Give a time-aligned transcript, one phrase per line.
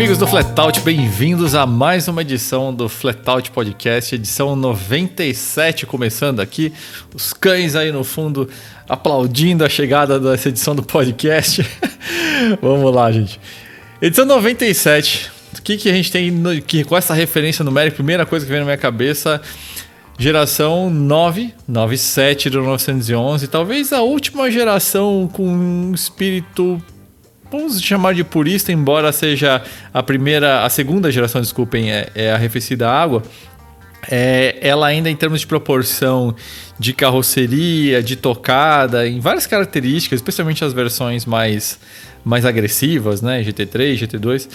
[0.00, 6.72] amigos do Flatout, bem-vindos a mais uma edição do Flatout Podcast, edição 97 começando aqui.
[7.14, 8.48] Os cães aí no fundo
[8.88, 11.62] aplaudindo a chegada dessa edição do podcast.
[12.62, 13.38] Vamos lá, gente.
[14.00, 15.30] Edição 97.
[15.58, 17.96] O que, que a gente tem no, que, com essa referência numérica?
[17.96, 19.38] Primeira coisa que vem na minha cabeça,
[20.18, 26.82] geração 9, 97 do 911, talvez a última geração com um espírito
[27.50, 32.88] vamos chamar de purista, embora seja a primeira, a segunda geração, desculpem, é, é arrefecida
[32.88, 33.22] a água.
[34.10, 36.34] É, ela ainda em termos de proporção
[36.78, 41.78] de carroceria, de tocada, em várias características, especialmente as versões mais,
[42.24, 44.48] mais agressivas, né, GT3, GT2,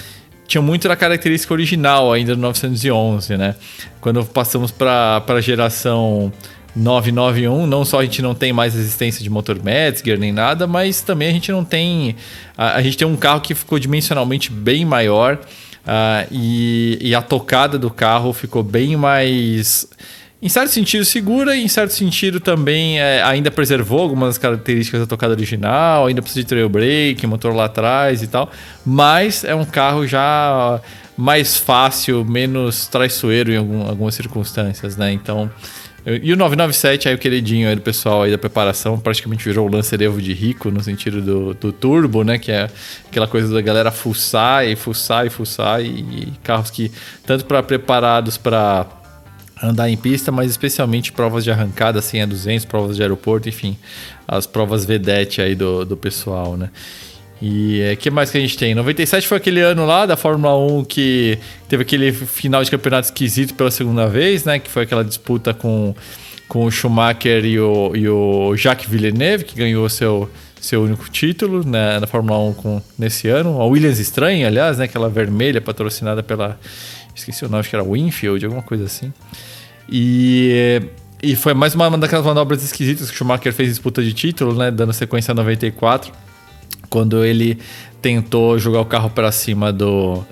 [0.47, 3.55] tinha muito da característica original ainda do 911, né?
[3.99, 6.31] Quando passamos para a geração
[6.75, 11.01] 991, não só a gente não tem mais resistência de motor Metzger nem nada, mas
[11.01, 12.15] também a gente não tem.
[12.57, 17.21] A, a gente tem um carro que ficou dimensionalmente bem maior uh, e, e, a
[17.21, 19.87] tocada do carro ficou bem mais.
[20.41, 25.07] Em certo sentido, segura e em certo sentido também é, ainda preservou algumas características da
[25.07, 28.51] tocada original, ainda precisa de trail brake, motor lá atrás e tal,
[28.85, 30.79] mas é um carro já
[31.17, 35.13] mais fácil, menos traiçoeiro em algum, algumas circunstâncias, né?
[35.13, 35.49] Então,
[36.05, 39.71] e o 997, aí o queridinho aí do pessoal aí da preparação, praticamente virou o
[39.71, 42.37] Lancer Evo de rico, no sentido do, do turbo, né?
[42.37, 42.69] Que é
[43.07, 45.81] aquela coisa da galera fuçar e fuçar e fuçar.
[45.81, 46.91] E, e carros que,
[47.25, 48.85] tanto para preparados para
[49.63, 53.75] andar em pista, mas especialmente provas de arrancada, assim, a 200, provas de aeroporto, enfim,
[54.27, 56.69] as provas vedete aí do, do pessoal, né?
[57.41, 58.73] E o é, que mais que a gente tem?
[58.73, 63.53] 97 foi aquele ano lá da Fórmula 1 que teve aquele final de campeonato esquisito
[63.53, 64.57] pela segunda vez, né?
[64.57, 65.93] Que foi aquela disputa com,
[66.47, 70.29] com o Schumacher e o, e o Jacques Villeneuve, que ganhou seu,
[70.61, 73.59] seu único título né, na Fórmula 1 com, nesse ano.
[73.59, 74.85] A Williams Estranha, aliás, né?
[74.85, 76.57] Aquela vermelha patrocinada pela.
[77.13, 79.11] Esqueci o nome, acho que era Winfield, alguma coisa assim.
[79.89, 80.81] E.
[81.23, 84.69] E foi mais uma daquelas manobras esquisitas que o Schumacher fez disputa de título, né?
[84.69, 86.11] Dando sequência a 94
[86.89, 87.57] quando ele
[88.01, 90.23] tentou jogar o carro para cima do,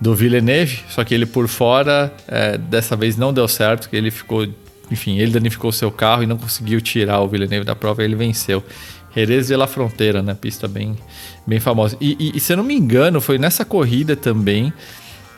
[0.00, 4.46] do Villeneuve, só que ele por fora, é, dessa vez não deu certo, ele ficou,
[4.90, 8.16] enfim, ele danificou seu carro e não conseguiu tirar o Villeneuve da prova, e ele
[8.16, 8.62] venceu.
[9.14, 10.34] Jerez de la Fronteira, né?
[10.38, 10.94] Pista bem,
[11.46, 11.96] bem famosa.
[12.00, 14.70] E, e, e se eu não me engano, foi nessa corrida também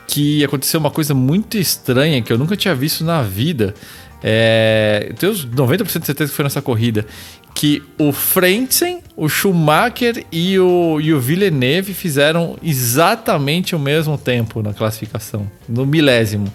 [0.05, 3.73] que aconteceu uma coisa muito estranha que eu nunca tinha visto na vida.
[4.21, 7.05] É, tenho 90% de certeza que foi nessa corrida
[7.53, 14.61] que o Frentzen, o Schumacher e o, e o Villeneuve fizeram exatamente o mesmo tempo
[14.61, 16.51] na classificação, no milésimo.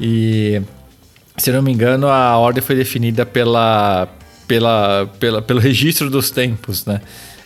[0.00, 0.60] E,
[1.36, 4.08] se não me engano, a ordem foi definida pela,
[4.46, 7.00] pela, pela, pelo registro dos tempos, né?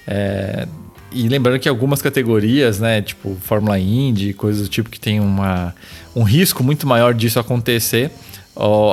[0.06, 0.66] É,
[1.12, 5.74] e lembrando que algumas categorias, né, tipo Fórmula Indy, coisas do tipo que tem uma,
[6.14, 8.10] um risco muito maior disso acontecer,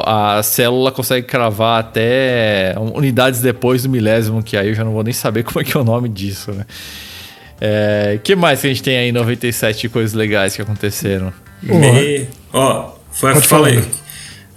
[0.06, 5.04] a célula consegue cravar até unidades depois do milésimo, que aí eu já não vou
[5.04, 6.66] nem saber como é que é o nome disso, né?
[7.60, 11.34] É, que mais que a gente tem aí em 97 de coisas legais que aconteceram?
[11.64, 12.28] Me...
[12.54, 13.84] Ó, foi Pode falei.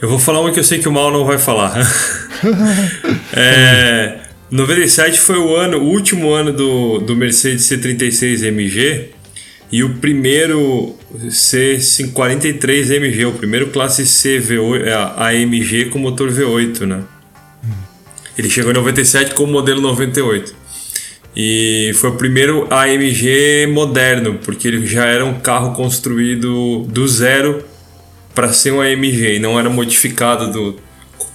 [0.00, 1.74] Eu vou falar uma que eu sei que o mal não vai falar.
[3.32, 4.18] é,
[4.50, 9.10] 97 foi o ano, o último ano do, do Mercedes C36 MG
[9.70, 10.96] e o primeiro
[11.26, 17.02] C43 MG, o primeiro classe C V8, é, AMG com motor V8, né?
[18.36, 20.54] Ele chegou em 97 com o modelo 98.
[21.36, 27.62] E foi o primeiro AMG moderno, porque ele já era um carro construído do zero
[28.34, 30.76] para ser um AMG e não era modificado do,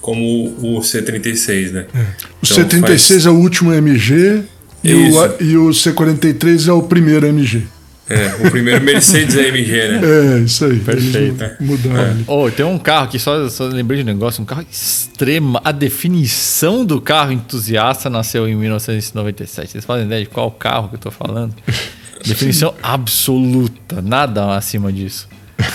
[0.01, 1.85] como o C36, né?
[1.94, 2.00] É.
[2.00, 2.05] O
[2.44, 3.25] então, C36 faz...
[3.25, 4.44] é o último AMG
[4.83, 7.67] e o, e o C43 é o primeiro AMG.
[8.09, 10.01] É, o primeiro Mercedes AMG, né?
[10.03, 10.77] É, isso aí.
[10.79, 11.43] Perfeito.
[11.61, 12.19] Mudaram.
[12.19, 12.23] É.
[12.27, 15.61] Oh, tem um carro que só, só lembrei de um negócio, um carro extrema.
[15.63, 19.71] A definição do carro entusiasta nasceu em 1997.
[19.71, 21.55] Vocês fazem ideia de qual carro que eu tô falando?
[22.25, 25.27] Definição absoluta, nada acima disso.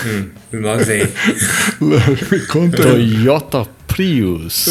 [0.05, 1.07] Hum, nós vem.
[2.75, 4.67] Toyota Prius.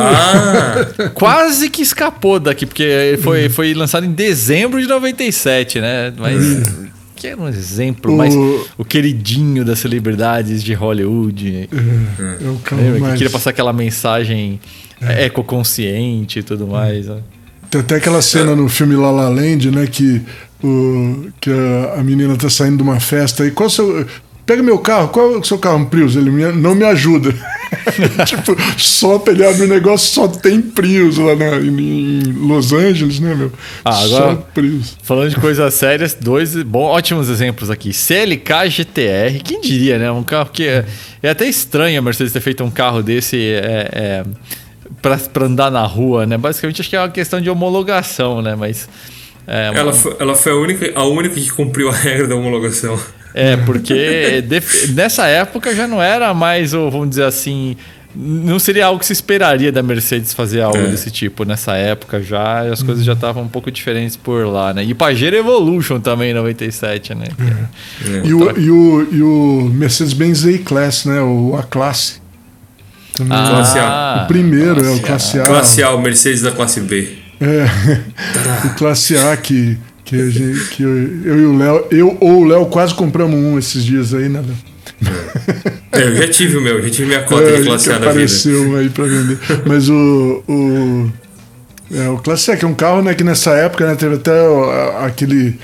[0.00, 1.10] Ah!
[1.14, 6.12] Quase que escapou daqui, porque foi, foi lançado em dezembro de 97, né?
[6.16, 6.95] Mas hum
[7.26, 8.16] que era um exemplo, o...
[8.16, 8.34] mas
[8.78, 11.68] o queridinho das celebridades de Hollywood.
[11.72, 13.12] É, é o Lembra mais...
[13.12, 14.60] que queria passar aquela mensagem
[15.00, 15.26] é.
[15.26, 17.06] ecoconsciente e tudo mais.
[17.06, 17.18] Né?
[17.68, 20.22] Tem até aquela cena no filme La La Land, né, que,
[20.62, 24.06] o, que a, a menina tá saindo de uma festa e qual seu...
[24.46, 26.14] Pega meu carro, qual é o seu carro, um Prius?
[26.14, 27.34] Ele me, não me ajuda.
[28.24, 33.34] tipo, só ele abre um negócio, só tem Prius lá na, em, Los Angeles, né,
[33.34, 33.50] meu?
[33.84, 34.96] Ah, agora, só Prius.
[35.02, 37.92] Falando de coisas sérias, dois bom, ótimos exemplos aqui.
[37.92, 40.12] CLK GTR, quem diria, né?
[40.12, 40.84] Um carro que é,
[41.20, 44.24] é até estranho a Mercedes ter feito um carro desse é, é,
[45.02, 46.38] para andar na rua, né?
[46.38, 48.54] Basicamente acho que é uma questão de homologação, né?
[48.54, 48.88] Mas.
[49.44, 52.96] É, ela, foi, ela foi a única, a única que cumpriu a regra da homologação.
[53.38, 54.42] É, porque
[54.94, 57.76] nessa época já não era mais, vamos dizer assim,
[58.14, 60.86] não seria algo que se esperaria da Mercedes fazer algo é.
[60.86, 64.82] desse tipo nessa época já, as coisas já estavam um pouco diferentes por lá, né?
[64.84, 67.26] E Pajero Evolution também em 97, né?
[67.38, 68.10] É.
[68.10, 68.22] É.
[68.24, 71.20] E, o, e, o, e o Mercedes-Benz A-Class, né?
[71.20, 72.22] O A-Classe.
[73.20, 74.22] Ah, classe A.
[74.24, 75.42] O primeiro é o Classe A.
[75.44, 77.18] Classe A, o Mercedes da classe B.
[77.38, 77.66] É,
[78.66, 82.42] o Classe A que que, a gente, que eu, eu, e o Léo, eu ou
[82.42, 84.42] o Léo quase compramos um esses dias aí, né,
[85.92, 88.10] É, eu já tive o meu, já tive minha cota é, de classe A da
[88.10, 88.78] apareceu vida.
[88.78, 89.38] aí pra vender.
[89.66, 90.44] Mas o.
[90.48, 91.10] o
[91.92, 94.32] é, o Classe A, que é um carro né, que nessa época né, teve até
[95.04, 95.58] aquele.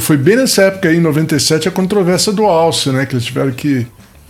[0.00, 3.06] Foi bem nessa época aí, em 97, a controvérsia do Alce, né?
[3.06, 3.86] Que eles tiveram que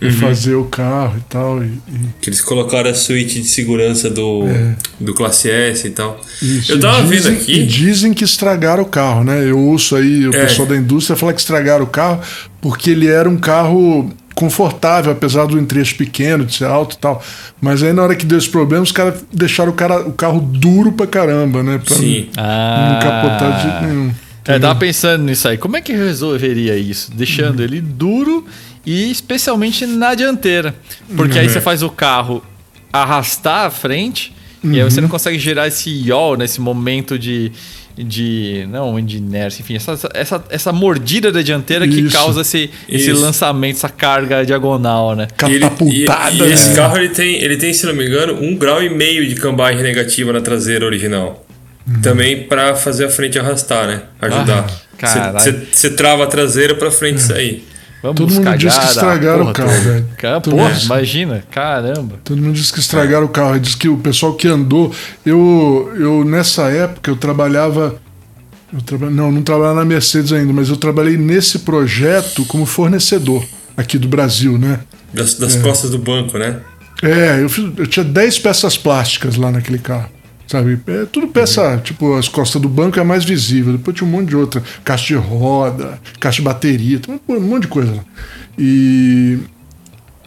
[0.07, 0.13] uhum.
[0.13, 1.63] fazer o carro e tal.
[1.63, 2.09] E, e...
[2.21, 4.75] Que eles colocaram a suíte de segurança do, é.
[4.99, 6.19] do Classe S e tal.
[6.41, 6.71] Isso.
[6.71, 7.59] Eu tava dizem, vendo aqui.
[7.59, 9.49] E dizem que estragaram o carro, né?
[9.49, 10.45] Eu ouço aí o é.
[10.45, 12.21] pessoal da indústria falar que estragaram o carro
[12.61, 17.23] porque ele era um carro confortável, apesar do entrecho pequeno, de ser alto e tal.
[17.61, 20.39] Mas aí na hora que deu esse problema, os caras deixaram o, cara, o carro
[20.39, 21.79] duro pra caramba, né?
[21.83, 22.29] Pra Sim.
[22.35, 22.89] Não, ah.
[22.93, 24.13] não capotar de jeito nenhum.
[24.45, 25.57] É, tava pensando nisso aí.
[25.57, 27.11] Como é que resolveria isso?
[27.15, 27.65] Deixando uhum.
[27.65, 28.45] ele duro
[28.85, 30.75] e especialmente na dianteira.
[31.15, 31.41] Porque uhum.
[31.41, 32.43] aí você faz o carro
[32.91, 34.33] arrastar à frente
[34.63, 34.73] uhum.
[34.73, 37.51] e aí você não consegue gerar esse yaw nesse momento de.
[37.95, 38.67] De.
[38.71, 41.95] Não, de inércia, enfim, essa, essa, essa mordida da dianteira Isso.
[41.95, 45.27] que causa esse, esse lançamento, essa carga diagonal, né?
[45.37, 46.31] Catapultada.
[46.31, 48.81] E, e, e esse carro ele tem, ele tem, se não me engano, um grau
[48.81, 51.45] e meio de cambagem negativa na traseira original.
[51.87, 52.01] Uhum.
[52.01, 54.01] Também para fazer a frente arrastar, né?
[54.19, 54.65] Ajudar.
[55.71, 57.19] Você ah, trava a traseira para frente é.
[57.19, 57.72] sair.
[58.03, 60.05] Vamos Todo mundo disse que estragaram o carro, velho.
[60.17, 62.19] Cara, porra, imagina, caramba.
[62.21, 63.57] Todo mundo disse que estragaram o carro.
[63.57, 64.93] Diz que o pessoal que andou.
[65.25, 67.95] Eu, eu nessa época, eu trabalhava.
[68.73, 73.45] Eu traba, não, não trabalhava na Mercedes ainda, mas eu trabalhei nesse projeto como fornecedor
[73.77, 74.81] aqui do Brasil, né?
[75.13, 75.61] Das, das é.
[75.61, 76.59] costas do banco, né?
[77.01, 80.09] É, eu, fiz, eu tinha 10 peças plásticas lá naquele carro.
[80.53, 80.79] Sabe?
[80.85, 81.79] É tudo peça, uhum.
[81.79, 83.73] tipo, as costas do banco é mais visível.
[83.73, 84.61] Depois tinha um monte de outra.
[84.83, 88.05] Caixa de roda, caixa de bateria, um monte de coisa.
[88.55, 89.39] E,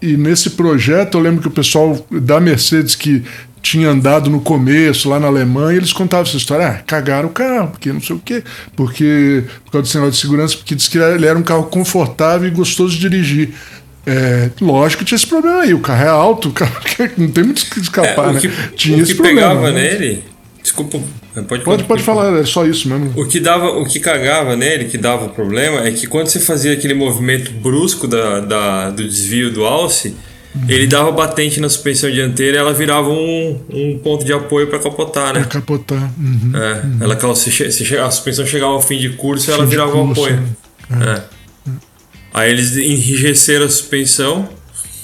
[0.03, 3.23] e nesse projeto eu lembro que o pessoal da Mercedes que
[3.63, 6.67] tinha andado no começo lá na Alemanha, eles contavam essa história.
[6.67, 8.43] Ah, cagaram o carro, porque não sei o quê,
[8.75, 12.49] porque por causa do sinal de segurança, porque disse que ele era um carro confortável
[12.49, 13.55] e gostoso de dirigir.
[14.07, 15.75] É, lógico que tinha esse problema aí.
[15.75, 16.77] O carro é alto, o carro
[17.19, 18.41] não tem muito que escapar, é, né?
[18.41, 19.83] que, tinha o esse que problema, pegava né?
[19.83, 20.25] nele.
[20.63, 20.99] Desculpa,
[21.49, 23.13] pode Pode, pode falar, é só isso mesmo.
[23.15, 26.73] O que, dava, o que cagava nele, que dava problema, é que quando você fazia
[26.73, 30.17] aquele movimento brusco da, da do desvio do alce,
[30.69, 34.79] ele dava batente na suspensão dianteira e ela virava um, um ponto de apoio para
[34.79, 35.41] capotar, né?
[35.41, 36.11] Para capotar.
[36.19, 36.99] Uhum, é, uhum.
[37.01, 40.43] Ela, se, se, a suspensão chegava ao fim de curso, fim ela virava um apoio.
[40.91, 41.11] É.
[41.11, 41.36] é.
[42.37, 44.47] Aí eles enrijeceram a suspensão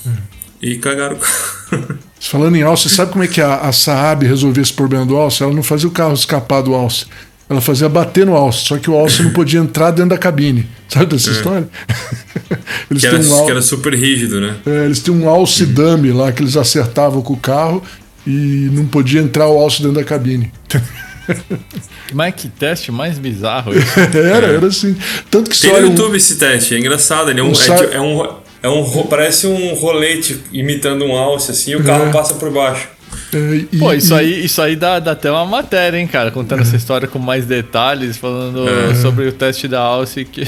[0.07, 0.13] hum.
[0.61, 1.99] e cagaram o carro.
[2.21, 5.43] Falando em alce, sabe como é que a, a Saab resolvia esse problema do alce?
[5.43, 7.07] Ela não fazia o carro escapar do alce.
[7.49, 10.69] Ela fazia bater no alce, só que o alce não podia entrar dentro da cabine.
[10.89, 11.33] Sabe dessa é.
[11.33, 11.69] história?
[12.91, 14.57] eles que, era, um alce, que era super rígido, né?
[14.67, 15.73] É, eles tinham um alce uhum.
[15.73, 17.83] dummy lá que eles acertavam com o carro
[18.27, 20.53] e não podia entrar o alce dentro da cabine.
[22.13, 24.01] Mas que teste mais bizarro isso.
[24.01, 24.97] era, era assim.
[25.31, 26.17] Tanto que Tem no YouTube um...
[26.17, 27.31] esse teste, é engraçado.
[27.31, 28.29] Ele é um, um é, é, um,
[28.63, 29.07] é um.
[29.07, 32.13] Parece um rolete imitando um alce, assim, e o carro é.
[32.13, 32.89] passa por baixo.
[33.35, 34.19] É, e, Pô, isso, e...
[34.19, 36.31] aí, isso aí dá, dá até uma matéria, hein, cara?
[36.31, 36.63] Contando é.
[36.63, 38.95] essa história com mais detalhes, falando é.
[38.97, 40.47] sobre o teste da Alce, que,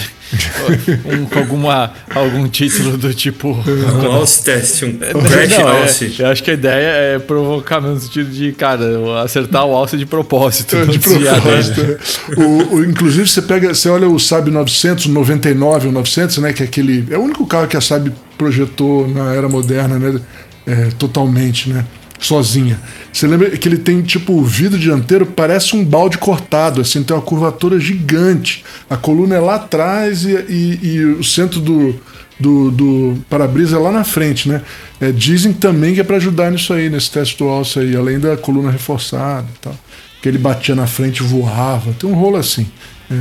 [1.07, 3.49] um, com alguma, algum título do tipo.
[3.67, 6.17] Um Alce test, um crash Não, Alce.
[6.19, 8.85] É, eu acho que a ideia é provocar no sentido de, cara,
[9.23, 10.77] acertar o Alce de propósito.
[10.87, 11.99] de propósito.
[12.37, 16.53] o, o, inclusive, você pega, você olha o Saab 900, 99 ou 900, né?
[16.53, 17.07] Que é aquele.
[17.11, 20.21] É o único carro que a Saab projetou na era moderna, né?
[20.67, 21.85] É, totalmente, né?
[22.25, 22.81] Sozinha.
[23.13, 27.15] Você lembra que ele tem tipo o vidro dianteiro parece um balde cortado, assim, tem
[27.15, 28.65] uma curvatura gigante.
[28.89, 31.95] A coluna é lá atrás e, e, e o centro do,
[32.41, 34.63] do, do para-brisa é lá na frente, né?
[35.01, 38.19] É, dizem também que é para ajudar nisso aí, nesse teste do alce aí, além
[38.19, 39.77] da coluna reforçada e tal.
[40.23, 41.93] Que ele batia na frente voava.
[41.93, 42.67] Tem um rolo assim.
[43.11, 43.15] É,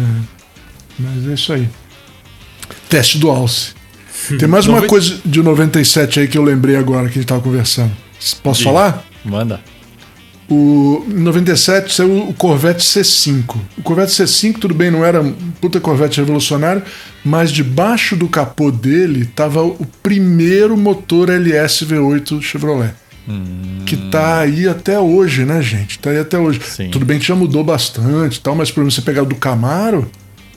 [0.98, 1.68] mas é isso aí.
[2.90, 3.74] Teste do alce.
[4.40, 7.42] Tem mais uma coisa de 97 aí que eu lembrei agora que a gente tava
[7.42, 7.92] conversando.
[8.42, 8.66] Posso Sim.
[8.66, 9.04] falar?
[9.24, 9.60] Manda.
[10.50, 13.56] O, em 97 saiu o Corvette C5.
[13.78, 16.84] O Corvette C5, tudo bem, não era um puta Corvette revolucionário,
[17.24, 22.94] mas debaixo do capô dele estava o primeiro motor LS V8 Chevrolet.
[23.28, 23.84] Hum.
[23.86, 25.98] Que tá aí até hoje, né, gente?
[25.98, 26.60] Tá aí até hoje.
[26.64, 26.90] Sim.
[26.90, 30.10] Tudo bem que já mudou bastante tal, mas por você pegar do Camaro,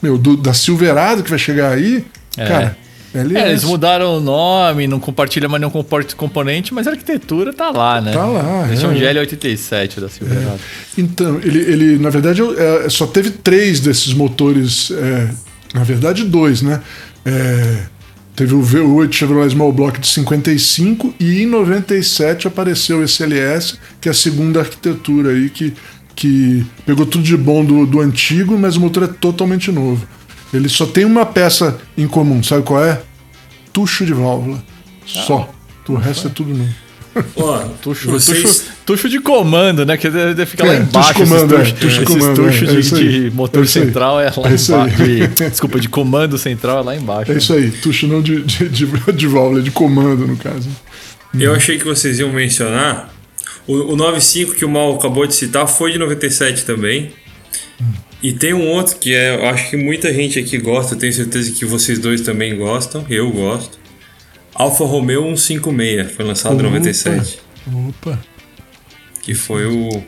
[0.03, 2.05] meu, do, da Silverado que vai chegar aí,
[2.37, 2.47] é.
[2.47, 2.79] cara,
[3.17, 5.73] é, eles mudaram o nome, não compartilha mais nenhum
[6.17, 8.13] componente, mas a arquitetura tá lá, né?
[8.13, 8.73] Tá lá.
[8.73, 10.57] Esse é um GL87 da Silverado.
[10.57, 11.01] É.
[11.01, 15.31] Então, ele, ele, na verdade, é, só teve três desses motores, é,
[15.75, 16.83] na verdade, dois, né?
[17.25, 17.79] É,
[18.35, 24.09] teve o V8 Chevrolet Small Block de 55 e em 97 apareceu esse LS, que
[24.09, 25.73] é a segunda arquitetura aí, que,
[26.15, 30.07] que pegou tudo de bom do, do antigo, mas o motor é totalmente novo.
[30.53, 33.03] Ele só tem uma peça em comum, sabe qual é?
[33.73, 34.63] Tucho de válvula.
[35.05, 35.49] Só.
[35.51, 36.87] Ah, o resto é tudo novo.
[37.37, 38.43] Ó, tucho, vocês...
[38.43, 39.97] tucho, tucho, de comando, né?
[39.97, 41.15] Que deve ficar é, lá embaixo.
[41.15, 44.25] Tucho comando, esses tucho, é, tucho comando, tucho é, de, de, motor é central é
[44.25, 44.97] lá é embaixo.
[44.97, 47.31] De, desculpa, de comando central é lá embaixo.
[47.31, 47.41] É né?
[47.41, 50.69] isso aí, tucho não de, de, de, de válvula, de comando, no caso.
[51.39, 53.15] Eu achei que vocês iam mencionar.
[53.67, 57.13] O, o 95 que o Mal acabou de citar foi de 97 também.
[58.27, 61.49] E tem um outro que é, eu acho que muita gente aqui gosta, tenho certeza
[61.53, 63.79] que vocês dois também gostam, eu gosto.
[64.53, 67.39] Alfa Romeo 156, foi lançado em 97.
[67.89, 68.19] Opa!
[69.23, 70.03] Que foi o,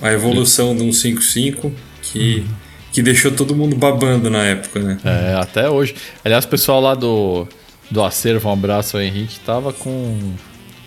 [0.00, 2.54] a evolução do 155 que, uhum.
[2.94, 4.98] que deixou todo mundo babando na época, né?
[5.04, 5.94] É, até hoje.
[6.24, 7.46] Aliás, o pessoal lá do,
[7.90, 10.18] do Acervo, um abraço ao Henrique, tava com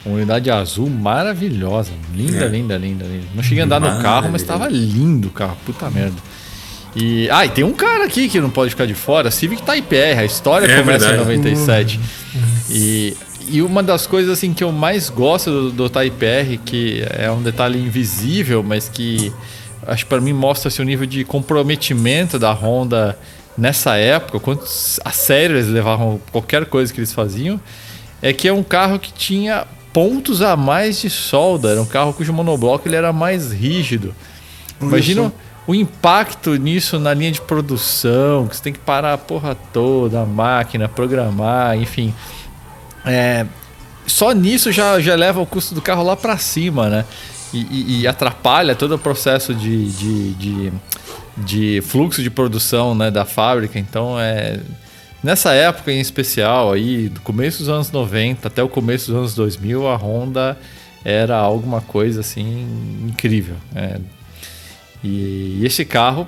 [0.03, 1.91] uma unidade azul maravilhosa.
[2.15, 2.47] Linda, é.
[2.47, 3.27] linda, linda, linda.
[3.35, 5.55] Não cheguei a andar no carro, mas tava lindo o carro.
[5.67, 6.17] Puta merda.
[6.95, 9.95] E, ah, e tem um cara aqui que não pode ficar de fora, Civic Type
[9.95, 11.15] R, a história é começa verdade.
[11.15, 11.99] em 97.
[12.69, 17.03] E, e uma das coisas assim que eu mais gosto do, do Type R, que
[17.09, 19.33] é um detalhe invisível, mas que
[19.85, 23.17] acho que para mim mostra assim, o nível de comprometimento da Honda
[23.57, 24.65] nessa época, quanto
[25.03, 27.59] a sério eles levavam qualquer coisa que eles faziam,
[28.21, 32.13] é que é um carro que tinha pontos a mais de solda, era um carro
[32.13, 34.15] cujo monobloco ele era mais rígido.
[34.81, 35.31] Imagina
[35.65, 40.21] o impacto nisso na linha de produção, que você tem que parar a porra toda,
[40.21, 42.13] a máquina, programar, enfim.
[43.05, 43.45] É,
[44.05, 47.05] só nisso já, já leva o custo do carro lá para cima, né?
[47.53, 50.73] E, e, e, atrapalha todo o processo de, de, de,
[51.37, 53.77] de, fluxo de produção né, da fábrica.
[53.77, 54.59] Então, é,
[55.23, 59.35] nessa época em especial, aí, do começo dos anos 90 até o começo dos anos
[59.35, 60.57] 2000, a Honda
[61.05, 62.67] era alguma coisa assim
[63.07, 63.55] incrível.
[63.75, 63.99] É,
[65.03, 66.27] e, e esse carro,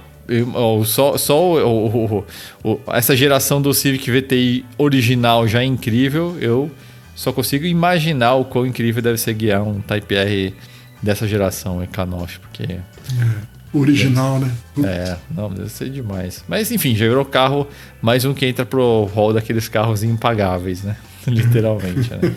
[0.85, 2.25] só, só o,
[2.63, 6.37] o, essa geração do Civic VTI original já é incrível.
[6.39, 6.69] Eu
[7.15, 10.53] só consigo imaginar o quão incrível deve ser guiar um Type R
[11.01, 12.63] dessa geração Ecanoff, porque.
[12.63, 12.79] É,
[13.73, 14.89] original, deve, né?
[14.89, 16.43] É, não, deve ser demais.
[16.47, 17.67] Mas enfim, já virou carro,
[18.01, 20.97] mais um que entra pro rol daqueles carros impagáveis, né?
[21.27, 22.35] Literalmente, né?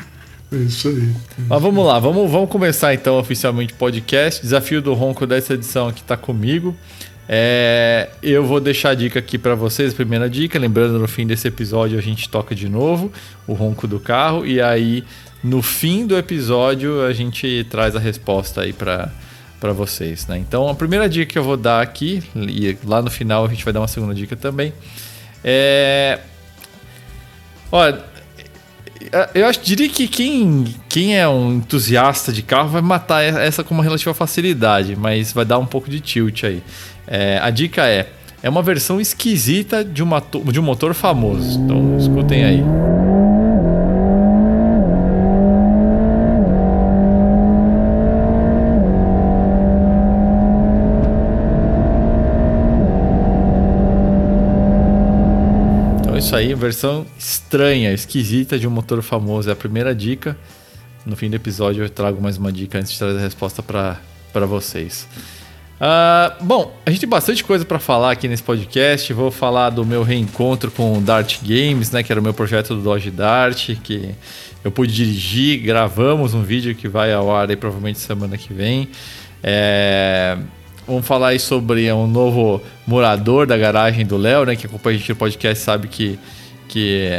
[0.52, 1.12] É isso aí.
[1.48, 4.40] Mas vamos lá, vamos, vamos começar então oficialmente o podcast.
[4.40, 6.76] Desafio do Ronco dessa edição aqui está comigo.
[7.28, 10.58] É, eu vou deixar a dica aqui para vocês, a primeira dica.
[10.58, 13.12] Lembrando, no fim desse episódio a gente toca de novo
[13.46, 14.46] o ronco do carro.
[14.46, 15.02] E aí,
[15.42, 19.10] no fim do episódio, a gente traz a resposta aí para
[19.58, 20.36] para vocês, né?
[20.36, 23.64] Então, a primeira dica que eu vou dar aqui, e lá no final a gente
[23.64, 24.70] vai dar uma segunda dica também,
[25.42, 26.20] é.
[27.72, 28.04] Olha,
[29.34, 33.74] eu acho, diria que quem, quem é um entusiasta de carro vai matar essa com
[33.74, 36.62] uma relativa facilidade, mas vai dar um pouco de tilt aí.
[37.06, 38.08] É, a dica é:
[38.42, 41.58] é uma versão esquisita de, uma, de um motor famoso.
[41.60, 42.64] Então escutem aí.
[56.26, 59.48] Isso aí, versão estranha, esquisita de um motor famoso.
[59.48, 60.36] É a primeira dica.
[61.04, 64.44] No fim do episódio eu trago mais uma dica antes de trazer a resposta para
[64.44, 65.06] vocês.
[65.76, 69.12] Uh, bom, a gente tem bastante coisa para falar aqui nesse podcast.
[69.12, 72.74] Vou falar do meu reencontro com o Dart Games, né, que era o meu projeto
[72.74, 74.12] do Dodge Dart, que
[74.64, 75.62] eu pude dirigir.
[75.62, 78.88] Gravamos um vídeo que vai ao ar aí provavelmente semana que vem.
[79.44, 80.36] É,
[80.86, 84.54] Vamos falar aí sobre um novo morador da garagem do Léo, né?
[84.54, 86.18] Que acompanha a gente no podcast sabe que,
[86.68, 87.10] que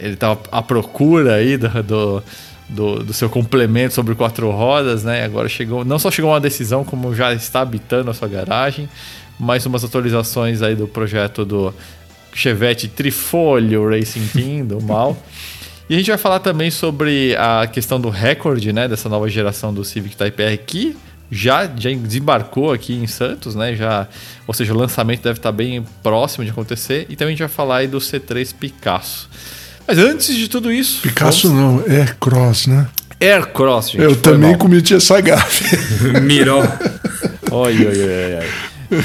[0.00, 2.22] ele estava à procura aí do, do,
[2.68, 5.24] do, do, seu complemento sobre quatro rodas, né?
[5.24, 8.88] Agora chegou, não só chegou uma decisão, como já está habitando a sua garagem,
[9.38, 11.74] mais umas atualizações aí do projeto do
[12.32, 15.16] Chevette Trifolio Racing Team, do Mal.
[15.88, 19.74] E a gente vai falar também sobre a questão do recorde, né, dessa nova geração
[19.74, 20.96] do Civic Type R que
[21.32, 23.74] já, já desembarcou aqui em Santos, né?
[23.74, 24.06] Já,
[24.46, 27.06] ou seja, o lançamento deve estar bem próximo de acontecer.
[27.08, 29.30] E também a gente vai falar aí do C3 Picasso.
[29.88, 31.00] Mas antes de tudo isso.
[31.00, 31.86] Picasso vamos...
[31.86, 32.86] não, Air Cross, né?
[33.18, 34.04] Air Cross, gente.
[34.04, 34.58] Eu também mal.
[34.58, 35.64] cometi essa gafe.
[36.20, 36.60] Miró.
[37.50, 38.46] oi, oi, oi, oi.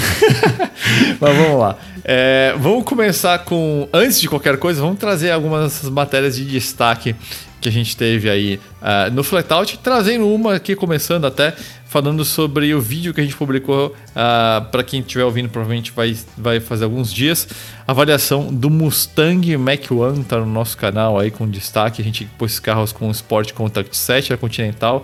[1.22, 1.78] Mas vamos lá.
[2.04, 3.88] É, vamos começar com.
[3.94, 7.16] Antes de qualquer coisa, vamos trazer algumas matérias de destaque
[7.60, 11.54] que a gente teve aí uh, no Flatout, trazendo uma aqui, começando até,
[11.86, 13.88] falando sobre o vídeo que a gente publicou.
[13.88, 17.48] Uh, ah, Para quem estiver ouvindo, provavelmente vai, vai fazer alguns dias.
[17.88, 22.02] Avaliação do Mustang Mach 1, tá no nosso canal aí com destaque.
[22.02, 25.04] A gente pôs carros com Sport Contact 7, a Continental.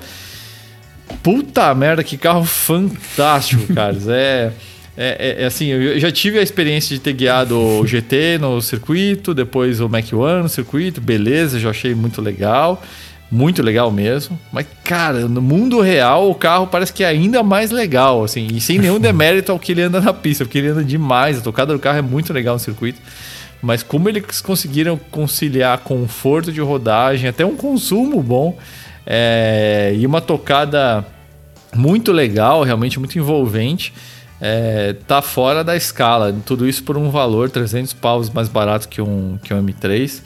[1.21, 4.07] Puta merda, que carro fantástico, caras.
[4.07, 4.51] É.
[4.95, 8.61] É, é, é, assim, eu já tive a experiência de ter guiado o GT no
[8.61, 12.81] circuito, depois o Mac One no circuito, beleza, já achei muito legal,
[13.31, 14.39] muito legal mesmo.
[14.51, 18.61] Mas, cara, no mundo real o carro parece que é ainda mais legal, assim, e
[18.61, 21.73] sem nenhum demérito ao que ele anda na pista, porque ele anda demais, a tocada
[21.73, 22.99] do carro é muito legal no circuito.
[23.61, 28.57] Mas como eles conseguiram conciliar conforto de rodagem, até um consumo bom
[29.05, 31.05] é, e uma tocada
[31.73, 33.93] muito legal, realmente muito envolvente
[34.45, 36.35] é, tá fora da escala.
[36.45, 40.21] Tudo isso por um valor 300 paus mais barato que um, que um M3.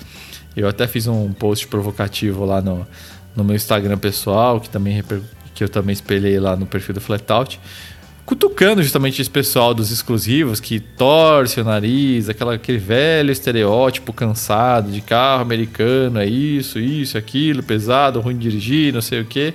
[0.56, 2.88] Eu até fiz um post provocativo lá no,
[3.36, 5.04] no meu Instagram pessoal, que, também,
[5.54, 7.60] que eu também espelhei lá no perfil do Flatout,
[8.26, 14.92] cutucando justamente esse pessoal dos exclusivos que torce o nariz, aquela, aquele velho estereótipo cansado
[14.92, 19.54] de carro americano, é isso, isso, aquilo, pesado, ruim de dirigir, não sei o quê.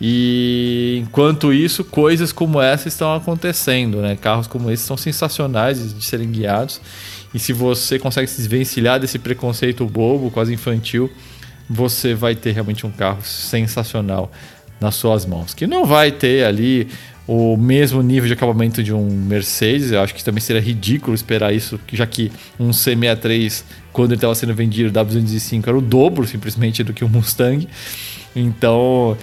[0.00, 4.16] E enquanto isso, coisas como essa estão acontecendo, né?
[4.16, 6.80] Carros como esse são sensacionais de serem guiados.
[7.34, 11.10] E se você consegue se desvencilhar desse preconceito bobo, quase infantil,
[11.68, 14.30] você vai ter realmente um carro sensacional
[14.80, 15.54] nas suas mãos.
[15.54, 16.88] Que não vai ter ali
[17.26, 19.92] o mesmo nível de acabamento de um Mercedes.
[19.92, 24.34] Eu acho que também seria ridículo esperar isso, já que um C63, quando ele estava
[24.34, 27.66] sendo vendido, o W205 era o dobro simplesmente do que o Mustang.
[28.34, 29.16] Então,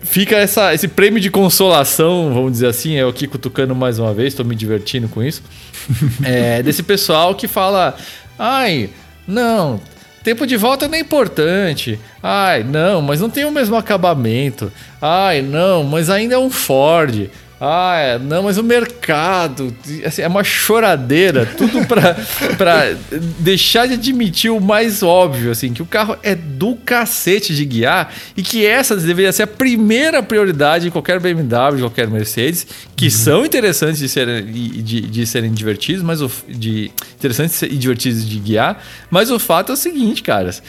[0.00, 4.28] fica essa, esse prêmio de consolação, vamos dizer assim, eu aqui cutucando mais uma vez,
[4.28, 5.42] estou me divertindo com isso,
[6.24, 7.96] é, desse pessoal que fala,
[8.38, 8.90] ai,
[9.26, 9.80] não,
[10.22, 15.42] tempo de volta não é importante, ai, não, mas não tem o mesmo acabamento, ai,
[15.42, 20.44] não, mas ainda é um Ford, ah, é, não, mas o mercado assim, é uma
[20.44, 22.96] choradeira, tudo para
[23.40, 28.14] deixar de admitir o mais óbvio, assim, que o carro é do cacete de guiar
[28.36, 33.06] e que essa deveria ser a primeira prioridade em qualquer BMW, de qualquer Mercedes, que
[33.06, 33.10] uhum.
[33.10, 38.38] são interessantes de serem, de, de serem divertidos, mas o, de interessantes e divertidos de
[38.38, 40.62] guiar, mas o fato é o seguinte, caras.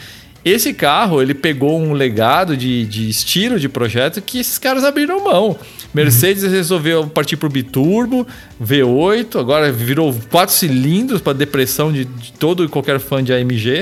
[0.43, 5.23] Esse carro, ele pegou um legado de, de estilo de projeto que esses caras abriram
[5.23, 5.57] mão.
[5.93, 6.49] Mercedes uhum.
[6.49, 8.25] resolveu partir para o biturbo,
[8.61, 13.81] V8, agora virou quatro cilindros para depressão de, de, todo e qualquer fã de AMG.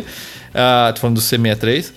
[0.50, 1.92] Uh, tô falando do C63.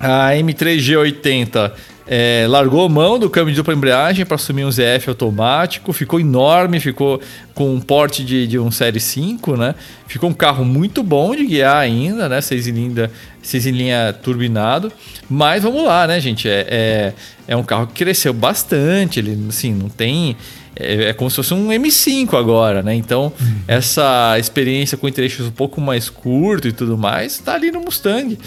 [0.00, 1.72] A M3 G80
[2.10, 6.80] é, largou mão do câmbio de dupla embreagem para assumir um ZF automático, ficou enorme,
[6.80, 7.20] ficou
[7.54, 9.74] com um porte de, de um Série 5, né?
[10.06, 12.40] Ficou um carro muito bom de guiar ainda, né?
[12.40, 13.10] Seis linha,
[13.48, 14.92] seis em linha turbinado.
[15.28, 16.48] Mas vamos lá, né, gente?
[16.48, 17.14] É, é,
[17.48, 20.36] é um carro que cresceu bastante, ele assim, não tem.
[20.76, 22.94] É, é, como se fosse um M5 agora, né?
[22.94, 23.60] Então, uhum.
[23.66, 28.38] essa experiência com trechos um pouco mais curto e tudo mais, está ali no Mustang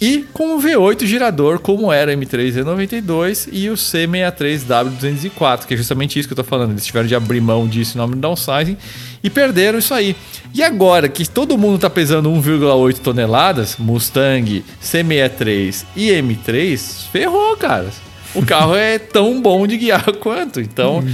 [0.00, 6.18] e com o V8 girador, como era o M3E92 e o C63W204, que é justamente
[6.18, 6.72] isso que eu estou falando.
[6.72, 8.76] Eles tiveram de abrir mão disso em nome do downsizing
[9.22, 10.16] e perderam isso aí.
[10.52, 17.90] E agora que todo mundo está pesando 1,8 toneladas, Mustang, C63 e M3, ferrou, cara
[18.34, 20.60] o carro é tão bom de guiar quanto.
[20.60, 21.04] Então,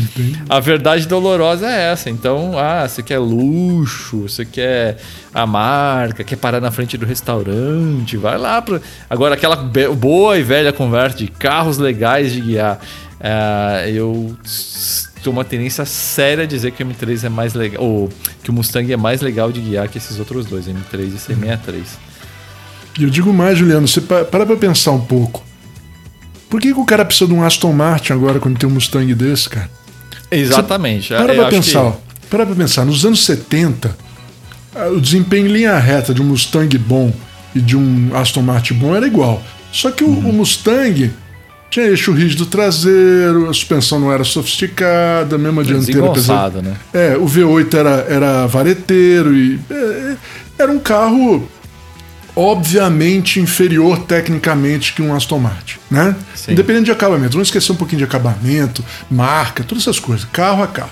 [0.48, 2.08] a verdade dolorosa é essa.
[2.08, 4.98] Então, ah, você quer luxo, você quer
[5.32, 8.62] a marca, quer parar na frente do restaurante, vai lá.
[8.62, 8.80] Pro...
[9.08, 12.80] Agora, aquela boa e velha conversa de carros legais de guiar.
[13.20, 14.34] É, eu
[15.22, 18.08] tenho uma tendência séria a dizer que o M3 é mais legal, ou
[18.42, 21.82] que o Mustang é mais legal de guiar que esses outros dois, M3 e C63.
[22.98, 25.49] E eu digo mais, Juliano, você para pra pensar um pouco.
[26.50, 29.14] Por que, que o cara precisa de um Aston Martin agora quando tem um Mustang
[29.14, 29.70] desse, cara?
[30.30, 31.08] Exatamente.
[31.08, 32.26] Você para pra pensar, que...
[32.28, 33.96] para pra pensar, nos anos 70,
[34.92, 37.12] o desempenho em linha reta de um Mustang bom
[37.54, 39.40] e de um Aston Martin bom era igual.
[39.72, 40.30] Só que o, uhum.
[40.30, 41.12] o Mustang
[41.70, 46.60] tinha eixo rígido traseiro, a suspensão não era sofisticada, mesmo a dianteira pesada.
[46.60, 46.74] Né?
[46.92, 50.16] É, o V8 era, era vareteiro e é, é
[50.58, 51.48] era um carro
[52.40, 56.16] obviamente inferior tecnicamente que um Aston Martin, né?
[56.34, 56.52] Sim.
[56.52, 57.32] Independente de acabamento.
[57.32, 60.90] Vamos esquecer um pouquinho de acabamento, marca, todas essas coisas, carro a carro.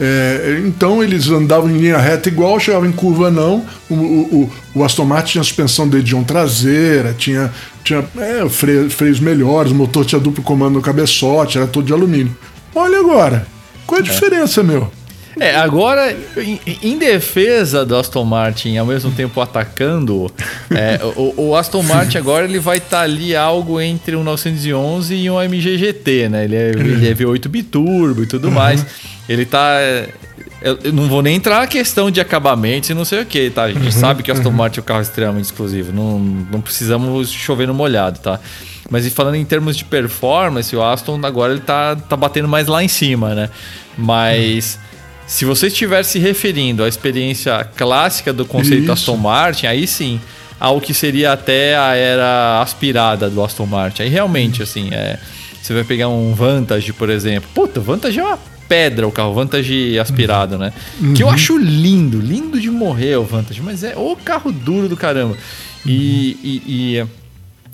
[0.00, 3.64] É, então eles andavam em linha reta igual, chegavam em curva não.
[3.88, 7.52] O, o, o Aston Martin tinha suspensão de edição traseira, tinha,
[7.84, 11.92] tinha é, freio, freios melhores, o motor tinha duplo comando no cabeçote, era todo de
[11.92, 12.36] alumínio.
[12.74, 13.46] Olha agora,
[13.86, 14.90] qual é a diferença, meu?
[15.40, 20.30] É, agora, em, em defesa do Aston Martin, ao mesmo tempo atacando,
[20.70, 25.30] é, o, o Aston Martin agora ele vai estar ali algo entre um 911 e
[25.30, 26.44] um MG GT, né?
[26.44, 28.84] Ele é, ele é V8 biturbo e tudo mais.
[29.28, 29.76] Ele tá.
[29.80, 30.08] é,
[30.60, 33.64] Eu não vou nem entrar na questão de acabamento e não sei o que, tá?
[33.64, 35.92] A gente sabe que o Aston Martin é um carro extremamente exclusivo.
[35.92, 38.40] Não, não precisamos chover no molhado, tá?
[38.90, 42.66] Mas e falando em termos de performance, o Aston agora ele tá, tá batendo mais
[42.66, 43.50] lá em cima, né?
[43.96, 44.78] Mas
[45.28, 48.92] se você estiver se referindo à experiência clássica do conceito Isso.
[48.92, 50.20] Aston Martin, aí sim,
[50.58, 54.02] ao que seria até a era aspirada do Aston Martin.
[54.02, 55.18] Aí realmente, assim, é,
[55.62, 57.48] você vai pegar um Vantage, por exemplo.
[57.54, 58.38] Puta, o Vantage é uma
[58.68, 60.72] pedra o carro, Vantage aspirado, né?
[61.14, 64.96] Que eu acho lindo, lindo de morrer o Vantage, mas é o carro duro do
[64.96, 65.36] caramba.
[65.86, 66.62] E, e-
[67.00, 67.06] e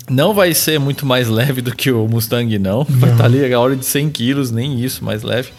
[0.09, 2.85] não vai ser muito mais leve do que o Mustang, não.
[2.87, 5.49] Vai estar ali a hora de 100 quilos, nem isso, mais leve.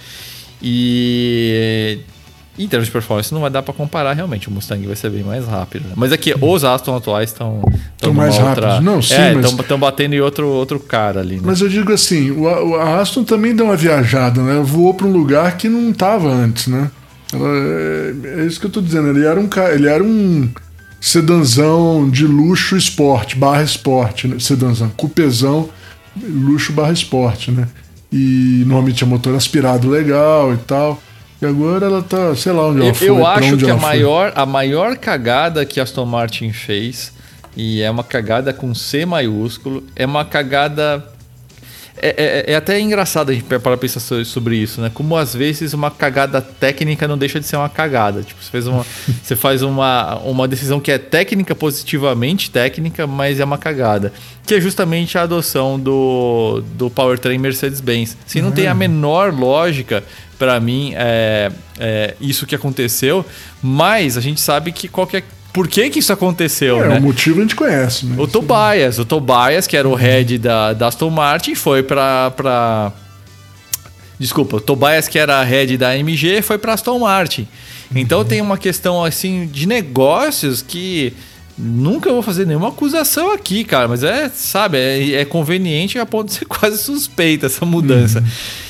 [0.63, 1.99] E
[2.59, 4.49] em termos de performance não vai dar para comparar realmente.
[4.49, 5.85] O Mustang vai ser bem mais rápido.
[5.89, 5.93] né?
[5.95, 7.63] Mas aqui, os Aston atuais estão
[7.99, 8.81] Tão mais rápidos.
[8.83, 11.35] Não, sim, é, mas- estão batendo em outro, outro cara ali.
[11.37, 11.43] Né?
[11.45, 14.61] Mas eu digo assim, o, o Aston também deu uma viajada, né?
[14.65, 16.91] Voou para um lugar que não estava antes, né?
[17.33, 19.09] Ela- é, é isso que eu tô dizendo.
[19.09, 20.49] Ele era um, ele era um
[20.99, 24.37] sedanzão de luxo esporte, barra esporte, né?
[24.39, 25.69] Sedanzão, cupezão,
[26.23, 27.69] luxo barra esporte, né?
[28.19, 31.03] E normalmente tinha motor aspirado legal e tal.
[31.41, 33.09] E agora ela tá, sei lá onde ela Eu, foi.
[33.09, 33.83] eu acho que a foi.
[33.83, 37.13] maior, a maior cagada que a Aston Martin fez,
[37.55, 41.05] e é uma cagada com C maiúsculo, é uma cagada.
[41.99, 44.91] É, é- é até engraçado a gente parar pra pensar so- sobre isso, né?
[44.93, 48.23] Como às vezes uma cagada técnica não deixa de ser uma cagada.
[48.23, 48.85] Tipo, você, fez uma,
[49.23, 54.13] você faz uma, uma decisão que é técnica, positivamente técnica, mas é uma cagada.
[54.47, 58.17] Que é justamente a adoção do, do powertrain Mercedes-Benz.
[58.27, 60.05] Se não tem a menor lógica,
[60.39, 63.25] para mim, é, é isso que aconteceu,
[63.63, 65.25] mas a gente sabe que qualquer.
[65.57, 66.99] Por que, que isso aconteceu, É, né?
[66.99, 68.15] o motivo a gente conhece, né?
[68.19, 72.93] O Tobias, o Tobias, que era o head da, da Aston Martin, foi pra, pra.
[74.19, 77.49] Desculpa, o Tobias, que era head da AMG, foi pra Aston Martin.
[77.95, 81.15] Então tem uma questão assim de negócios que
[81.57, 86.27] nunca vou fazer nenhuma acusação aqui, cara, mas é, sabe, é, é conveniente a ponto
[86.29, 88.23] de ser quase suspeita essa mudança.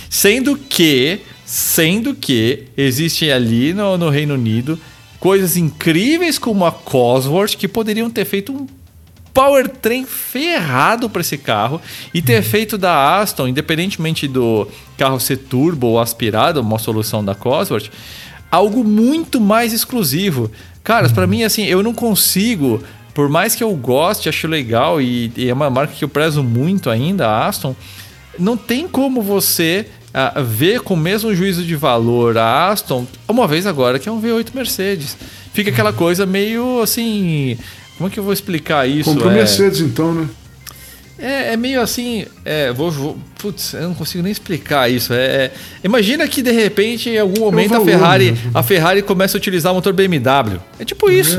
[0.08, 4.78] Sendo que, sendo que existe ali no, no Reino Unido
[5.26, 8.64] coisas incríveis como a Cosworth que poderiam ter feito um
[9.34, 11.80] powertrain ferrado para esse carro
[12.14, 17.34] e ter feito da Aston, independentemente do carro ser turbo ou aspirado, uma solução da
[17.34, 17.90] Cosworth,
[18.52, 20.48] algo muito mais exclusivo.
[20.84, 22.80] Caras, para mim assim, eu não consigo,
[23.12, 26.40] por mais que eu goste, acho legal e, e é uma marca que eu prezo
[26.44, 27.74] muito ainda, a Aston,
[28.38, 29.88] não tem como você
[30.44, 34.20] ver com o mesmo juízo de valor a Aston, uma vez agora que é um
[34.20, 35.16] V8 Mercedes.
[35.52, 37.56] Fica aquela coisa meio assim.
[37.96, 39.10] Como é que eu vou explicar isso?
[39.10, 40.28] Comprou É- Mercedes então, né?
[41.18, 42.26] é, é meio assim.
[42.44, 45.12] É, vou, vou- putz, eu não consigo nem explicar isso.
[45.14, 45.52] É, é-
[45.82, 48.50] imagina que de repente, em algum momento, a valor Ferrari, mesmo.
[48.52, 50.60] a Ferrari começa a utilizar o motor BMW.
[50.78, 51.38] É tipo isso.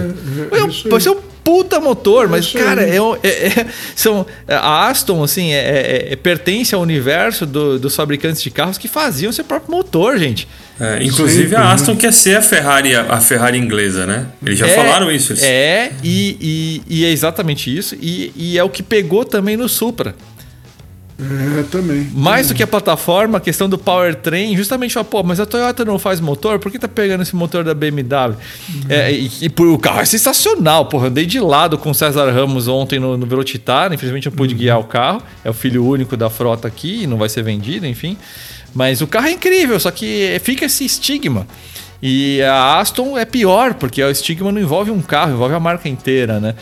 [0.51, 3.65] é É um- isso vai ser um puta motor, mas, cara, é, um- é- é-
[3.95, 8.77] são, a Aston, assim, é, é- é- pertence ao universo do- dos fabricantes de carros
[8.77, 10.45] que faziam seu próprio motor, gente.
[10.77, 14.25] É, inclusive a Aston quer ser a Ferrari, a Ferrari inglesa, né?
[14.45, 15.31] Eles já É, falaram isso.
[15.31, 16.37] eles- É, e,
[16.89, 17.95] e- e é exatamente isso.
[18.01, 20.13] E, e é o que pegou também no Supra.
[21.19, 22.07] É, também.
[22.13, 25.83] Mais do que a plataforma, a questão do powertrain, justamente fala, pô, mas a Toyota
[25.83, 28.35] não faz motor, por que tá pegando esse motor da BMW?
[28.87, 31.07] É, e, e por- o carro é sensacional, porra.
[31.07, 34.79] Andei de lado com o César Ramos ontem no, no Velocitar, infelizmente eu pude guiar
[34.79, 35.21] o carro.
[35.43, 38.15] É o filho único da frota aqui, não vai ser vendido, enfim.
[38.75, 41.47] Mas o carro é incrível, só que fica esse estigma.
[41.99, 45.89] E a Aston é pior, porque o estigma não envolve um carro, envolve a marca
[45.89, 46.53] inteira, né?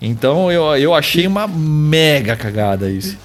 [0.00, 3.16] Então eu, eu achei uma mega cagada isso.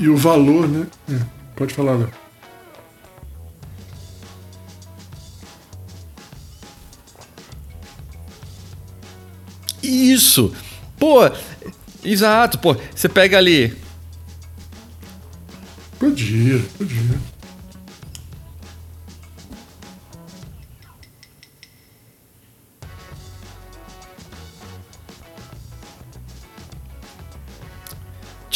[0.00, 0.86] E o valor, né?
[1.10, 1.20] É,
[1.54, 2.10] pode falar, Léo.
[9.82, 10.54] Isso!
[10.98, 11.18] Pô,
[12.02, 12.74] exato, pô.
[12.94, 13.76] Você pega ali.
[15.98, 17.20] Podia, podia.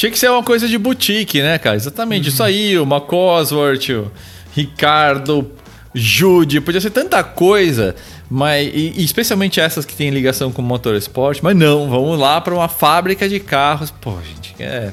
[0.05, 1.77] Tinha que ser uma coisa de boutique, né, cara?
[1.77, 2.29] Exatamente.
[2.29, 4.13] Isso aí, o Cosworth, o
[4.55, 5.51] Ricardo,
[5.95, 7.97] Jude, podia ser tanta coisa,
[8.29, 12.39] mas e, e especialmente essas que têm ligação com o motorsport, mas não, vamos lá
[12.39, 13.91] para uma fábrica de carros.
[13.91, 14.93] Pô, gente, é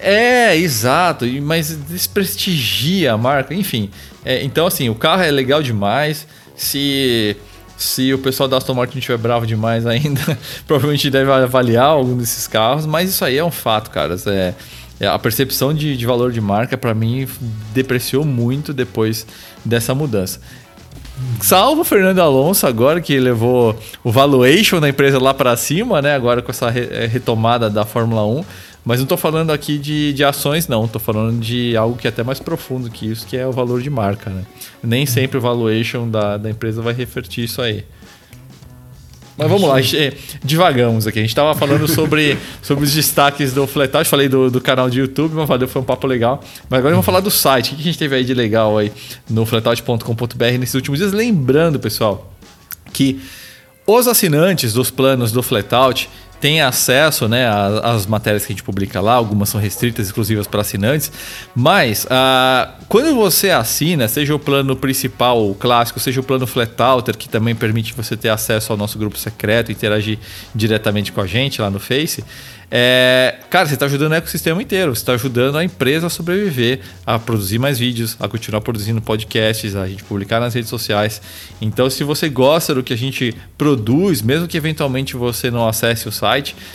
[0.00, 3.90] é, exato, mas desprestigia a marca, enfim.
[4.24, 6.26] É, então, assim, o carro é legal demais.
[6.56, 7.36] Se,
[7.82, 10.20] se o pessoal da Aston Martin estiver bravo demais ainda,
[10.68, 14.16] provavelmente deve avaliar algum desses carros, mas isso aí é um fato, cara.
[14.26, 14.54] É,
[15.00, 17.26] é, a percepção de, de valor de marca, para mim,
[17.72, 19.26] depreciou muito depois
[19.64, 20.40] dessa mudança.
[21.40, 26.14] Salvo o Fernando Alonso agora, que levou o valuation da empresa lá para cima, né?
[26.14, 28.44] Agora com essa retomada da Fórmula 1.
[28.84, 30.86] Mas não estou falando aqui de, de ações, não.
[30.86, 33.82] Estou falando de algo que é até mais profundo que isso, que é o valor
[33.82, 34.30] de marca.
[34.30, 34.44] Né?
[34.82, 37.84] Nem sempre o valuation da, da empresa vai refletir isso aí.
[39.36, 39.76] Mas vamos lá,
[40.44, 41.18] divagamos aqui.
[41.18, 45.00] A gente estava falando sobre, sobre os destaques do Fletage, falei do, do canal de
[45.00, 46.42] YouTube, mas valeu, foi um papo legal.
[46.68, 47.72] Mas agora vamos falar do site.
[47.72, 48.92] O que a gente teve aí de legal aí
[49.30, 51.14] no fletage.com.br nesses últimos dias?
[51.14, 52.34] Lembrando, pessoal,
[52.92, 53.18] que
[53.86, 57.46] os assinantes dos planos do Flatout tem acesso né,
[57.82, 61.12] às matérias que a gente publica lá, algumas são restritas, exclusivas para assinantes,
[61.54, 67.16] mas uh, quando você assina, seja o plano principal, o clássico, seja o plano Flatalter,
[67.16, 70.18] que também permite você ter acesso ao nosso grupo secreto, interagir
[70.54, 72.24] diretamente com a gente lá no Face,
[72.72, 76.78] é, cara, você está ajudando o ecossistema inteiro, você está ajudando a empresa a sobreviver,
[77.04, 81.20] a produzir mais vídeos, a continuar produzindo podcasts, a gente publicar nas redes sociais.
[81.60, 86.06] Então, se você gosta do que a gente produz, mesmo que eventualmente você não acesse
[86.06, 86.29] o site,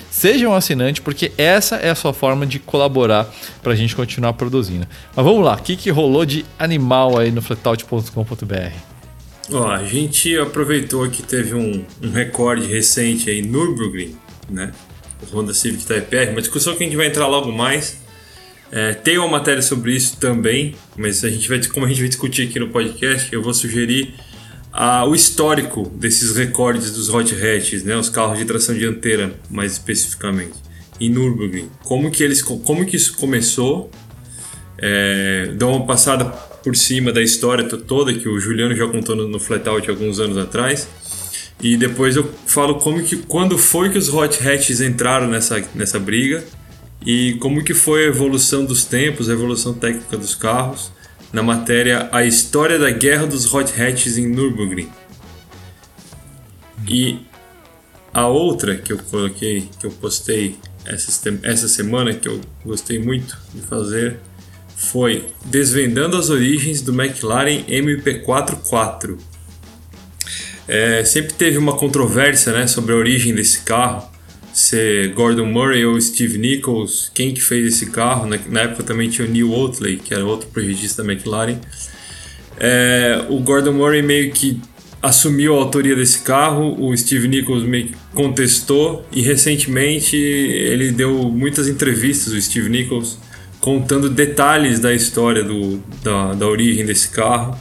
[0.10, 4.34] seja um assinante, porque essa é a sua forma de colaborar para a gente continuar
[4.34, 4.88] produzindo.
[5.16, 8.96] Mas vamos lá, o que, que rolou de animal aí no flatout.com.br?
[9.52, 14.16] Ó, a gente aproveitou que teve um, um recorde recente aí, Nürburgring,
[14.50, 14.72] né?
[15.32, 18.04] Honda Civic Type-R, uma discussão que a gente vai entrar logo mais.
[18.72, 22.10] É, tem uma matéria sobre isso também, mas a gente vai, como a gente vai
[22.10, 24.14] discutir aqui no podcast, eu vou sugerir
[24.78, 29.72] ah, o histórico desses recordes dos hot hatches, né, os carros de tração dianteira, mais
[29.72, 30.52] especificamente,
[31.00, 31.70] em Nürburgring.
[31.82, 33.90] Como que eles, como que isso começou?
[34.78, 39.30] É, dou uma passada por cima da história toda que o Juliano já contou no,
[39.30, 40.90] no Flatout alguns anos atrás.
[41.62, 45.98] E depois eu falo como que quando foi que os hot hatches entraram nessa, nessa
[45.98, 46.44] briga
[47.06, 50.92] e como que foi a evolução dos tempos, a evolução técnica dos carros
[51.36, 54.90] na matéria A História da Guerra dos Hot Hatches em Nürburgring.
[56.88, 57.20] E
[58.14, 63.38] a outra que eu coloquei, que eu postei essa, essa semana, que eu gostei muito
[63.54, 64.18] de fazer,
[64.78, 69.18] foi Desvendando as Origens do McLaren MP44
[70.66, 74.10] é, sempre teve uma controvérsia né, sobre a origem desse carro,
[74.56, 78.26] se Gordon Murray ou Steve Nichols, quem que fez esse carro.
[78.26, 81.58] Na, na época também tinha o Neil Oatley, que era outro projetista da McLaren.
[82.58, 84.62] É, o Gordon Murray meio que
[85.02, 91.30] assumiu a autoria desse carro, o Steve Nichols meio que contestou e recentemente ele deu
[91.30, 93.20] muitas entrevistas, o Steve Nichols,
[93.60, 97.60] contando detalhes da história do, da, da origem desse carro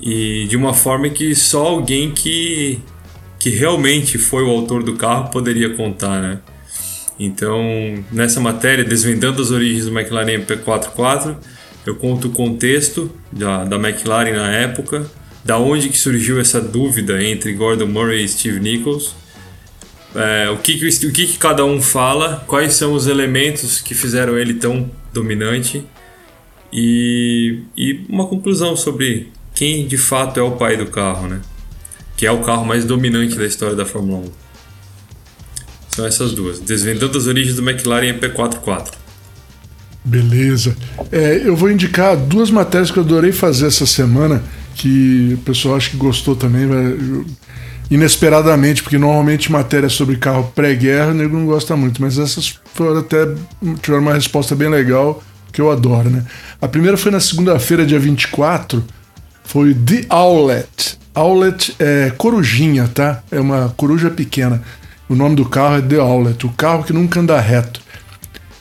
[0.00, 2.78] e de uma forma que só alguém que,
[3.38, 6.38] que realmente foi o autor do carro poderia contar, né?
[7.18, 7.62] Então,
[8.12, 11.36] nessa matéria, Desvendando as Origens do McLaren MP44,
[11.84, 15.10] eu conto o contexto da, da McLaren na época,
[15.44, 19.14] da onde que surgiu essa dúvida entre Gordon Murray e Steve Nichols,
[20.14, 23.94] é, o, que, que, o que, que cada um fala, quais são os elementos que
[23.94, 25.84] fizeram ele tão dominante
[26.72, 31.40] e, e uma conclusão sobre quem de fato é o pai do carro, né?
[32.18, 34.30] Que é o carro mais dominante da história da Fórmula 1.
[35.88, 36.58] São essas duas.
[36.58, 38.92] Desvendando as origens do McLaren MP44.
[40.04, 40.76] Beleza.
[41.12, 44.42] É, eu vou indicar duas matérias que eu adorei fazer essa semana,
[44.74, 46.68] que o pessoal acho que gostou também,
[47.90, 52.98] inesperadamente, porque normalmente matéria sobre carro pré-guerra o nego não gosta muito, mas essas foram
[52.98, 53.26] até
[53.80, 56.24] tiveram uma resposta bem legal, que eu adoro, né?
[56.60, 58.84] A primeira foi na segunda-feira, dia 24,
[59.44, 60.97] foi The Owlet.
[61.18, 63.22] Owlet é corujinha, tá?
[63.30, 64.62] É uma coruja pequena.
[65.08, 67.80] O nome do carro é The Owlet, o carro que nunca anda reto.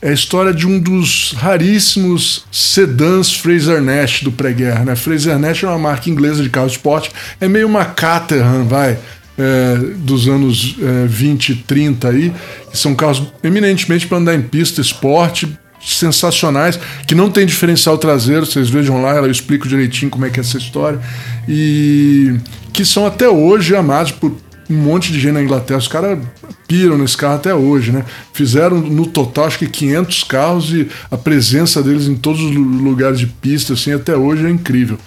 [0.02, 4.86] É a história de um dos raríssimos sedãs Fraser Nash do pré-guerra.
[4.86, 4.96] Né?
[4.96, 8.98] Fraser Nash é uma marca inglesa de carro esporte, é meio uma Caterham, vai,
[9.38, 12.34] é, dos anos é, 20 e 30 aí,
[12.74, 18.70] são carros eminentemente para andar em pista, esporte, sensacionais, que não tem diferencial traseiro, vocês
[18.70, 21.00] vejam lá, eu explico direitinho como é que é essa história,
[21.48, 22.36] e
[22.74, 24.36] que são até hoje amados por
[24.70, 25.80] um monte de gente na Inglaterra.
[25.80, 26.20] Os caras
[26.68, 28.04] piram nesse carro até hoje, né?
[28.34, 33.20] Fizeram no total acho que 500 carros e a presença deles em todos os lugares
[33.20, 34.98] de pista, assim, até hoje é incrível.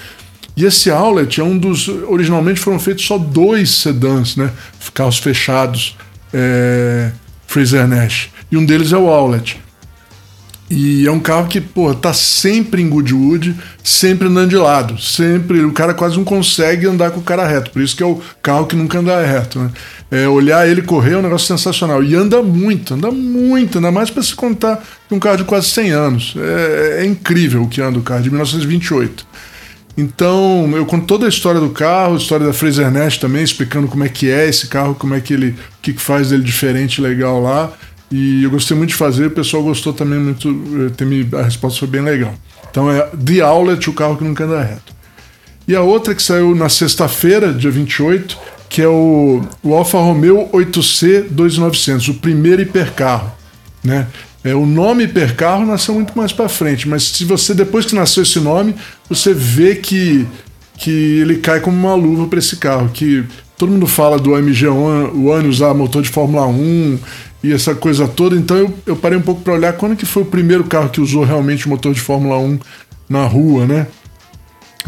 [0.57, 1.89] E esse Outlet é um dos.
[1.89, 4.51] Originalmente foram feitos só dois sedãs, né?
[4.93, 5.97] Carros fechados,
[6.33, 7.13] é,
[7.47, 8.31] Fraser Nash.
[8.51, 9.61] E um deles é o Outlet.
[10.71, 15.01] E é um carro que, pô, tá sempre em Goodwood, sempre andando de lado.
[15.03, 15.65] Sempre.
[15.65, 17.73] O cara quase não consegue andar com o cara reto.
[17.73, 19.71] Por isso que é o carro que nunca anda reto, né?
[20.13, 22.05] É, olhar ele correr é um negócio sensacional.
[22.05, 24.81] E anda muito, anda muito, ainda mais para se contar
[25.11, 26.35] um carro de quase 100 anos.
[26.37, 29.27] É, é incrível o que anda o carro, de 1928.
[29.97, 33.89] Então, eu conto toda a história do carro, a história da Fraser Nash também, explicando
[33.89, 35.51] como é que é esse carro, como é que ele.
[35.51, 37.73] o que faz dele diferente legal lá.
[38.11, 40.49] E eu gostei muito de fazer, o pessoal gostou também muito.
[40.49, 42.35] Eh, a resposta foi bem legal.
[42.71, 44.93] Então é The Outlet, o carro que nunca anda reto.
[45.67, 48.37] E a outra que saiu na sexta-feira, dia 28,
[48.69, 53.33] que é o, o Alfa Romeo 8C 2900, o primeiro hipercarro.
[53.83, 54.07] Né?
[54.43, 58.23] É, o nome hipercarro nasceu muito mais para frente, mas se você, depois que nasceu
[58.23, 58.75] esse nome,
[59.09, 60.27] você vê que,
[60.79, 62.89] que ele cai como uma luva para esse carro.
[62.89, 63.25] Que
[63.57, 66.99] todo mundo fala do AMG One usar motor de Fórmula 1
[67.43, 68.37] e essa coisa toda.
[68.37, 71.01] Então eu, eu parei um pouco para olhar quando que foi o primeiro carro que
[71.01, 72.59] usou realmente motor de Fórmula 1
[73.09, 73.87] na rua, né?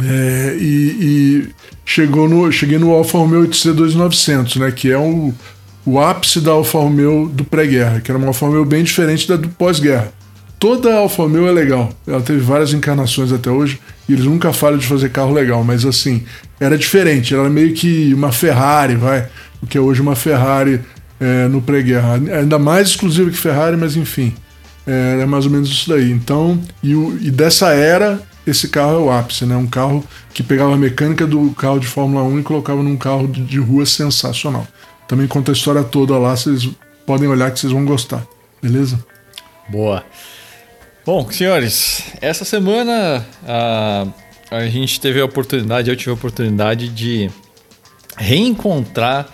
[0.03, 1.49] É, e, e,
[1.85, 4.71] chegou no, cheguei no Alfa Romeo 8C2900, né?
[4.71, 5.33] Que é o,
[5.85, 9.37] o ápice da Alfa Romeo do pré-guerra, que era uma Alfa Romeo bem diferente da
[9.37, 10.13] do pós-guerra.
[10.59, 11.91] Toda Alfa Romeo é legal.
[12.07, 15.85] Ela teve várias encarnações até hoje e eles nunca falam de fazer carro legal, mas
[15.85, 16.23] assim,
[16.61, 17.35] era diferente.
[17.35, 19.27] Era meio que uma Ferrari, vai.
[19.61, 20.81] O que é hoje uma Ferrari
[21.23, 22.15] é, no pré-guerra.
[22.15, 24.35] Ainda mais exclusivo que Ferrari, mas enfim.
[24.85, 26.11] É, é mais ou menos isso daí.
[26.11, 29.57] Então, e, o, e, dessa era, esse carro é o ápice, né?
[29.57, 30.05] Um carro
[30.35, 33.59] que pegava a mecânica do carro de Fórmula 1 e colocava num carro de, de
[33.61, 34.67] rua sensacional.
[35.07, 36.69] Também conta a história toda lá, vocês
[37.07, 38.27] podem olhar que vocês vão gostar.
[38.61, 38.99] Beleza?
[39.69, 40.05] Boa.
[41.07, 44.07] Bom, senhores, essa semana a,
[44.51, 47.31] a gente teve a oportunidade, eu tive a oportunidade de
[48.17, 49.29] reencontrar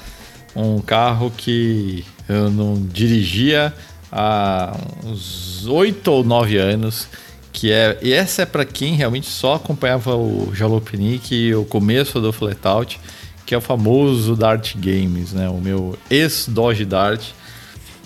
[0.66, 3.72] um carro que eu não dirigia
[4.10, 7.08] há uns oito ou nove anos.
[7.52, 12.20] Que é, e essa é para quem realmente só acompanhava o Jalopnik e o começo
[12.20, 13.00] do Flatout,
[13.44, 15.48] que é o famoso Dart Games, né?
[15.48, 17.30] O meu ex-Dodge Dart.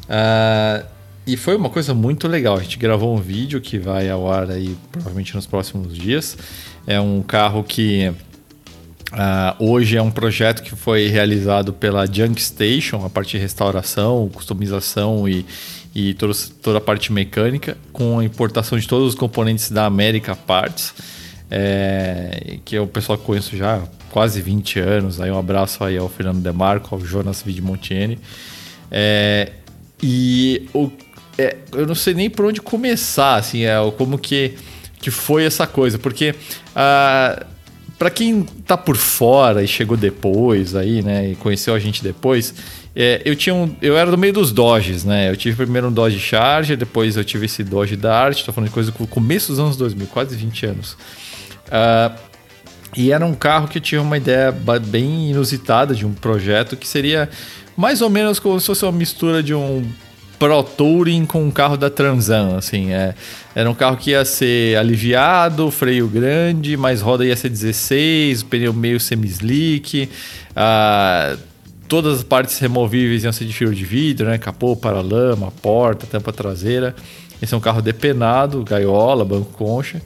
[0.05, 0.87] Uh,
[1.27, 2.57] e foi uma coisa muito legal.
[2.57, 6.37] A gente gravou um vídeo que vai ao ar aí provavelmente nos próximos dias.
[6.87, 8.13] É um carro que
[9.13, 14.31] Uh, hoje é um projeto que foi realizado pela Junk Station, a parte de restauração,
[14.33, 15.45] customização e,
[15.95, 20.35] e toda, toda a parte mecânica, com a importação de todos os componentes da América
[20.35, 20.95] Parts,
[21.51, 25.21] é, que é o pessoal que conheço já há quase 20 anos.
[25.21, 28.19] Aí um abraço aí ao Fernando Demarco, ao Jonas Vidmontiene.
[28.91, 29.53] É,
[30.03, 30.91] e o,
[31.37, 34.55] é, eu não sei nem por onde começar, assim, é, como que,
[35.03, 37.52] que foi essa coisa, porque uh,
[38.03, 42.53] para quem tá por fora e chegou depois aí, né, e conheceu a gente depois,
[42.97, 45.31] é, eu tinha um, eu era do meio dos Dodges, né?
[45.31, 48.75] Eu tive primeiro um Dodge Charger, depois eu tive esse Dodge Dart, tô falando de
[48.75, 50.95] coisa do começo dos anos 2000, quase 20 anos.
[51.69, 52.13] Uh,
[52.97, 54.51] e era um carro que tinha uma ideia
[54.85, 57.31] bem inusitada de um projeto que seria
[57.77, 59.89] mais ou menos como se fosse uma mistura de um
[60.43, 63.15] Pro Touring com um carro da Transan, assim, é,
[63.55, 68.73] era um carro que ia ser aliviado, freio grande, mas roda ia ser 16, pneu
[68.73, 70.11] meio semi-slick,
[70.57, 71.37] ah,
[71.87, 76.33] todas as partes removíveis iam ser de fibra de vidro, né, capô, para-lama, porta, tampa
[76.33, 76.93] traseira.
[77.41, 80.03] Esse é um carro depenado, gaiola, banco concha.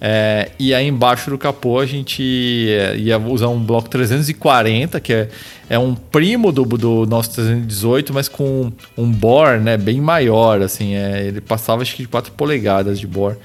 [0.00, 5.12] É, e aí embaixo do capô a gente é, ia usar um bloco 340, que
[5.12, 5.28] é,
[5.68, 10.62] é um primo do, do nosso 318, mas com um bore né, bem maior.
[10.62, 13.36] Assim, é, ele passava acho que de 4 polegadas de bore,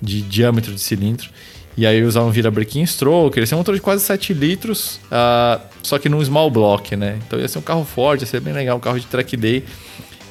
[0.00, 1.28] de diâmetro de cilindro.
[1.76, 5.60] E aí usar um virabrequim stroke, ele ser um motor de quase 7 litros, uh,
[5.82, 7.18] só que num small block, né?
[7.26, 9.62] Então ia ser um carro forte, ia ser bem legal, um carro de track day,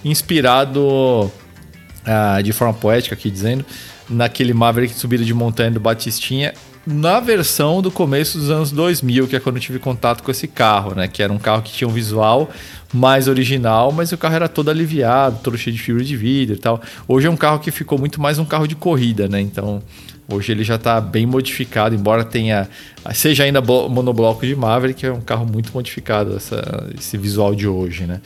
[0.03, 3.63] inspirado uh, de forma poética aqui dizendo,
[4.09, 6.53] naquele Maverick de subida de montanha do Batistinha,
[6.85, 10.47] na versão do começo dos anos 2000, que é quando eu tive contato com esse
[10.47, 11.07] carro, né?
[11.07, 12.49] Que era um carro que tinha um visual
[12.93, 16.59] mais original, mas o carro era todo aliviado, todo cheio de fibra de vidro e
[16.59, 16.79] tal.
[17.07, 19.41] Hoje é um carro que ficou muito mais um carro de corrida, né?
[19.41, 19.81] Então,
[20.29, 22.69] hoje ele já está bem modificado, embora tenha
[23.15, 28.05] seja ainda monobloco de Maverick, é um carro muito modificado essa, esse visual de hoje,
[28.05, 28.21] né?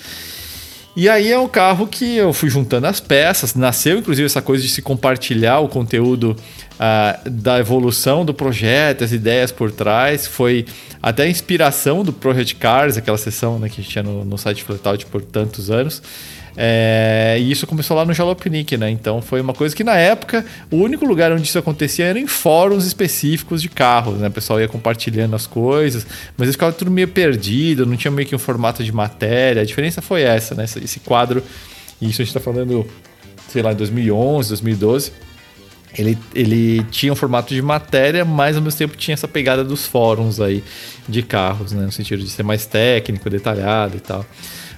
[1.00, 4.62] E aí é um carro que eu fui juntando as peças, nasceu inclusive essa coisa
[4.62, 6.36] de se compartilhar o conteúdo
[6.76, 10.28] uh, da evolução do projeto, as ideias por trás.
[10.28, 10.66] Foi
[11.02, 14.38] até a inspiração do Project Cars, aquela sessão né, que a gente tinha no, no
[14.38, 16.02] site Flatout por tantos anos.
[16.56, 18.90] É, e isso começou lá no Jalopnik, né?
[18.90, 22.28] Então foi uma coisa que na época o único lugar onde isso acontecia era em
[22.28, 24.28] fóruns específicos de carros, né?
[24.28, 26.06] O pessoal ia compartilhando as coisas,
[26.38, 29.62] mas eles ficava tudo meio perdido, não tinha meio que um formato de matéria.
[29.62, 30.64] A diferença foi essa, né?
[30.64, 31.44] Esse quadro,
[32.02, 32.86] e isso a gente está falando,
[33.48, 35.12] sei lá, em 2011, 2012.
[35.98, 39.88] Ele, ele tinha um formato de matéria, mas ao mesmo tempo tinha essa pegada dos
[39.88, 40.64] fóruns aí
[41.08, 41.84] de carros, né?
[41.84, 44.26] No sentido de ser mais técnico, detalhado e tal.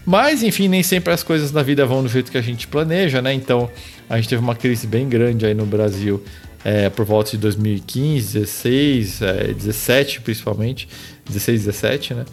[0.05, 3.21] Mas, enfim, nem sempre as coisas na vida vão do jeito que a gente planeja,
[3.21, 3.33] né?
[3.33, 3.69] Então,
[4.09, 6.23] a gente teve uma crise bem grande aí no Brasil
[6.63, 10.87] é, por volta de 2015, 16, é, 17 principalmente,
[11.27, 12.25] 16, 17, né?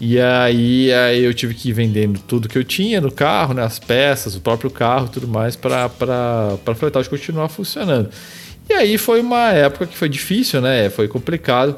[0.00, 3.62] E aí, aí eu tive que ir vendendo tudo que eu tinha no carro, né?
[3.62, 8.10] As peças, o próprio carro tudo mais, para a Fletal continuar funcionando.
[8.68, 10.90] E aí foi uma época que foi difícil, né?
[10.90, 11.76] Foi complicado.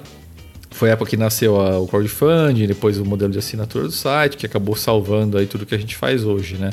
[0.76, 4.36] Foi a época que nasceu a, o crowdfunding, depois o modelo de assinatura do site,
[4.36, 6.70] que acabou salvando aí tudo que a gente faz hoje, né?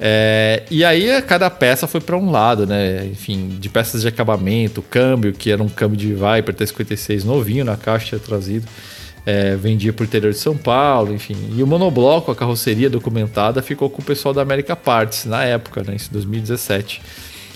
[0.00, 3.06] É, e aí cada peça foi para um lado, né?
[3.06, 7.76] Enfim, de peças de acabamento, câmbio, que era um câmbio de Viper T56 novinho na
[7.76, 8.66] caixa trazido.
[9.24, 11.36] É, vendia para o interior de São Paulo, enfim.
[11.56, 15.84] E o monobloco, a carroceria documentada, ficou com o pessoal da América Parts na época,
[15.86, 15.94] né?
[15.94, 17.00] Em 2017.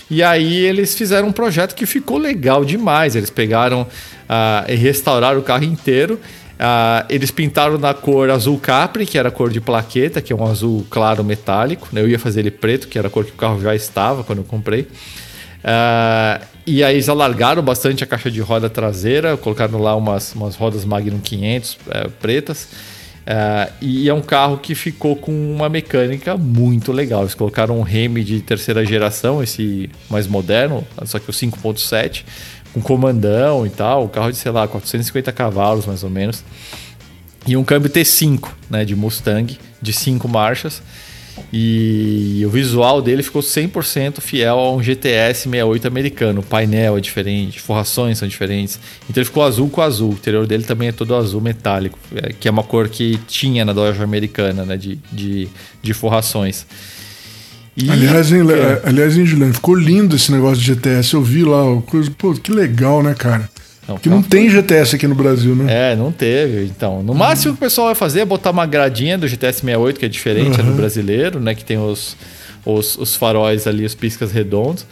[0.09, 3.15] E aí eles fizeram um projeto que ficou legal demais.
[3.15, 3.87] Eles pegaram
[4.33, 6.19] uh, e restauraram o carro inteiro.
[6.53, 10.35] Uh, eles pintaram na cor azul capri, que era a cor de plaqueta, que é
[10.35, 11.89] um azul claro metálico.
[11.91, 12.01] Né?
[12.01, 14.39] Eu ia fazer ele preto, que era a cor que o carro já estava quando
[14.39, 14.81] eu comprei.
[15.63, 20.55] Uh, e aí eles alargaram bastante a caixa de roda traseira, colocaram lá umas, umas
[20.55, 22.69] rodas Magnum 500 é, pretas.
[23.23, 27.21] Uh, e é um carro que ficou com uma mecânica muito legal.
[27.21, 32.23] Eles colocaram um Remy de terceira geração, esse mais moderno, só que o 5.7,
[32.73, 34.05] com comandão e tal.
[34.05, 36.43] O carro de, sei lá, 450 cavalos mais ou menos.
[37.45, 40.81] E um câmbio T5, né, de Mustang, de 5 marchas.
[41.51, 46.41] E o visual dele ficou 100% fiel a um GTS 68 americano.
[46.41, 48.79] O painel é diferente, forrações são diferentes.
[49.09, 50.11] Então ele ficou azul com azul.
[50.11, 53.65] O interior dele também é todo azul metálico, é, que é uma cor que tinha
[53.65, 55.49] na Dodge americana, né, de, de,
[55.81, 56.65] de forrações.
[57.75, 58.87] E, aliás, hein, é.
[58.87, 61.13] aliás, hein, Juliano, ficou lindo esse negócio de GTS.
[61.13, 63.49] Eu vi lá, coisa, pô, que legal, né, cara?
[63.87, 65.91] Não, que não tem GTS aqui no Brasil, né?
[65.91, 66.65] É, não teve.
[66.65, 69.99] Então, no máximo que o pessoal vai fazer é botar uma gradinha do GTS 68,
[69.99, 70.67] que é diferente, uhum.
[70.67, 71.53] é do brasileiro, né?
[71.53, 72.15] Que tem os,
[72.65, 74.85] os, os faróis ali, os piscas redondos.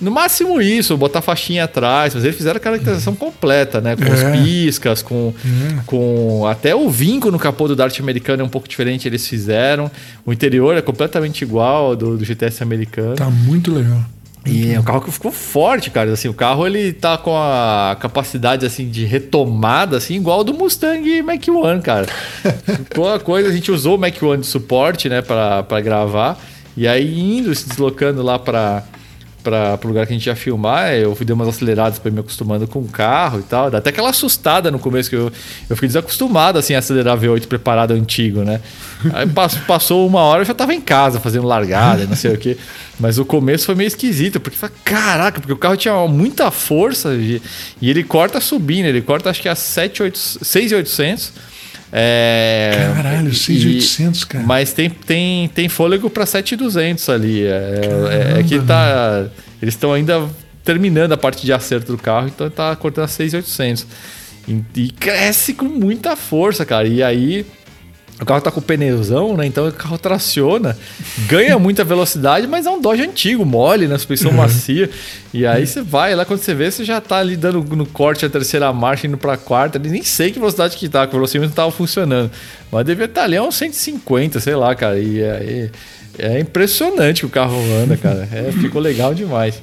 [0.00, 3.18] No máximo isso, botar faixinha atrás, mas eles fizeram a caracterização uhum.
[3.18, 3.96] completa, né?
[3.96, 4.10] Com é.
[4.10, 5.82] os piscas, com, é.
[5.86, 6.46] com.
[6.46, 9.90] Até o vinco no capô do Dart americano é um pouco diferente, eles fizeram.
[10.24, 13.14] O interior é completamente igual ao do, do GTS americano.
[13.14, 14.00] Tá muito legal.
[14.46, 16.12] E é um carro que ficou forte, cara.
[16.12, 20.54] Assim, o carro ele tá com a capacidade assim de retomada assim igual ao do
[20.54, 22.06] Mustang Mach 1, cara.
[22.88, 26.38] ficou a coisa, a gente usou o Mach 1 de suporte, né, para gravar.
[26.76, 28.84] E aí indo se deslocando lá para
[29.50, 32.18] para o lugar que a gente ia filmar, eu fui dei umas aceleradas para me
[32.18, 33.70] acostumando com o carro e tal.
[33.70, 35.32] Dá até aquela assustada no começo que eu,
[35.70, 38.60] eu fiquei desacostumado assim a acelerar V8 preparado antigo, né?
[39.12, 39.26] Aí
[39.66, 42.56] passou uma hora eu já tava em casa fazendo largada, não sei o que.
[42.98, 47.40] Mas o começo foi meio esquisito, porque caraca, porque o carro tinha muita força e,
[47.80, 51.32] e ele corta subindo, ele corta acho que a 6,800
[51.98, 54.44] é, Caralho, 6,800, cara.
[54.44, 57.42] Mas tem, tem, tem fôlego para 7,200 ali.
[57.42, 57.48] É,
[58.36, 59.26] é, é, que tá.
[59.62, 60.28] Eles estão ainda
[60.62, 63.86] terminando a parte de acerto do carro, então tá cortando a 6,800.
[64.46, 66.86] E, e cresce com muita força, cara.
[66.86, 67.46] E aí
[68.20, 69.44] o carro tá com pneuzão, né?
[69.44, 70.76] Então o carro traciona,
[71.28, 73.98] ganha muita velocidade, mas é um Dodge antigo, mole, né?
[73.98, 74.38] Suspensão uhum.
[74.38, 74.88] macia.
[75.34, 78.24] E aí você vai lá, quando você vê, você já tá ali dando no corte
[78.24, 79.78] a terceira marcha, indo pra quarta.
[79.78, 82.30] Nem sei que velocidade que tá, que o velocímetro tava funcionando.
[82.72, 84.98] Mas devia estar tá ali a uns 150, sei lá, cara.
[84.98, 85.70] E aí
[86.18, 88.26] é impressionante que o carro anda, cara.
[88.32, 89.60] É, ficou legal demais.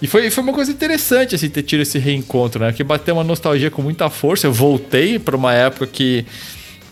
[0.00, 2.72] E foi, foi uma coisa interessante, assim, ter tido esse reencontro, né?
[2.72, 4.46] Que bateu uma nostalgia com muita força.
[4.46, 6.24] Eu voltei para uma época que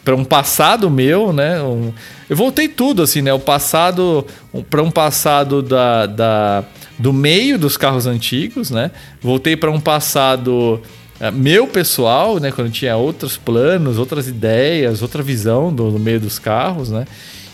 [0.08, 1.62] para um passado meu, né?
[1.62, 1.92] Um,
[2.30, 3.30] eu voltei tudo assim, né?
[3.34, 6.64] O passado um, para um passado da, da,
[6.98, 8.90] do meio dos carros antigos, né?
[9.20, 10.80] Voltei para um passado
[11.20, 12.50] uh, meu pessoal, né?
[12.50, 17.04] Quando tinha outros planos, outras ideias, outra visão do, do meio dos carros, né?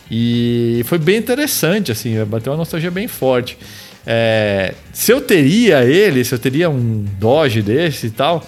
[0.08, 3.58] E foi bem interessante, assim, bateu uma nostalgia bem forte.
[4.06, 8.46] É, se eu teria ele, se eu teria um Dodge desse e tal,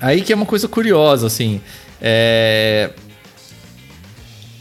[0.00, 1.60] aí que é uma coisa curiosa, assim.
[2.00, 2.90] É...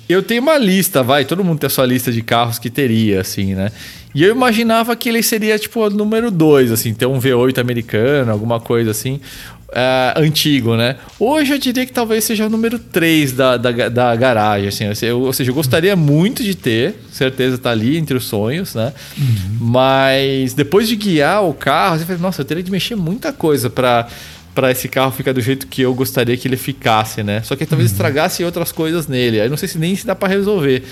[0.07, 3.21] eu tenho uma lista, vai, todo mundo tem a sua lista de carros que teria,
[3.21, 3.71] assim, né?
[4.13, 8.31] E eu imaginava que ele seria, tipo, o número 2, assim, ter um V8 americano,
[8.31, 9.21] alguma coisa assim,
[9.69, 10.95] uh, antigo, né?
[11.19, 15.21] Hoje eu diria que talvez seja o número 3 da, da, da garagem, assim, eu,
[15.21, 18.93] ou seja, eu gostaria muito de ter, certeza tá ali entre os sonhos, né?
[19.17, 19.57] Uhum.
[19.59, 23.69] Mas depois de guiar o carro, você fala, nossa, eu teria que mexer muita coisa
[23.69, 24.07] para
[24.53, 27.41] para esse carro ficar do jeito que eu gostaria que ele ficasse, né?
[27.43, 27.95] Só que talvez uhum.
[27.95, 29.39] estragasse outras coisas nele.
[29.39, 30.83] Aí não sei se nem se dá para resolver.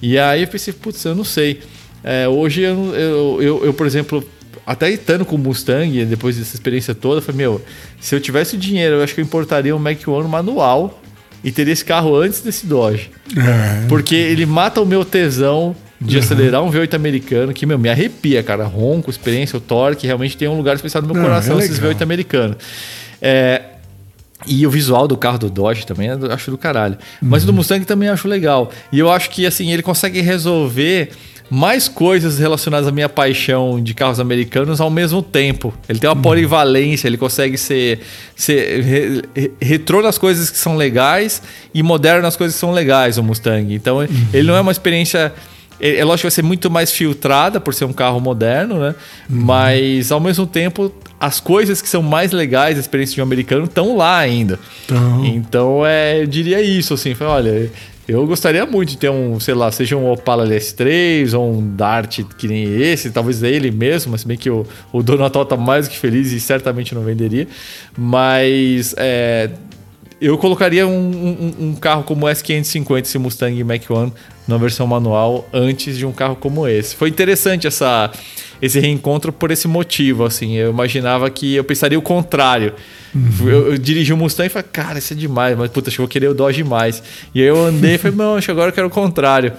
[0.00, 1.60] E aí eu pensei, putz, eu não sei.
[2.04, 4.26] É, hoje eu, eu, eu, eu, por exemplo,
[4.66, 7.62] até estando com o Mustang, depois dessa experiência toda, eu falei, meu,
[8.00, 11.02] se eu tivesse o dinheiro, eu acho que eu importaria um Mac One manual
[11.42, 13.10] e teria esse carro antes desse Dodge.
[13.36, 13.86] É.
[13.88, 16.22] Porque ele mata o meu tesão de uhum.
[16.22, 18.64] acelerar um V8 americano, que, meu, me arrepia, cara.
[18.64, 21.80] Ronco, experiência, o torque, realmente tem um lugar especial no meu Não, coração é esses
[21.80, 22.56] V8 americanos.
[23.20, 23.62] É,
[24.46, 26.96] e o visual do carro do Dodge também eu acho do caralho.
[27.20, 27.48] Mas uhum.
[27.48, 28.70] o do Mustang também acho legal.
[28.92, 31.10] E eu acho que assim, ele consegue resolver
[31.50, 35.72] mais coisas relacionadas à minha paixão de carros americanos ao mesmo tempo.
[35.88, 36.22] Ele tem uma uhum.
[36.22, 38.00] polivalência, ele consegue ser,
[38.36, 41.42] ser re, retrô nas coisas que são legais
[41.72, 43.74] e moderno nas coisas que são legais, o Mustang.
[43.74, 44.06] Então, uhum.
[44.32, 45.32] ele não é uma experiência
[45.80, 48.94] é, é lógico que vai ser muito mais filtrada por ser um carro moderno, né?
[49.28, 49.36] Uhum.
[49.40, 53.64] Mas ao mesmo tempo, as coisas que são mais legais da experiência de um americano
[53.64, 54.58] estão lá ainda.
[54.84, 57.70] Então, então é, eu diria isso, assim, olha,
[58.08, 62.20] eu gostaria muito de ter um, sei lá, seja um Opala LS3 ou um Dart
[62.38, 65.90] que nem esse, talvez ele mesmo, mas bem que o, o Donatal tá mais do
[65.90, 67.46] que feliz e certamente não venderia.
[67.94, 69.50] Mas é,
[70.20, 74.10] eu colocaria um, um, um, carro como o S550, esse Mustang Mach 1,
[74.48, 76.96] na versão manual, antes de um carro como esse.
[76.96, 78.10] Foi interessante essa,
[78.62, 80.54] esse reencontro por esse motivo, assim.
[80.54, 82.72] Eu imaginava que eu pensaria o contrário.
[83.14, 83.48] Uhum.
[83.48, 85.96] Eu, eu, dirigi o um Mustang e falei, cara, isso é demais, mas puta, acho
[85.96, 87.02] que eu vou querer o Dodge mais.
[87.34, 89.52] E aí eu andei e falei, não, acho que agora eu quero o contrário.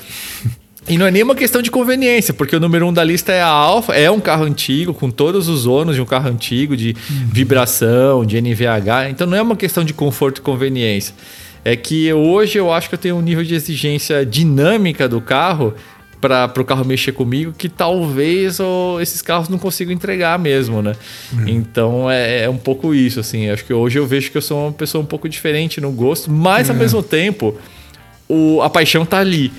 [0.88, 3.48] E não é nenhuma questão de conveniência, porque o número um da lista é a
[3.48, 7.28] Alfa, é um carro antigo, com todos os ônus de um carro antigo, de uhum.
[7.32, 9.12] vibração, de NVH.
[9.12, 11.14] Então não é uma questão de conforto e conveniência.
[11.64, 15.74] É que hoje eu acho que eu tenho um nível de exigência dinâmica do carro
[16.22, 20.94] para o carro mexer comigo que talvez oh, esses carros não consigam entregar mesmo, né?
[21.32, 21.48] Uhum.
[21.48, 23.50] Então é, é, um pouco isso, assim.
[23.50, 26.30] Acho que hoje eu vejo que eu sou uma pessoa um pouco diferente no gosto,
[26.30, 26.82] mas ao uhum.
[26.82, 27.58] mesmo tempo
[28.28, 29.52] o, a paixão tá ali.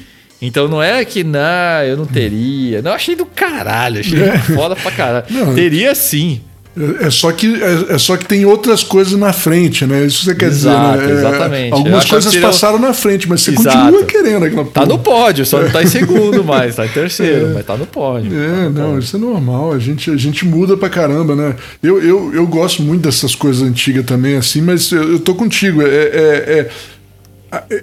[0.43, 2.81] Então não é que, não, eu não teria.
[2.81, 4.39] Não, achei do caralho, achei é.
[4.55, 5.27] foda pra caralho.
[5.31, 6.41] Não, teria sim.
[6.77, 10.05] É, é só, que, é, é, só que tem outras coisas na frente, né?
[10.05, 11.13] Isso você quer Exato, dizer, né?
[11.13, 11.73] É, exatamente.
[11.73, 13.77] Algumas coisas passaram na frente, mas você Exato.
[13.77, 17.51] continua querendo aquela Tá no pódio, só não tá em segundo mais, tá em terceiro,
[17.51, 17.55] é.
[17.55, 18.33] mas tá no pódio.
[18.33, 19.73] É, tá não, isso é normal.
[19.73, 21.57] A gente, a gente muda pra caramba, né?
[21.83, 25.83] Eu, eu, eu gosto muito dessas coisas antigas também, assim, mas eu, eu tô contigo.
[25.83, 26.71] é, é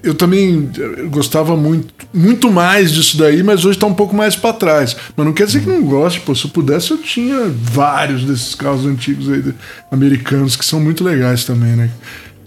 [0.01, 0.70] eu também
[1.09, 4.95] gostava muito, muito mais disso daí, mas hoje está um pouco mais para trás.
[5.15, 6.34] Mas não quer dizer que não goste, pô.
[6.34, 9.43] Se eu pudesse, eu tinha vários desses carros antigos aí,
[9.91, 11.89] americanos, que são muito legais também, né?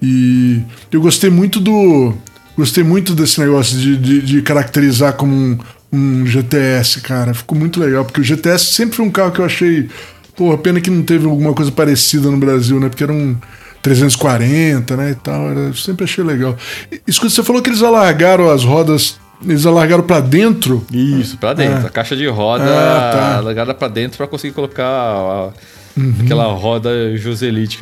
[0.00, 2.14] E eu gostei muito do.
[2.56, 5.58] Gostei muito desse negócio de, de, de caracterizar como um,
[5.92, 7.34] um GTS, cara.
[7.34, 9.88] Ficou muito legal, porque o GTS sempre foi um carro que eu achei.
[10.34, 12.88] Pô, pena que não teve alguma coisa parecida no Brasil, né?
[12.88, 13.36] Porque era um
[13.83, 15.49] 340, né, e tal.
[15.51, 16.57] Eu sempre achei legal.
[17.07, 20.85] Escuta, você falou que eles alargaram as rodas eles alargaram para dentro?
[20.93, 21.85] Isso, para dentro.
[21.85, 21.87] É.
[21.87, 23.37] A caixa de roda ah, tá.
[23.39, 25.51] alargada para dentro para conseguir colocar a,
[25.97, 26.14] uhum.
[26.22, 26.91] aquela roda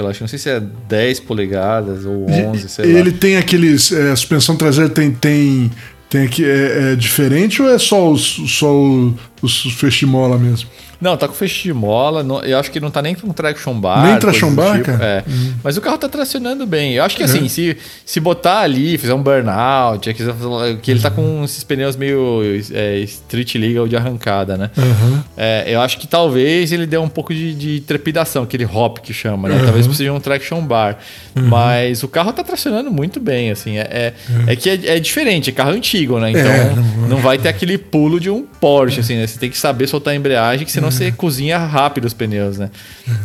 [0.00, 0.20] ela acha.
[0.20, 3.00] Não sei se é 10 polegadas ou 11, sei Ele lá.
[3.00, 3.90] Ele tem aqueles.
[3.90, 5.10] É, a suspensão traseira tem.
[5.10, 5.70] tem
[6.08, 10.66] tem aqui, é, é diferente ou é só os, só os, os fechimola mesmo?
[11.00, 12.22] Não, tá com feixe de mola.
[12.22, 14.04] Não, eu acho que não tá nem com traction bar.
[14.04, 14.90] Nem traction bar, tipo.
[14.90, 15.22] É.
[15.26, 15.54] Uhum.
[15.62, 16.94] Mas o carro tá tracionando bem.
[16.94, 17.48] Eu acho que assim, é.
[17.48, 22.42] se, se botar ali, fizer um burnout, é que ele tá com esses pneus meio
[22.72, 24.70] é, street legal de arrancada, né?
[24.76, 25.22] Uhum.
[25.36, 29.12] É, eu acho que talvez ele dê um pouco de, de trepidação, aquele hop que
[29.12, 29.56] chama, né?
[29.56, 29.64] Uhum.
[29.64, 30.98] Talvez precise de um traction bar.
[31.36, 31.46] Uhum.
[31.46, 33.78] Mas o carro tá tracionando muito bem, assim.
[33.78, 34.14] É, é,
[34.48, 36.30] é que é, é, diferente, é carro antigo, né?
[36.30, 36.42] Então
[36.76, 39.26] não, não, vai ter aquele pulo de um Porsche, assim, né?
[39.26, 42.58] Você tem que saber soltar a embreagem, que senão senão você cozinha rápido os pneus,
[42.58, 42.70] né?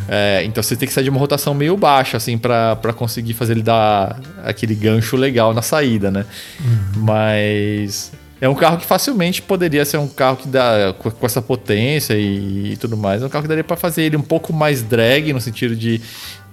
[0.08, 3.54] É, então você tem que sair de uma rotação meio baixa, assim, para conseguir fazer
[3.54, 6.26] ele dar aquele gancho legal na saída, né?
[6.60, 7.04] Uhum.
[7.04, 8.12] Mas
[8.42, 12.74] é um carro que facilmente poderia ser um carro que dá com essa potência e,
[12.74, 13.22] e tudo mais.
[13.22, 16.02] É um carro que daria para fazer ele um pouco mais drag, no sentido de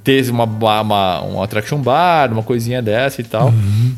[0.02, 3.48] ter uma, uma, uma traction bar, uma coisinha dessa e tal.
[3.48, 3.94] Uhum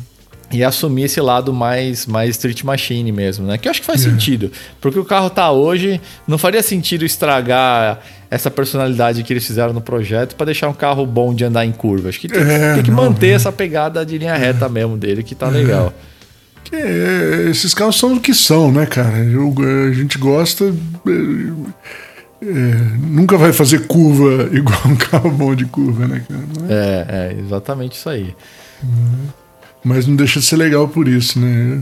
[0.53, 3.57] e assumir esse lado mais, mais street machine mesmo, né?
[3.57, 4.09] Que eu acho que faz é.
[4.09, 4.51] sentido.
[4.79, 7.99] Porque o carro tá hoje, não faria sentido estragar
[8.29, 11.71] essa personalidade que eles fizeram no projeto para deixar um carro bom de andar em
[11.71, 12.09] curva.
[12.09, 13.31] Acho que tem, é, tem que não, manter é.
[13.31, 15.91] essa pegada de linha reta mesmo dele, que tá legal.
[16.63, 19.17] Que é, esses carros são o que são, né, cara?
[19.17, 19.53] Eu,
[19.89, 20.65] a gente gosta.
[20.65, 26.43] É, é, nunca vai fazer curva igual um carro bom de curva, né, cara?
[26.69, 28.35] É, é exatamente isso aí.
[29.83, 31.81] Mas não deixa de ser legal por isso, né?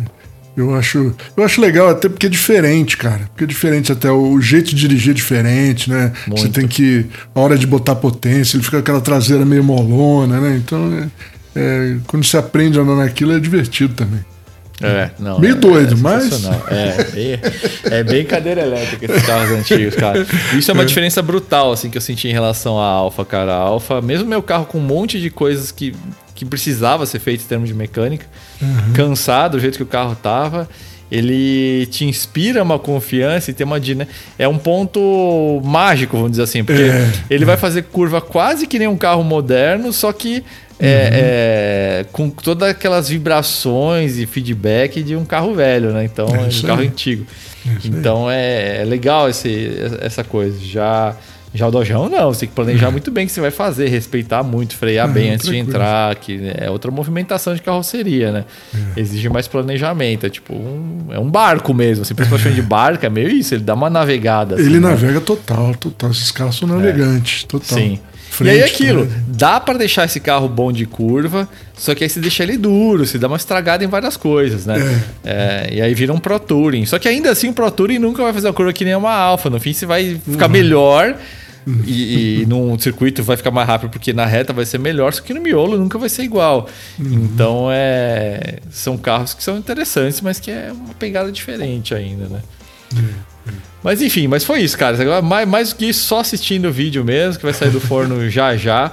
[0.56, 3.22] Eu acho, eu acho legal até porque é diferente, cara.
[3.30, 6.12] Porque é diferente até o jeito de dirigir é diferente, né?
[6.28, 6.42] Muito.
[6.42, 10.42] Você tem que a hora de botar potência, ele fica com aquela traseira meio molona,
[10.42, 10.58] né?
[10.58, 14.20] Então, é, é, quando você aprende a andar naquilo é divertido também.
[14.84, 15.40] É, não.
[15.40, 16.44] Meio é, doido, é mas.
[16.70, 20.26] É, é bem cadeira elétrica esses carros antigos, cara.
[20.58, 20.86] Isso é uma é.
[20.86, 23.54] diferença brutal, assim, que eu senti em relação à Alfa, cara.
[23.54, 25.94] A Alfa, mesmo meu carro com um monte de coisas que,
[26.42, 28.26] que precisava ser feito em termos de mecânica,
[28.60, 28.94] uhum.
[28.94, 30.68] cansado do jeito que o carro tava
[31.12, 34.08] ele te inspira uma confiança e tem uma né?
[34.40, 37.46] é um ponto mágico, vamos dizer assim, porque é, ele é.
[37.46, 40.42] vai fazer curva quase que nem um carro moderno, só que
[40.80, 41.10] é, uhum.
[41.12, 46.06] é, com todas aquelas vibrações e feedback de um carro velho, né?
[46.06, 47.28] Então, é um carro antigo.
[47.84, 49.70] então é, é, legal esse,
[50.00, 50.58] essa coisa.
[50.60, 51.16] Já
[51.54, 53.90] já o Dojão não, você tem que planejar muito bem o que você vai fazer,
[53.90, 55.66] respeitar muito, frear uhum, bem antes tranquilo.
[55.66, 58.46] de entrar, que é outra movimentação de carroceria, né?
[58.96, 59.00] É.
[59.02, 63.10] Exige mais planejamento, é tipo um, é um barco mesmo, assim, principalmente de barco, é
[63.10, 64.56] meio isso, ele dá uma navegada.
[64.56, 64.90] Assim, ele né?
[64.90, 67.78] navega total, total, esses carros são navegantes, total.
[67.78, 68.00] Sim.
[68.32, 69.24] Frente, e aí aquilo, né?
[69.28, 73.06] dá para deixar esse carro bom de curva, só que aí você deixa ele duro,
[73.06, 75.04] você dá uma estragada em várias coisas, né?
[75.22, 75.68] É.
[75.70, 76.86] É, e aí vira um Pro Touring.
[76.86, 79.12] Só que ainda assim o Pro Touring nunca vai fazer uma curva que nem uma
[79.12, 79.50] Alfa.
[79.50, 80.52] No fim você vai ficar uhum.
[80.54, 81.18] melhor
[81.86, 85.22] e, e num circuito vai ficar mais rápido porque na reta vai ser melhor, só
[85.22, 86.70] que no miolo nunca vai ser igual.
[86.98, 87.14] Uhum.
[87.14, 92.40] Então é, são carros que são interessantes, mas que é uma pegada diferente ainda, né?
[92.96, 93.10] Uhum.
[93.84, 95.02] Mas enfim, mas foi isso, cara.
[95.02, 97.80] Agora, mais, mais do que isso, só assistindo o vídeo mesmo, que vai sair do
[97.80, 98.92] forno já já.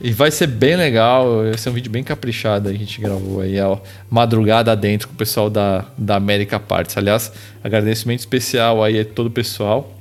[0.00, 1.44] E vai ser bem legal.
[1.44, 3.78] Vai ser um vídeo bem caprichado a gente gravou aí, ó,
[4.10, 6.96] madrugada dentro com o pessoal da, da América Parts.
[6.96, 7.32] Aliás,
[7.62, 9.94] agradecimento especial aí a todo o pessoal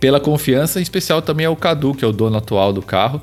[0.00, 3.20] pela confiança, em especial também ao Cadu, que é o dono atual do carro.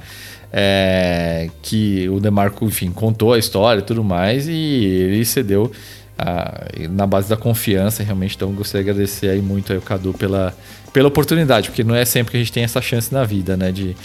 [0.53, 5.69] É, que o Demarco, enfim, contou a história e tudo mais, e ele cedeu
[6.17, 8.35] a, na base da confiança, realmente.
[8.35, 10.55] Então, gostaria de agradecer aí muito ao Cadu pela,
[10.91, 13.71] pela oportunidade, porque não é sempre que a gente tem essa chance na vida, né?
[13.71, 13.95] De,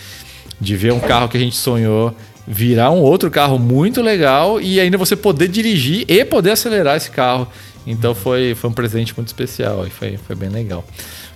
[0.61, 2.15] de ver um carro que a gente sonhou
[2.47, 7.11] virar um outro carro muito legal e ainda você poder dirigir e poder acelerar esse
[7.11, 7.47] carro.
[7.87, 10.85] Então foi, foi um presente muito especial e foi, foi bem legal.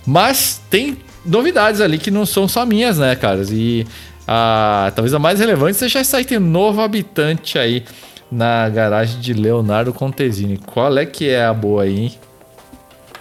[0.05, 3.49] Mas tem novidades ali que não são só minhas, né, caras?
[3.51, 3.85] E
[4.27, 7.83] a, talvez a mais relevante seja essa aí, tem um novo habitante aí
[8.31, 10.57] na garagem de Leonardo Contesini.
[10.57, 12.15] Qual é que é a boa aí, hein?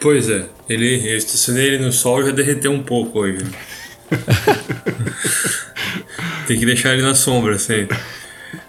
[0.01, 3.39] Pois é, ele, eu estacionei ele no sol e já derreteu um pouco hoje.
[6.47, 7.97] Tem que deixar ele na sombra sempre.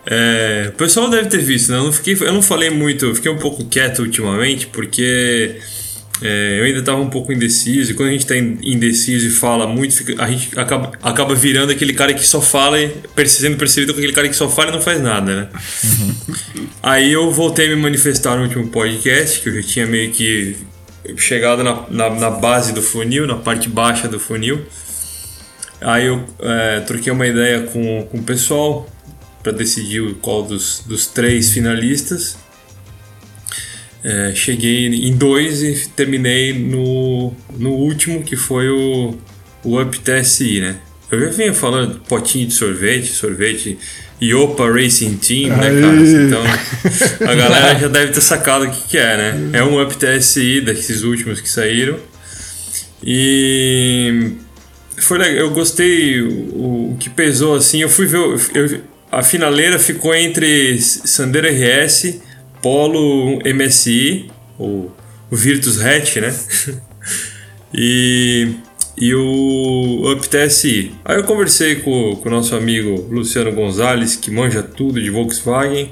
[0.06, 1.78] É, o pessoal deve ter visto, né?
[1.78, 5.60] Eu não, fiquei, eu não falei muito, fiquei um pouco quieto ultimamente, porque
[6.22, 9.68] é, eu ainda estava um pouco indeciso, e quando a gente está indeciso e fala
[9.68, 12.92] muito, fica, a gente acaba, acaba virando aquele cara que só fala, e
[13.28, 15.48] sendo percebido com aquele cara que só fala e não faz nada, né?
[15.84, 16.68] Uhum.
[16.82, 20.56] Aí eu voltei a me manifestar no último podcast, que eu já tinha meio que
[21.18, 24.66] chegado na, na, na base do funil, na parte baixa do funil.
[25.80, 28.90] Aí eu é, troquei uma ideia com, com o pessoal
[29.44, 32.38] para decidir qual dos, dos três finalistas.
[34.10, 39.18] É, cheguei em dois e terminei no, no último, que foi o,
[39.66, 40.78] o Up TSI, né?
[41.12, 43.78] Eu já vinha falando potinho de sorvete, sorvete
[44.22, 45.98] Iopa Racing Team, né, cara?
[46.26, 49.50] Então a galera já deve ter sacado o que, que é, né?
[49.52, 52.00] É um Up TSI desses últimos que saíram.
[53.04, 54.36] E
[55.00, 57.82] foi legal, eu gostei o, o que pesou assim.
[57.82, 58.20] Eu fui ver,
[58.54, 58.82] eu,
[59.12, 62.22] a finaleira ficou entre Sandero RS
[62.62, 64.92] Polo MSI, o,
[65.30, 66.36] o Virtus Hatch, né?
[67.74, 68.56] e,
[68.98, 70.94] e o Up TSI.
[71.06, 75.92] Aí eu conversei com, com o nosso amigo Luciano Gonzalez, que manja tudo de Volkswagen.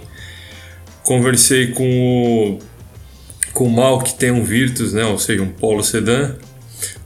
[1.04, 2.60] Conversei com o,
[3.54, 5.06] com o Mal, que tem um Virtus, né?
[5.06, 6.36] ou seja, um Polo Sedan.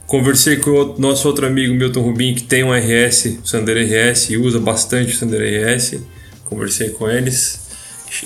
[0.06, 4.36] Conversei com o nosso outro amigo Milton Rubin, que tem um RS, o RS, e
[4.36, 6.00] usa bastante o Sandero RS.
[6.46, 7.69] Conversei com eles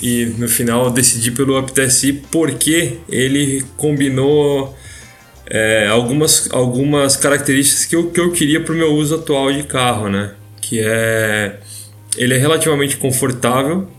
[0.01, 4.75] e no final decidi pelo UpTSI porque ele combinou
[5.47, 9.63] é, algumas, algumas características que eu, que eu queria para o meu uso atual de
[9.63, 10.31] carro, né?
[10.61, 11.59] Que é
[12.17, 13.89] ele é relativamente confortável,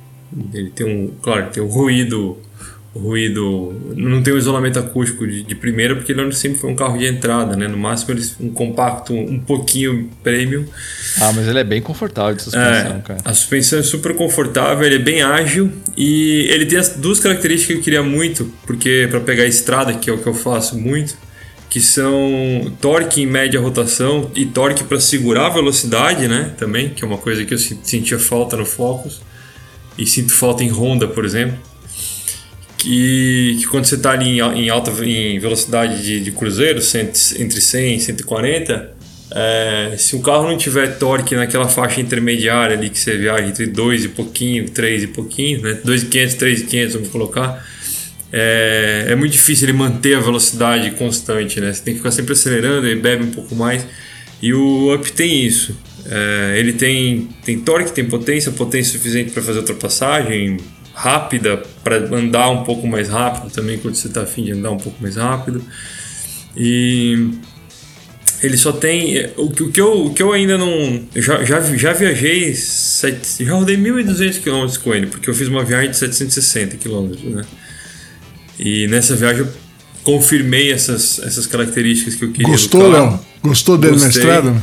[0.52, 2.38] ele tem um, claro, tem um ruído
[2.96, 6.98] ruído, não tem o isolamento acústico de, de, primeira, porque ele sempre foi um carro
[6.98, 7.68] de entrada, né?
[7.68, 10.64] No máximo ele, um compacto um pouquinho premium.
[11.20, 13.20] Ah, mas ele é bem confortável de suspensão, é, cara.
[13.24, 17.74] A suspensão é super confortável, ele é bem ágil e ele tem as duas características
[17.74, 20.78] que eu queria muito, porque para pegar a estrada, que é o que eu faço
[20.78, 21.16] muito,
[21.68, 26.52] que são torque em média rotação e torque para segurar a velocidade, né?
[26.56, 29.20] Também, que é uma coisa que eu sentia falta no Focus
[29.98, 31.58] e sinto falta em Honda, por exemplo
[32.86, 36.78] que, que quando você está ali em, alta em velocidade de, de cruzeiro,
[37.36, 38.94] entre 100 e 140,
[39.32, 43.66] é, se o carro não tiver torque naquela faixa intermediária ali que você viaja entre
[43.66, 45.80] 2 e pouquinho, 3 e pouquinho, né?
[45.84, 47.66] 2,500, 3,500 vamos colocar,
[48.32, 51.72] é, é, muito difícil ele manter a velocidade constante, né?
[51.72, 53.84] Você tem que ficar sempre acelerando, ele bebe um pouco mais.
[54.40, 55.76] E o Up tem isso.
[56.08, 60.58] É, ele tem, tem torque, tem potência, potência suficiente para fazer ultrapassagem,
[60.96, 64.78] rápida para andar um pouco mais rápido também quando você está afim de andar um
[64.78, 65.62] pouco mais rápido.
[66.56, 67.32] E
[68.42, 71.60] ele só tem o que, o que, eu, o que eu ainda não já, já,
[71.60, 75.96] já viajei sete, já rodei 1.200 km com ele porque eu fiz uma viagem de
[75.96, 77.44] 760 km né?
[78.58, 79.52] E nessa viagem eu
[80.02, 83.20] confirmei essas, essas características que eu queria gostou Léo?
[83.42, 84.08] Gostou dele Gostei.
[84.08, 84.62] na estrada?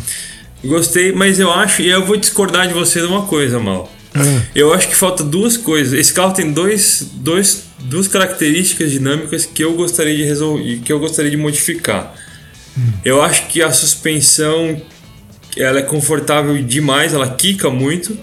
[0.64, 3.92] Gostei, mas eu acho, e eu vou discordar de você de uma coisa, Mal.
[4.16, 4.42] É.
[4.54, 5.94] Eu acho que falta duas coisas.
[5.94, 11.00] Esse carro tem dois, dois, duas características dinâmicas que eu gostaria de resolver, que eu
[11.00, 12.14] gostaria de modificar.
[12.78, 12.92] Hum.
[13.04, 14.82] Eu acho que a suspensão
[15.58, 18.18] ela é confortável demais, ela quica muito.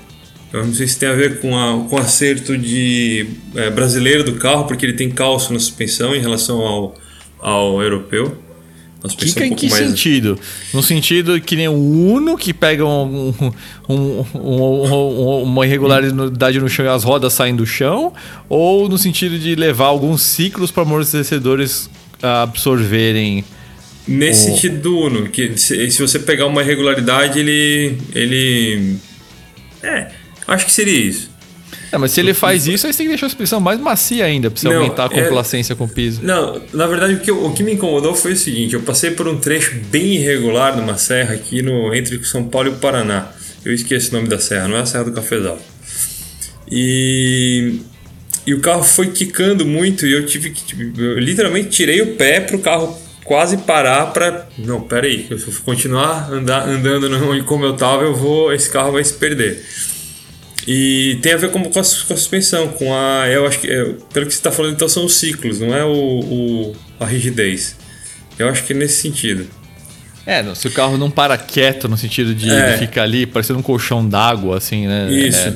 [0.53, 4.25] Eu não sei se tem a ver com, a, com o acerto de é, brasileiro
[4.25, 6.95] do carro, porque ele tem calço na suspensão em relação ao,
[7.39, 8.37] ao europeu.
[9.09, 9.87] Kika um em que mais...
[9.87, 10.39] sentido?
[10.75, 13.33] No sentido que nem o Uno, que pega um,
[13.89, 18.13] um, um, uma irregularidade no chão e as rodas saem do chão?
[18.49, 21.89] Ou no sentido de levar alguns ciclos para amortecedores
[22.23, 23.45] absorverem.
[24.07, 24.55] Nesse o...
[24.55, 27.97] sentido do Uno, que se, se você pegar uma irregularidade, ele.
[28.15, 28.97] ele.
[29.83, 30.09] É,
[30.47, 31.30] acho que seria isso.
[31.93, 34.25] É, mas se ele faz isso, aí você tem que deixar a suspensão mais macia
[34.25, 35.77] ainda, pra você não, aumentar a é- complacência é...
[35.77, 36.21] com o piso.
[36.23, 39.27] Não, na verdade o que, o que me incomodou foi o seguinte: eu passei por
[39.27, 43.29] um trecho bem irregular numa serra aqui no, entre São Paulo e o Paraná.
[43.65, 45.59] Eu esqueci o nome da serra, não é a Serra do Cafezal.
[46.71, 47.81] E,
[48.47, 50.65] e o carro foi quicando muito e eu tive que.
[50.65, 55.33] Tipo, eu literalmente tirei o pé pro carro quase parar para não, pera aí, se
[55.33, 59.65] eu continuar andar, andando no, como eu tava, eu vou, esse carro vai se perder.
[60.67, 63.27] E tem a ver com, com, a, suspensão, com a.
[63.29, 63.71] Eu acho que.
[63.71, 67.07] É, pelo que você está falando, então são os ciclos, não é o, o, a
[67.07, 67.77] rigidez.
[68.39, 69.47] Eu acho que é nesse sentido.
[70.27, 72.77] É, se o carro não para quieto no sentido de é.
[72.79, 75.11] ficar ali parecendo um colchão d'água, assim, né?
[75.11, 75.49] Isso.
[75.49, 75.55] É.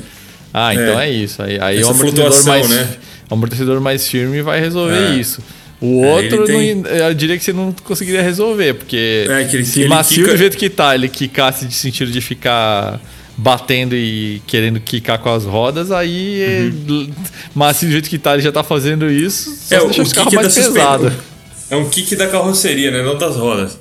[0.53, 1.41] Ah, então é, é isso.
[1.41, 2.87] Aí, aí o amortecedor mais, né?
[3.29, 5.15] o amortecedor mais firme vai resolver é.
[5.15, 5.41] isso.
[5.81, 6.75] O é, outro, tem...
[6.75, 10.31] não, eu diria que você não conseguiria resolver, porque é, ele, se macio quica...
[10.31, 12.99] do jeito que tá, ele quicasse de sentido de ficar
[13.37, 17.11] batendo e querendo quicar com as rodas, aí uhum.
[17.53, 20.31] mas do jeito que tá, ele já tá fazendo isso, só é, o, o carro
[20.33, 21.11] mais pesado.
[21.69, 23.01] É um kick da carroceria, né?
[23.01, 23.77] Não das rodas.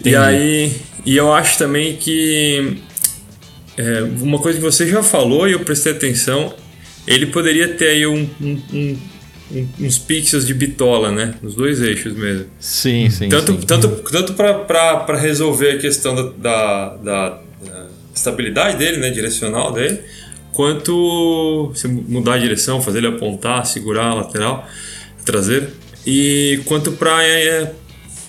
[0.00, 0.14] Entendi.
[0.14, 0.72] E aí,
[1.04, 2.78] e eu acho também que
[3.76, 6.54] é, uma coisa que você já falou e eu prestei atenção,
[7.06, 8.98] ele poderia ter aí um, um, um
[9.78, 11.34] uns pixels de bitola, né?
[11.42, 12.46] Nos dois eixos mesmo.
[12.58, 13.28] Sim, sim.
[13.28, 13.60] Tanto, sim.
[13.66, 17.40] tanto, tanto para resolver a questão da, da, da,
[18.14, 20.00] estabilidade dele, né, direcional dele,
[20.52, 24.68] quanto se mudar a direção, fazer ele apontar, segurar a lateral,
[25.24, 25.70] traseira,
[26.06, 27.72] e quanto para é,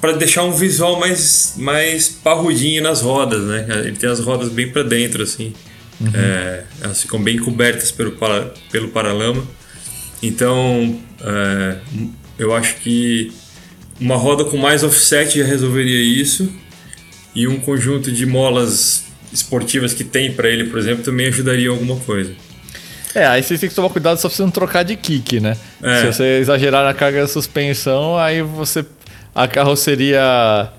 [0.02, 3.66] para deixar um visual mais mais parrudinho nas rodas, né?
[3.86, 5.54] Ele tem as rodas bem para dentro assim.
[6.00, 6.12] Uhum.
[6.14, 9.46] É, elas ficam bem cobertas pelo, para, pelo paralama.
[10.22, 11.78] Então, é,
[12.38, 13.32] eu acho que
[14.00, 16.52] uma roda com mais offset já resolveria isso.
[17.34, 21.98] E um conjunto de molas esportivas que tem para ele, por exemplo, também ajudaria alguma
[21.98, 22.34] coisa.
[23.14, 25.56] É, aí você tem que tomar cuidado só precisando trocar de kick, né?
[25.82, 26.02] É.
[26.02, 28.86] Se você exagerar na carga da suspensão, aí você.
[29.34, 30.70] A carroceria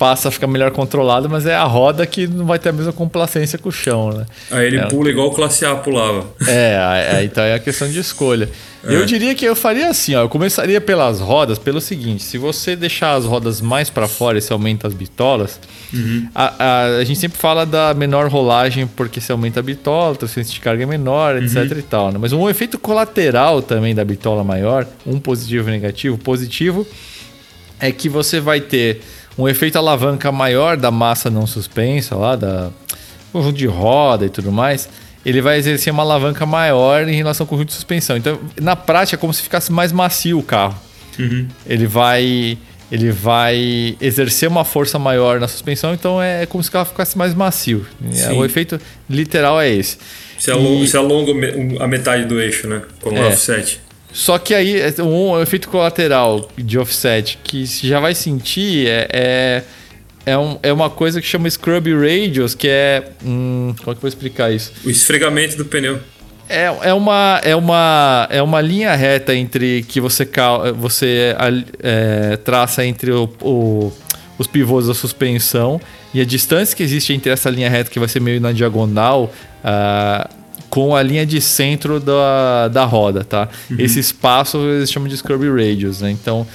[0.00, 2.90] passa a ficar melhor controlada, mas é a roda que não vai ter a mesma
[2.90, 4.24] complacência com o chão, né?
[4.50, 4.86] Aí ele é.
[4.86, 6.26] pula igual o Classe A pulava.
[6.48, 6.78] É,
[7.12, 8.48] aí, então é a questão de escolha.
[8.82, 8.96] É.
[8.96, 12.74] Eu diria que eu faria assim, ó, eu começaria pelas rodas, pelo seguinte, se você
[12.74, 15.60] deixar as rodas mais para fora e você aumenta as bitolas,
[15.92, 16.26] uhum.
[16.34, 20.16] a, a, a, gente sempre fala da menor rolagem porque você aumenta a bitola, a
[20.16, 21.78] transferência de carga é menor, etc uhum.
[21.78, 22.18] e tal, né?
[22.18, 26.86] Mas um efeito colateral também da bitola maior, um positivo e negativo, positivo
[27.78, 29.02] é que você vai ter
[29.40, 32.70] um efeito alavanca maior da massa não suspensa lá, da
[33.32, 34.88] conjunto de roda e tudo mais,
[35.24, 38.16] ele vai exercer uma alavanca maior em relação ao conjunto de suspensão.
[38.16, 40.76] Então, na prática, é como se ficasse mais macio o carro.
[41.18, 41.46] Uhum.
[41.66, 42.58] Ele vai
[42.90, 47.16] ele vai exercer uma força maior na suspensão, então é como se o carro ficasse
[47.16, 47.86] mais macio.
[48.10, 48.32] Sim.
[48.36, 49.96] O efeito literal é esse.
[50.36, 52.82] Você alonga, E- você alonga me- a metade do eixo, né?
[53.00, 53.28] Com o É.
[53.28, 53.80] offset.
[54.12, 59.62] Só que aí, é um efeito colateral de offset que já vai sentir é, é,
[60.26, 63.04] é, um- é uma coisa que chama Scrub Radius, que é.
[63.24, 64.72] Hum, como é que eu vou explicar isso?
[64.84, 66.00] O esfregamento do pneu.
[66.48, 70.28] É, é, uma, é, uma, é uma linha reta entre que você,
[70.76, 71.36] você
[71.80, 73.92] é, traça entre o- o-
[74.36, 75.80] os pivôs da suspensão
[76.12, 79.32] e a distância que existe entre essa linha reta, que vai ser meio na diagonal,
[79.62, 80.28] ah,
[80.70, 83.48] com a linha de centro da, da roda, tá?
[83.76, 86.10] Esse espaço eles chamam de scrub radius, né?
[86.10, 86.46] Então,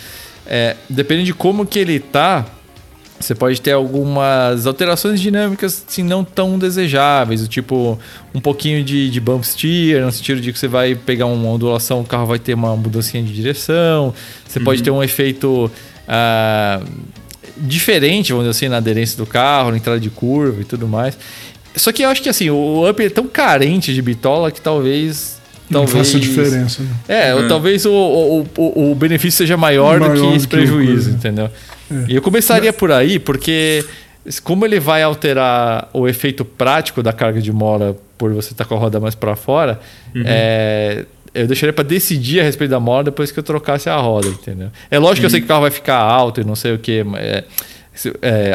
[0.48, 2.46] é, dependendo de como que ele tá,
[3.20, 8.00] você pode ter algumas alterações dinâmicas assim, não tão desejáveis, tipo
[8.34, 12.02] um pouquinho de, de bump steer, no sentido de que você vai pegar uma ondulação,
[12.02, 14.14] o carro vai ter uma mudancinha de direção,
[14.48, 15.70] você pode ter um efeito
[16.08, 16.82] ah,
[17.58, 21.18] diferente, vamos dizer assim, na aderência do carro, na entrada de curva e tudo mais.
[21.76, 25.40] Só que eu acho que assim, o Up é tão carente de bitola que talvez.
[25.70, 26.84] Não talvez faça diferença.
[26.84, 26.90] Né?
[27.30, 30.48] é, ou talvez o, o, o, o benefício seja maior, do Maior que do esse
[30.48, 31.10] que o prejuízo, coisa.
[31.12, 31.50] entendeu?
[32.08, 33.84] E eu começaria por aí, porque
[34.44, 38.76] como ele vai alterar o efeito prático da carga de mola por você estar com
[38.76, 39.80] a roda mais para fora,
[40.24, 44.28] é, eu deixaria para decidir a respeito da mola depois que eu trocasse a roda,
[44.28, 44.70] entendeu?
[44.90, 46.80] É lógico que eu sei que o carro vai ficar alto e não sei o
[46.80, 47.44] que, é,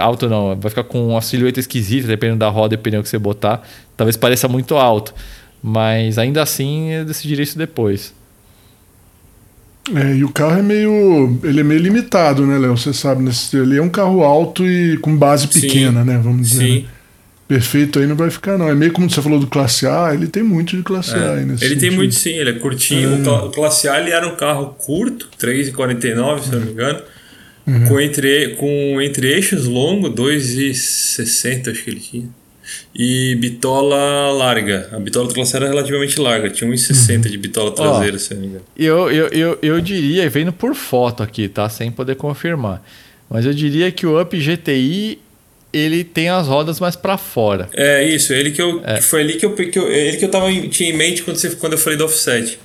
[0.01, 3.18] alto não, vai ficar com uma silhueta esquisita, dependendo da roda e pneu que você
[3.18, 3.62] botar.
[3.97, 5.14] Talvez pareça muito alto,
[5.62, 8.12] mas ainda assim eu decidiria isso depois.
[9.95, 11.38] É, e o carro é meio.
[11.43, 12.76] Ele é meio limitado, né, Léo?
[12.76, 15.61] Você sabe, nesse, ele é um carro alto e com base Sim.
[15.61, 16.20] pequena, né?
[16.22, 16.64] Vamos dizer.
[16.66, 16.78] Sim.
[16.82, 16.88] né?
[17.49, 18.68] Perfeito aí não vai ficar, não.
[18.68, 21.45] É meio como você falou do classe A, ele tem muito de classe A aí
[21.45, 21.66] nesse É.
[21.66, 21.97] Ele tem sentido.
[21.97, 23.18] muito sim, ele é curtinho.
[23.18, 27.01] O cla- O Classe A ele era um carro curto, 3,49 se não me engano.
[27.88, 32.28] Com, entre, com entre eixos longo, 2,60 acho que ele tinha.
[32.94, 34.88] E bitola larga.
[34.92, 38.36] A bitola do Classe A era relativamente larga, tinha 1,60 de bitola traseira, se eu
[38.36, 38.64] não me engano.
[38.76, 41.68] Eu, eu, eu, eu diria, vendo por foto aqui, tá?
[41.68, 42.84] Sem poder confirmar.
[43.28, 45.18] Mas eu diria que o Up GTI
[45.72, 47.68] ele tem as rodas mais para fora.
[47.74, 50.28] É isso, ele que eu, que foi ali que eu, que eu, ele que eu
[50.30, 52.58] tava em- tinha em mente quando, você, quando eu falei do offset.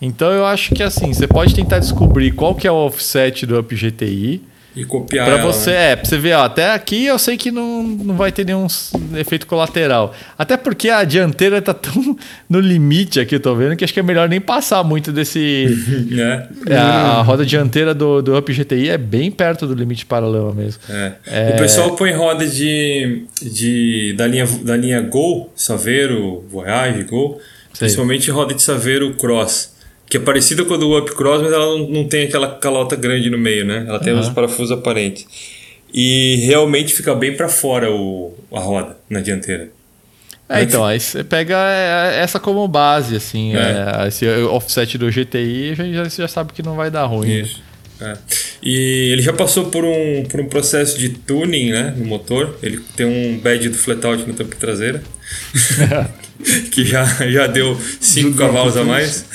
[0.00, 3.58] Então eu acho que assim, você pode tentar descobrir qual que é o offset do
[3.58, 4.42] Up GTI.
[4.76, 5.92] E copiar Pra ela, você, né?
[5.92, 8.66] é, pra você ver, ó, até aqui eu sei que não, não vai ter nenhum
[9.16, 10.12] efeito colateral.
[10.36, 11.94] Até porque a dianteira tá tão
[12.50, 15.66] no limite aqui, eu tô vendo, que acho que é melhor nem passar muito desse.
[16.10, 16.48] né?
[16.68, 16.86] É, a,
[17.18, 20.82] a roda dianteira do, do Up GTI é bem perto do limite paralelo mesmo.
[20.90, 21.12] É.
[21.24, 21.50] É.
[21.54, 27.40] O pessoal põe roda de, de da linha da linha Gol, Saveiro, Voyage, Gol,
[27.78, 29.73] principalmente roda de Saveiro Cross,
[30.14, 32.94] que é parecida com a do Up Cross, mas ela não, não tem aquela calota
[32.94, 33.84] grande no meio, né?
[33.88, 35.26] Ela tem os parafusos aparentes.
[35.92, 39.70] E realmente fica bem para fora o, a roda na dianteira.
[40.48, 44.04] É, então, aí você pega é, essa como base, assim, É.
[44.04, 47.26] é, esse offset do GTI, já, já, você já sabe que não vai dar ruim.
[47.26, 47.40] né?
[47.40, 47.60] Isso.
[48.00, 48.16] É.
[48.62, 52.56] E ele já passou por um, por um processo de tuning né, no motor.
[52.62, 55.02] Ele tem um badge do flatout na tampa traseira.
[56.70, 59.24] que já, já deu 5 cavalos a mais.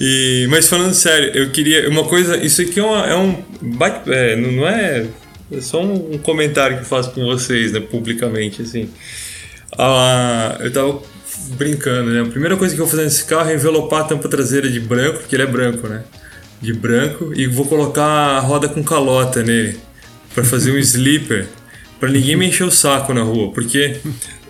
[0.00, 1.88] e, mas falando sério, eu queria.
[1.88, 2.36] Uma coisa.
[2.36, 3.42] Isso aqui é, uma, é um.
[4.06, 5.06] é, não não é.
[5.52, 8.88] É só um, um comentário que eu faço com vocês, né, publicamente, assim.
[9.78, 11.02] Ah, eu tava
[11.56, 12.22] brincando, né?
[12.22, 14.80] A primeira coisa que eu vou fazer nesse carro é envelopar a tampa traseira de
[14.80, 16.02] branco, porque ele é branco, né?
[16.60, 19.78] De branco, e vou colocar a roda com calota nele,
[20.34, 21.46] para fazer um sleeper,
[22.04, 23.96] para ninguém me encher o saco na rua, porque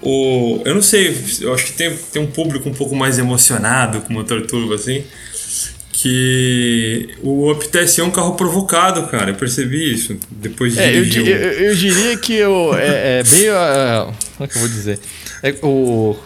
[0.03, 0.61] o.
[0.65, 4.13] Eu não sei, eu acho que tem, tem um público um pouco mais emocionado com
[4.13, 5.05] motor turbo assim.
[5.93, 9.31] Que o Up TSI é um carro provocado, cara.
[9.31, 11.37] Eu percebi isso depois de É, eu, eu,
[11.69, 13.49] eu diria que eu, é, é bem.
[13.51, 14.99] ah, como é que eu vou dizer?
[15.41, 16.17] É, o,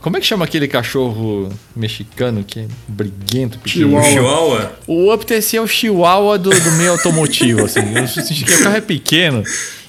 [0.00, 3.98] como é que chama aquele cachorro mexicano que é briguento, pequeno?
[3.98, 4.10] o Chihuahua.
[4.10, 4.78] Chihuahua.
[4.86, 7.80] O Up TSI é o chihuahua do, do meio automotivo, assim.
[7.94, 9.44] Eu senti que o carro é pequeno.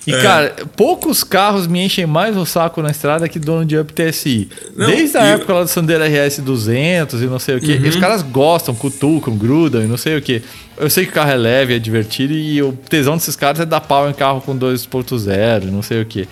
[0.06, 3.93] E, cara, poucos carros me enchem mais o saco na estrada que dono de Up
[3.93, 4.49] TSI.
[4.76, 5.34] Não, Desde a e- Uhum.
[5.36, 7.72] época lá do Sandero RS 200 e não sei o que.
[7.72, 10.41] E os caras gostam, cutucam, grudam e não sei o que.
[10.78, 13.66] Eu sei que o carro é leve, é divertido e o tesão desses caras é
[13.66, 16.28] dar pau em carro com 2.0 e não sei o que.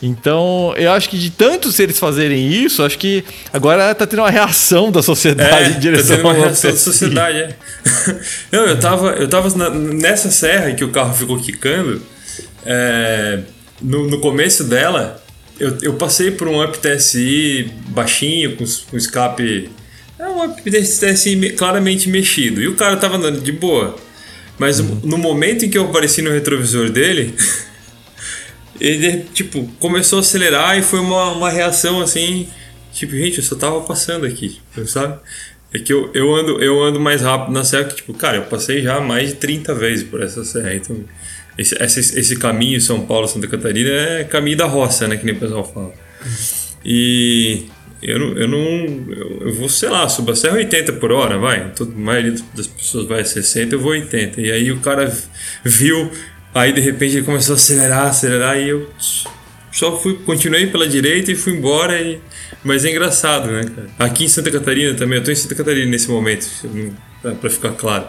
[0.00, 4.30] Então, eu acho que de tantos eles fazerem isso, acho que agora tá tendo uma
[4.30, 7.56] reação da sociedade em direção tá tendo uma ao reação da sociedade, é.
[8.52, 12.00] Não, eu tava, eu tava na- nessa serra que o carro ficou quicando.
[12.70, 13.40] É,
[13.80, 15.24] no, no começo dela,
[15.58, 19.70] eu, eu passei por um up TSI baixinho, com, com escape.
[20.18, 22.60] É um up TSI claramente mexido.
[22.60, 23.96] E o cara tava andando de boa.
[24.58, 25.00] Mas uhum.
[25.02, 27.34] no momento em que eu apareci no retrovisor dele,
[28.78, 32.48] ele, tipo, começou a acelerar e foi uma, uma reação assim.
[32.92, 35.18] Tipo, gente, eu só tava passando aqui, sabe?
[35.72, 38.44] É que eu, eu, ando, eu ando mais rápido na serra que, tipo, cara, eu
[38.44, 40.74] passei já mais de 30 vezes por essa serra.
[40.74, 41.04] Então,
[41.58, 45.16] esse, esse, esse caminho São Paulo-Santa Catarina é caminho da roça, né?
[45.16, 45.92] Que nem o pessoal fala.
[46.84, 47.66] E
[48.00, 48.58] eu não, eu não.
[49.40, 51.72] Eu vou, sei lá, subo a serra 80 por hora, vai.
[51.72, 54.40] Toda, a maioria das pessoas vai a 60, eu vou 80.
[54.40, 55.12] E aí o cara
[55.64, 56.10] viu,
[56.54, 58.88] aí de repente ele começou a acelerar, acelerar, e eu
[59.72, 62.00] só fui, continuei pela direita e fui embora.
[62.00, 62.20] E,
[62.62, 63.88] mas é engraçado, né, cara?
[63.98, 66.46] Aqui em Santa Catarina também, eu tô em Santa Catarina nesse momento,
[67.40, 68.06] para ficar claro.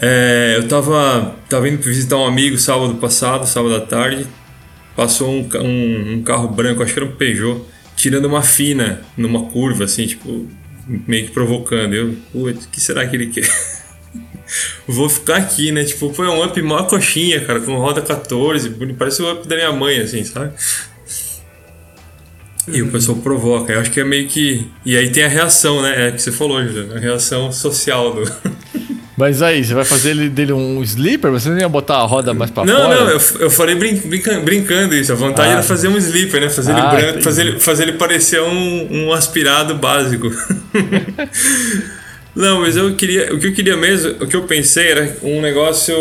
[0.00, 4.26] É, eu tava, tava indo visitar um amigo sábado passado, sábado à tarde.
[4.96, 7.62] Passou um, um, um carro branco, acho que era um Peugeot,
[7.96, 10.48] tirando uma fina numa curva, assim, tipo,
[10.86, 11.94] meio que provocando.
[11.94, 13.48] Eu, putz, o que será que ele quer?
[14.86, 15.84] Vou ficar aqui, né?
[15.84, 19.72] Tipo, foi um up mó coxinha, cara, com roda 14, parece o up da minha
[19.72, 20.52] mãe, assim, sabe?
[22.68, 23.72] E o pessoal provoca.
[23.72, 24.68] Eu acho que é meio que.
[24.84, 26.08] E aí tem a reação, né?
[26.08, 28.22] É que você falou, Juliano, a reação social do.
[29.22, 31.30] Mas aí, você vai fazer dele um sleeper?
[31.30, 32.88] Você não ia botar a roda mais pra não, fora?
[32.88, 35.12] Não, não, eu, eu falei brin brincando, brincando isso.
[35.12, 36.50] A vontade ah, era fazer um sleeper, né?
[36.50, 40.28] Fazer, ah, ele, branco, fazer, ele, fazer ele parecer um, um aspirado básico.
[42.34, 43.32] Não, mas eu queria.
[43.32, 45.94] O que eu queria mesmo, o que eu pensei era um negócio.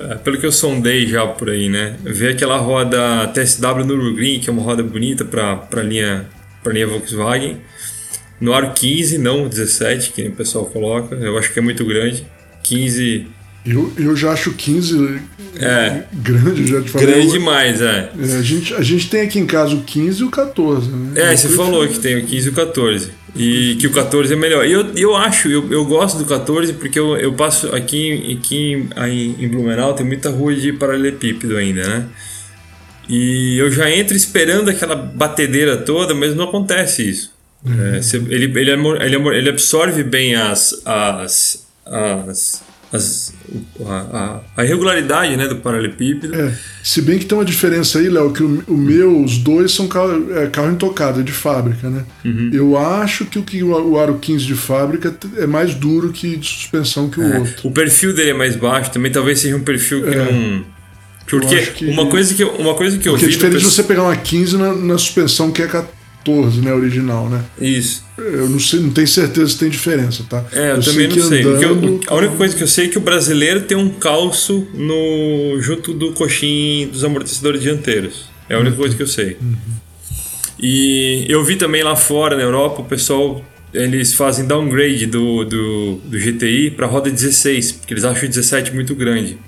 [0.00, 1.94] Eh, pelo que eu sondei já por aí, né?
[2.02, 6.26] Ver aquela roda TSW Nürburgring, que é uma roda bonita para linha,
[6.60, 7.60] pra linha Volkswagen.
[8.42, 11.14] No aro 15, não 17, que o pessoal coloca.
[11.14, 12.26] Eu acho que é muito grande.
[12.64, 13.28] 15.
[13.64, 15.20] Eu, eu já acho 15
[15.60, 17.06] é, grande, já te falei.
[17.06, 18.10] Grande demais, é.
[18.18, 18.36] é.
[18.36, 21.32] a, gente, a gente tem aqui em casa o 15 e o 14, né?
[21.32, 23.10] É, você falou que tem o 15 e o 14.
[23.36, 24.66] E que o 14 é melhor.
[24.66, 28.88] E eu, eu acho, eu, eu gosto do 14 porque eu, eu passo aqui, aqui
[28.96, 32.08] em, em Blumenau, tem muita rua de paralelepípedo ainda, né?
[33.08, 37.32] E eu já entro esperando aquela batedeira toda, mas não acontece isso.
[37.64, 37.74] Uhum.
[37.80, 38.00] É,
[38.34, 43.32] ele, ele, ele, ele absorve bem as, as, as as,
[43.86, 46.34] a, a, irregularidade né, do paralelepípedo.
[46.34, 46.52] É,
[46.82, 49.88] se bem que tem uma diferença aí, Léo, que o, o, meu, os dois são
[49.88, 52.04] carro, é, carro intocado, é de fábrica, né?
[52.24, 52.50] Uhum.
[52.52, 56.46] Eu acho que o, que o Aro 15 de fábrica é mais duro que de
[56.46, 57.38] suspensão que o é.
[57.38, 57.68] outro.
[57.68, 60.32] O perfil dele é mais baixo, também talvez seja um perfil que é.
[60.32, 60.64] não.
[61.26, 61.86] Porque que...
[61.86, 63.32] uma coisa que eu, uma coisa que eu Porque vi.
[63.32, 65.84] é diferente de você pegar uma 15 na, na suspensão que é
[66.24, 66.72] 14, né?
[66.72, 67.44] Original, né?
[67.60, 68.04] Isso.
[68.16, 70.44] Eu não sei, não tenho certeza se tem diferença, tá?
[70.52, 71.42] É, eu, eu também não sei.
[71.42, 71.86] Andando...
[71.86, 75.60] Eu, a única coisa que eu sei é que o brasileiro tem um calço no
[75.60, 78.30] junto do coxim dos amortecedores dianteiros.
[78.48, 78.80] É a única uhum.
[78.80, 79.36] coisa que eu sei.
[79.40, 79.56] Uhum.
[80.60, 85.94] E eu vi também lá fora, na Europa, o pessoal eles fazem downgrade do, do,
[86.04, 89.38] do GTI para roda 16, porque eles acham o 17 muito grande.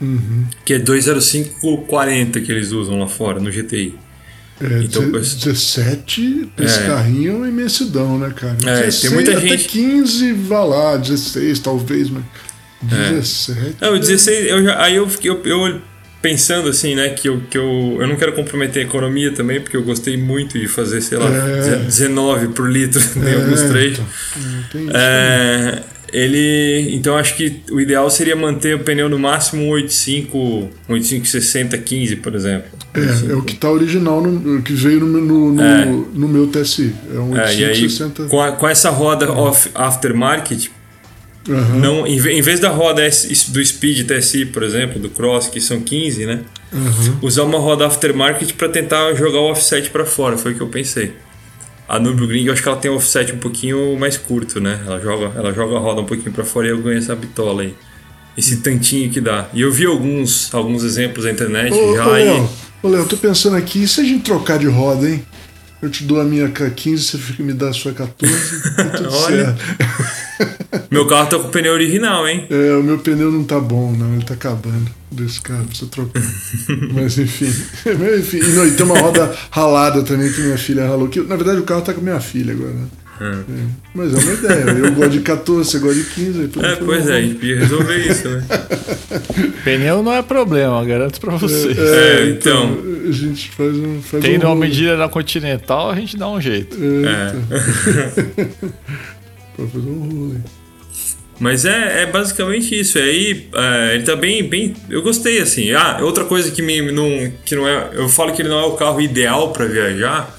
[0.00, 0.46] Uhum.
[0.64, 3.94] Que é 20540 que eles usam lá fora no GTI.
[4.60, 6.86] É, então, 17, esse é.
[6.86, 8.56] carrinho é uma imensidão, né, cara?
[8.64, 9.68] É, 16, tem muita até gente.
[9.68, 12.22] 15, vá lá, 16 talvez, mas.
[12.82, 13.76] 17.
[13.80, 15.80] É, o 16, eu já, aí eu fiquei eu, eu,
[16.20, 19.76] pensando assim, né, que, eu, que eu, eu não quero comprometer a economia também, porque
[19.76, 21.76] eu gostei muito de fazer, sei lá, é.
[21.84, 24.04] 19 por litro em é, alguns trechos.
[24.36, 25.82] Então, é,
[26.14, 26.94] ele.
[26.94, 32.16] Então acho que o ideal seria manter o pneu no máximo 85, 85 60 15,
[32.16, 32.68] por exemplo.
[32.94, 35.84] É, é o que está original, no, que veio no, no, no, é.
[35.84, 36.94] no meu TSI.
[37.12, 40.70] É um 85 é, Com, a, com essa roda off aftermarket,
[41.48, 41.78] Uhum.
[41.78, 46.24] Não, em, vez da roda do Speed TSI, por exemplo, do Cross, que são 15,
[46.24, 46.40] né?
[46.72, 47.18] Uhum.
[47.20, 50.68] Usar uma roda aftermarket para tentar jogar o offset para fora, foi o que eu
[50.68, 51.12] pensei.
[51.88, 54.80] A Nürburgring, eu acho que ela tem um offset um pouquinho mais curto, né?
[54.86, 57.62] Ela joga, ela joga a roda um pouquinho para fora e eu ganho essa bitola
[57.62, 57.74] aí.
[58.36, 59.48] Esse tantinho que dá.
[59.52, 62.06] E eu vi alguns, alguns exemplos na internet ô, já.
[62.06, 62.50] Ô, Léo,
[62.82, 65.24] ô, Léo, tô pensando aqui, e se a gente trocar de roda, hein?
[65.82, 68.34] Eu te dou a minha 15, você fica, me dá a sua 14.
[69.26, 69.54] Olha.
[70.90, 72.46] Meu carro tá com o pneu original, hein?
[72.50, 74.14] É, o meu pneu não tá bom, não.
[74.14, 76.22] Ele tá acabando desse carro, precisa trocar.
[76.92, 77.52] Mas enfim.
[77.98, 78.38] Mas, enfim.
[78.38, 81.08] E, não, e tem uma roda ralada também que minha filha ralou.
[81.08, 82.72] Que, na verdade, o carro tá com minha filha agora.
[82.72, 82.86] Né?
[83.20, 83.44] É.
[83.94, 84.70] Mas é uma ideia.
[84.70, 86.50] Eu gosto de 14, você gosta de 15.
[86.62, 88.44] É, pois é, a gente podia resolver isso, né?
[89.62, 91.78] Pneu não é problema, garanto pra vocês.
[91.78, 93.08] É, é então, então.
[93.08, 94.02] A gente faz um.
[94.02, 96.76] Faz Tem um uma medida na Continental, a gente dá um jeito.
[96.76, 97.06] É.
[97.06, 97.32] é.
[98.40, 98.70] Então.
[99.56, 100.36] pra fazer um rolo
[101.38, 102.98] Mas é, é basicamente isso.
[102.98, 104.74] Aí é, ele tá bem, bem.
[104.88, 105.72] Eu gostei assim.
[105.72, 107.90] Ah, outra coisa que me não, que não é.
[107.94, 110.38] Eu falo que ele não é o carro ideal para viajar.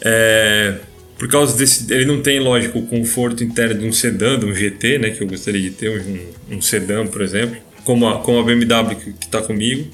[0.00, 0.74] É,
[1.18, 1.92] por causa desse.
[1.92, 5.10] Ele não tem, lógico, o conforto interno de um sedã, de um GT, né?
[5.10, 7.56] Que eu gostaria de ter, um, um sedã, por exemplo.
[7.84, 9.90] Como a, como a BMW que, que tá comigo.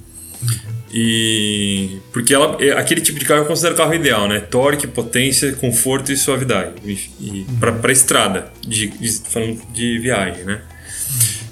[0.93, 1.99] E.
[2.13, 4.41] Porque ela, é, aquele tipo de carro eu considero o carro ideal, né?
[4.41, 6.73] Torque, potência, conforto e suavidade.
[6.85, 10.63] E, e para estrada, de, de, falando de viagem, né?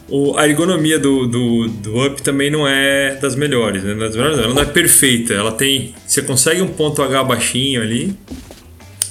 [0.08, 3.92] O, a ergonomia do, do, do Up também não é das melhores, né?
[3.92, 5.34] Ela não é perfeita.
[5.34, 5.94] Ela tem.
[6.06, 8.16] Você consegue um ponto H baixinho ali,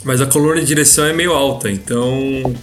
[0.03, 2.55] mas a coluna de direção é meio alta, então.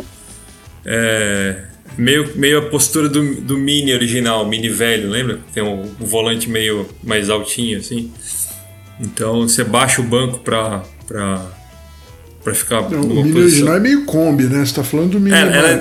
[0.84, 5.40] É, meio, meio a postura do, do Mini original, Mini velho, lembra?
[5.52, 8.10] Tem um, um volante meio mais altinho assim.
[9.00, 11.46] Então você baixa o banco pra, pra,
[12.42, 12.88] pra ficar.
[12.90, 14.64] Não, o Mini original é meio Kombi, né?
[14.64, 15.36] Você tá falando do Mini.
[15.36, 15.76] É, ela, é,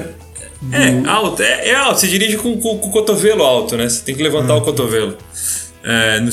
[0.61, 0.75] do...
[0.75, 1.99] é alto, é, é, alto.
[1.99, 3.87] Você dirige com, com, com, o cotovelo alto, né?
[3.87, 4.57] Você tem que levantar ah.
[4.57, 5.17] o cotovelo.
[5.83, 6.29] É, no,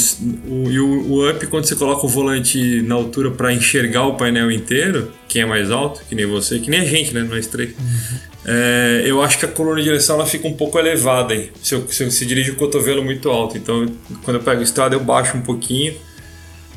[0.47, 4.15] o, e o, o, up, quando você coloca o volante na altura para enxergar o
[4.15, 7.23] painel inteiro, quem é mais alto, que nem você, que nem a gente, né?
[7.23, 7.71] Nós três.
[7.71, 8.19] Uhum.
[8.51, 11.51] É, eu acho que a coluna de direção ela fica um pouco elevada hein?
[11.63, 13.59] Se, eu, se, eu, se dirige o cotovelo muito alto.
[13.59, 13.87] Então,
[14.25, 15.95] quando eu pego estrada, eu baixo um pouquinho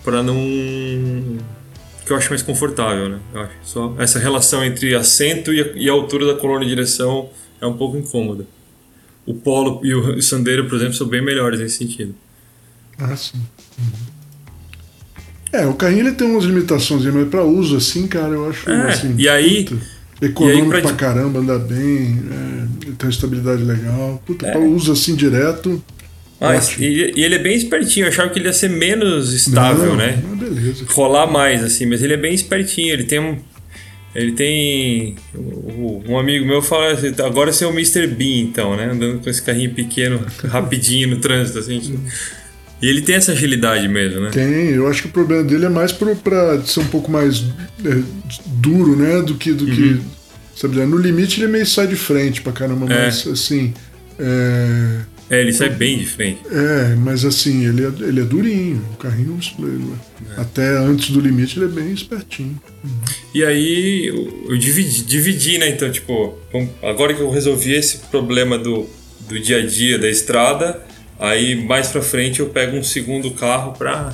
[0.04, 0.36] para não.
[2.06, 3.20] que eu acho mais confortável, né?
[3.34, 3.54] Eu acho.
[3.64, 7.30] Só essa relação entre assento e a, e a altura da coluna de direção
[7.62, 8.46] é um pouco incômoda.
[9.26, 12.14] O Polo e o Sandero, por exemplo, são bem melhores nesse sentido.
[12.98, 13.38] Ah, sim.
[13.80, 14.12] Uhum.
[15.54, 18.90] É, o carrinho ele tem umas limitações, mas para uso assim, cara, eu acho é,
[18.90, 19.16] assim.
[19.18, 19.82] E aí, puta,
[20.22, 20.82] econômico e aí pra...
[20.82, 24.22] pra caramba, anda bem, é, tem uma estabilidade legal.
[24.26, 24.58] Puta, é.
[24.58, 25.84] uso assim direto.
[26.40, 29.90] Mas, e, e, ele é bem espertinho, eu achava que ele ia ser menos estável,
[29.90, 30.20] Não, né?
[30.36, 30.86] Beleza.
[30.90, 33.38] Rolar mais, assim, mas ele é bem espertinho, ele tem um.
[34.14, 35.16] Ele tem.
[35.36, 38.08] Um amigo meu fala assim, agora você é o Mr.
[38.08, 38.90] Bean, então, né?
[38.92, 41.98] Andando com esse carrinho pequeno, rapidinho no trânsito, assim.
[42.82, 44.30] E ele tem essa agilidade mesmo, né?
[44.32, 47.44] Tem, eu acho que o problema dele é mais para ser um pouco mais
[47.86, 48.02] é,
[48.48, 49.22] duro, né?
[49.22, 49.54] Do que.
[49.54, 49.72] Do uhum.
[49.76, 50.02] que
[50.56, 53.06] sabe, no limite ele é meio sai de frente pra caramba, é.
[53.06, 53.74] mas assim.
[54.18, 55.02] É,
[55.32, 56.42] é, ele sai bem de frente.
[56.52, 58.86] É, mas assim, ele é, ele é durinho.
[58.94, 59.40] O carrinho,
[60.38, 60.42] é.
[60.42, 62.60] até antes do limite, ele é bem espertinho.
[62.84, 62.90] Uhum.
[63.34, 65.70] E aí, eu, eu dividi, dividi, né?
[65.70, 66.38] Então, tipo,
[66.84, 68.90] agora que eu resolvi esse problema do,
[69.30, 70.82] do dia a dia da estrada,
[71.22, 74.12] Aí mais pra frente eu pego um segundo carro pra,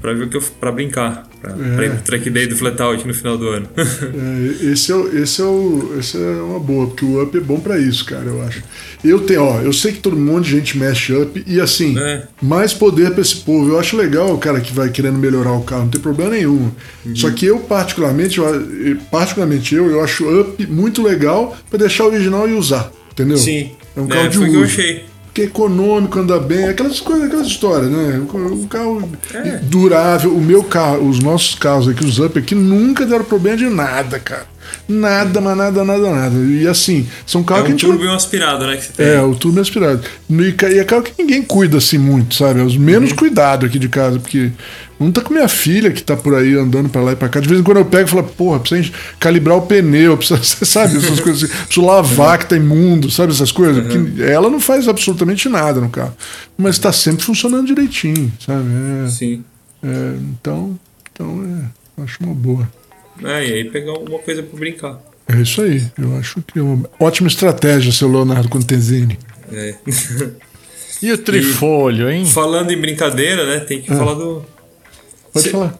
[0.00, 0.42] pra ver o que eu.
[0.60, 1.26] pra brincar.
[1.40, 1.74] Pra, é.
[1.74, 3.68] pra ir pro track day do flatout no final do ano.
[3.76, 7.40] é, esse, é, o, esse, é o, esse é uma boa, porque o up é
[7.40, 8.62] bom para isso, cara, eu acho.
[9.04, 12.22] Eu tenho, ó, eu sei que todo mundo de gente mexe up e assim, é.
[12.40, 13.70] mais poder para esse povo.
[13.70, 16.70] Eu acho legal o cara que vai querendo melhorar o carro, não tem problema nenhum.
[17.04, 17.16] Uhum.
[17.16, 22.48] Só que eu, particularmente, eu, particularmente eu, eu acho up muito legal para deixar original
[22.48, 22.92] e usar.
[23.10, 23.36] Entendeu?
[23.36, 23.72] Sim.
[23.96, 24.48] É um carro é, de uso.
[24.48, 28.18] que eu achei que é econômico, anda bem, aquelas coisas, aquelas histórias, né?
[28.18, 29.58] Um carro é.
[29.64, 30.34] durável.
[30.34, 34.18] O meu carro, os nossos carros aqui, os Up aqui, nunca deram problema de nada,
[34.18, 34.46] cara.
[34.88, 36.38] Nada, mas nada, nada, nada.
[36.38, 37.98] E assim, são carros é um que a gente.
[37.98, 38.80] turbo aspirado, né?
[38.96, 40.00] É, o turbo aspirado.
[40.30, 42.60] E é carro que ninguém cuida assim muito, sabe?
[42.60, 43.16] É os menos uhum.
[43.16, 44.50] cuidado aqui de casa, porque
[44.98, 47.38] um tá com minha filha que tá por aí andando para lá e pra cá.
[47.38, 48.90] De vez em quando eu pego e falo, porra, precisa
[49.20, 51.64] calibrar o pneu, precisa, sabe, essas coisas assim.
[51.64, 53.94] Preciso lavar que tá imundo, sabe, essas coisas.
[53.94, 54.14] Uhum.
[54.22, 56.16] ela não faz absolutamente nada no carro.
[56.56, 58.68] Mas tá sempre funcionando direitinho, sabe?
[59.04, 59.44] É, Sim.
[59.82, 60.78] É, então,
[61.12, 61.44] então
[61.98, 62.68] é, acho uma boa.
[63.22, 64.98] É, e aí pegar alguma coisa para brincar.
[65.28, 65.84] É isso aí.
[65.98, 69.18] Eu acho que é uma ótima estratégia, seu Leonardo Contenzini.
[69.52, 69.74] É.
[71.02, 72.24] e o trifolho, hein?
[72.24, 73.60] Falando em brincadeira, né?
[73.60, 73.96] Tem que ah.
[73.96, 74.55] falar do
[75.36, 75.78] Pode Cê, falar.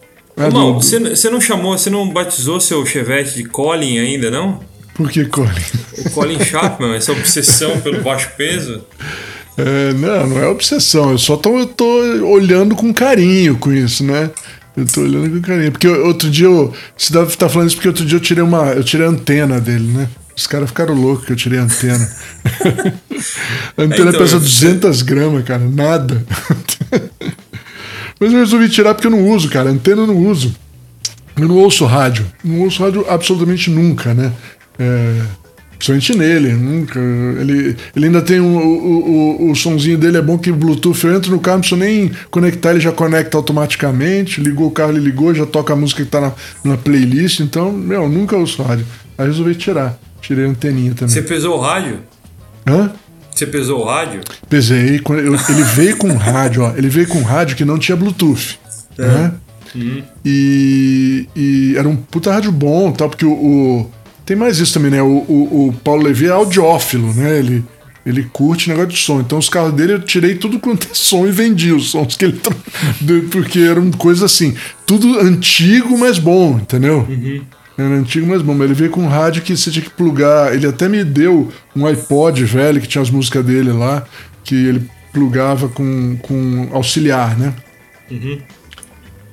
[0.53, 4.61] Não, você, você não chamou, você não batizou seu Chevette de Colin ainda, não?
[4.95, 5.51] Por que Colin?
[5.99, 8.85] O Colin Chapman, essa obsessão pelo baixo peso?
[9.59, 11.87] É, não, não é obsessão, eu só tô, eu tô
[12.27, 14.31] olhando com carinho com isso, né?
[14.77, 15.73] Eu tô olhando com carinho.
[15.73, 16.75] Porque outro dia eu.
[16.95, 18.73] Você deve estar falando isso porque outro dia eu tirei uma.
[18.73, 20.11] Eu tirei a antena dele, né?
[20.37, 22.07] Os caras ficaram loucos que eu tirei a antena.
[23.79, 26.23] a antena então, pesa 200 gramas, cara, nada.
[28.19, 29.71] Mas eu resolvi tirar porque eu não uso, cara.
[29.71, 30.55] Antena eu não uso.
[31.37, 32.27] Eu não ouço rádio.
[32.43, 34.33] Não ouço rádio absolutamente nunca, né?
[34.79, 35.23] É,
[35.77, 36.99] principalmente nele, nunca.
[36.99, 41.15] Ele, ele ainda tem um, o, o, o sonzinho dele é bom que Bluetooth eu
[41.15, 44.41] entro no carro, não preciso nem conectar, ele já conecta automaticamente.
[44.41, 46.33] Ligou o carro, ele ligou, já toca a música que tá na,
[46.65, 47.41] na playlist.
[47.41, 48.87] Então, meu, nunca ouço rádio.
[49.19, 49.99] Aí resolvi tirar.
[50.23, 51.15] Tirei a anteninha também.
[51.15, 52.01] Você pesou o rádio?
[52.67, 52.93] Hã?
[53.37, 54.23] Você pesou o rádio?
[54.49, 54.99] Pesei.
[55.51, 56.73] ele veio com rádio, ó.
[56.75, 58.59] Ele veio com rádio que não tinha Bluetooth.
[58.99, 59.07] É.
[59.07, 59.33] Né?
[59.75, 60.03] Uhum.
[60.25, 63.91] E, e, era um puta rádio bom, tal, porque o, o,
[64.25, 65.03] tem mais isso também, né?
[65.03, 67.39] O, o, o Paulo Levi é audiófilo, né?
[67.39, 67.63] Ele,
[68.07, 69.21] ele curte negócio de som.
[69.21, 72.25] Então os carros dele eu tirei tudo quanto é som e vendi os sons que
[72.25, 72.41] ele.
[73.31, 74.55] Porque eram coisas assim.
[74.87, 77.07] Tudo antigo, mas bom, entendeu?
[77.07, 77.43] Uhum.
[77.79, 78.55] Era antigo, mas bom.
[78.63, 80.55] Ele veio com um rádio que você tinha que plugar.
[80.55, 84.05] Ele até me deu um iPod velho que tinha as músicas dele lá,
[84.43, 87.53] que ele plugava com, com auxiliar, né?
[88.11, 88.39] Uhum.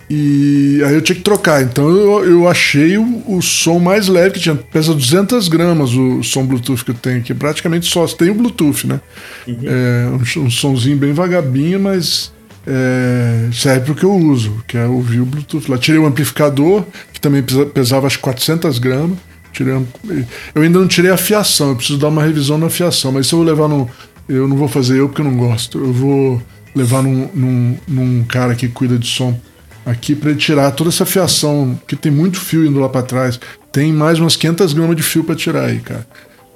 [0.10, 1.64] E aí eu tinha que trocar.
[1.64, 4.56] Então eu, eu achei o, o, som mais leve que tinha.
[4.56, 7.34] Pesa 200 gramas o som Bluetooth que eu tenho aqui.
[7.34, 8.99] Praticamente só tem o Bluetooth, né?
[9.48, 9.60] Uhum.
[9.64, 12.34] É, um, um sonzinho bem vagabinho, mas
[12.65, 15.69] é, serve para o que eu uso, que é ouvir o Bluetooth.
[15.69, 19.18] Lá tirei o amplificador, que também pesava acho 400 gramas.
[19.52, 19.73] Tirei,
[20.56, 23.34] eu ainda não tirei a fiação, eu preciso dar uma revisão na fiação, mas se
[23.34, 23.90] eu vou levar no.
[24.27, 25.77] Eu não vou fazer eu porque eu não gosto.
[25.77, 26.41] Eu vou
[26.73, 29.38] levar num, num, num cara que cuida de som
[29.85, 33.40] aqui para tirar toda essa fiação, que tem muito fio indo lá para trás.
[33.72, 36.07] Tem mais umas 500 gramas de fio para tirar aí, cara,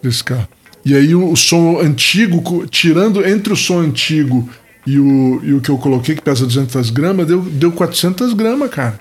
[0.01, 0.47] desse carro.
[0.85, 4.47] E aí o, o, som antigo, tirando entre o som antigo
[4.87, 8.69] e o, e o que eu coloquei, que pesa 200 gramas, deu, deu 400 gramas,
[8.69, 8.97] cara.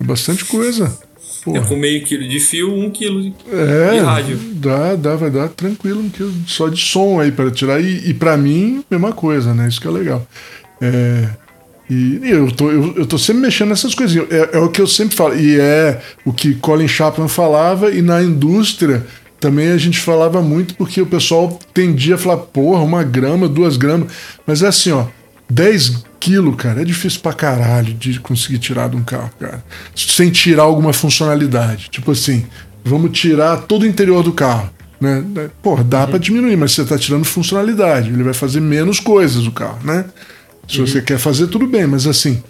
[0.00, 0.98] É bastante coisa.
[1.44, 1.58] Porra.
[1.58, 4.38] É com meio quilo de fio, um quilo de, é, de rádio.
[4.54, 7.82] Dá, dá, vai dar tranquilo um quilo só de som aí para tirar.
[7.82, 9.68] E, e para mim, mesma coisa, né?
[9.68, 10.26] Isso que é legal.
[10.80, 11.28] É,
[11.90, 14.26] e, e eu, tô, eu, eu tô sempre mexendo nessas coisinhas.
[14.30, 15.38] É, é, o que eu sempre falo.
[15.38, 19.06] E é o que Colin Chapman falava, e na indústria
[19.38, 23.76] também a gente falava muito, porque o pessoal tendia a falar, porra, uma grama, duas
[23.76, 24.10] gramas.
[24.46, 25.04] Mas é assim, ó,
[25.48, 29.62] 10 quilos, cara, é difícil pra caralho de conseguir tirar de um carro, cara.
[29.94, 31.88] Sem tirar alguma funcionalidade.
[31.88, 32.44] Tipo assim,
[32.84, 34.70] vamos tirar todo o interior do carro.
[35.00, 35.24] Né?
[35.62, 36.06] Porra, dá uhum.
[36.10, 38.10] para diminuir, mas você tá tirando funcionalidade.
[38.10, 40.04] Ele vai fazer menos coisas o carro, né?
[40.68, 40.86] Se uhum.
[40.86, 42.42] você quer fazer, tudo bem, mas assim,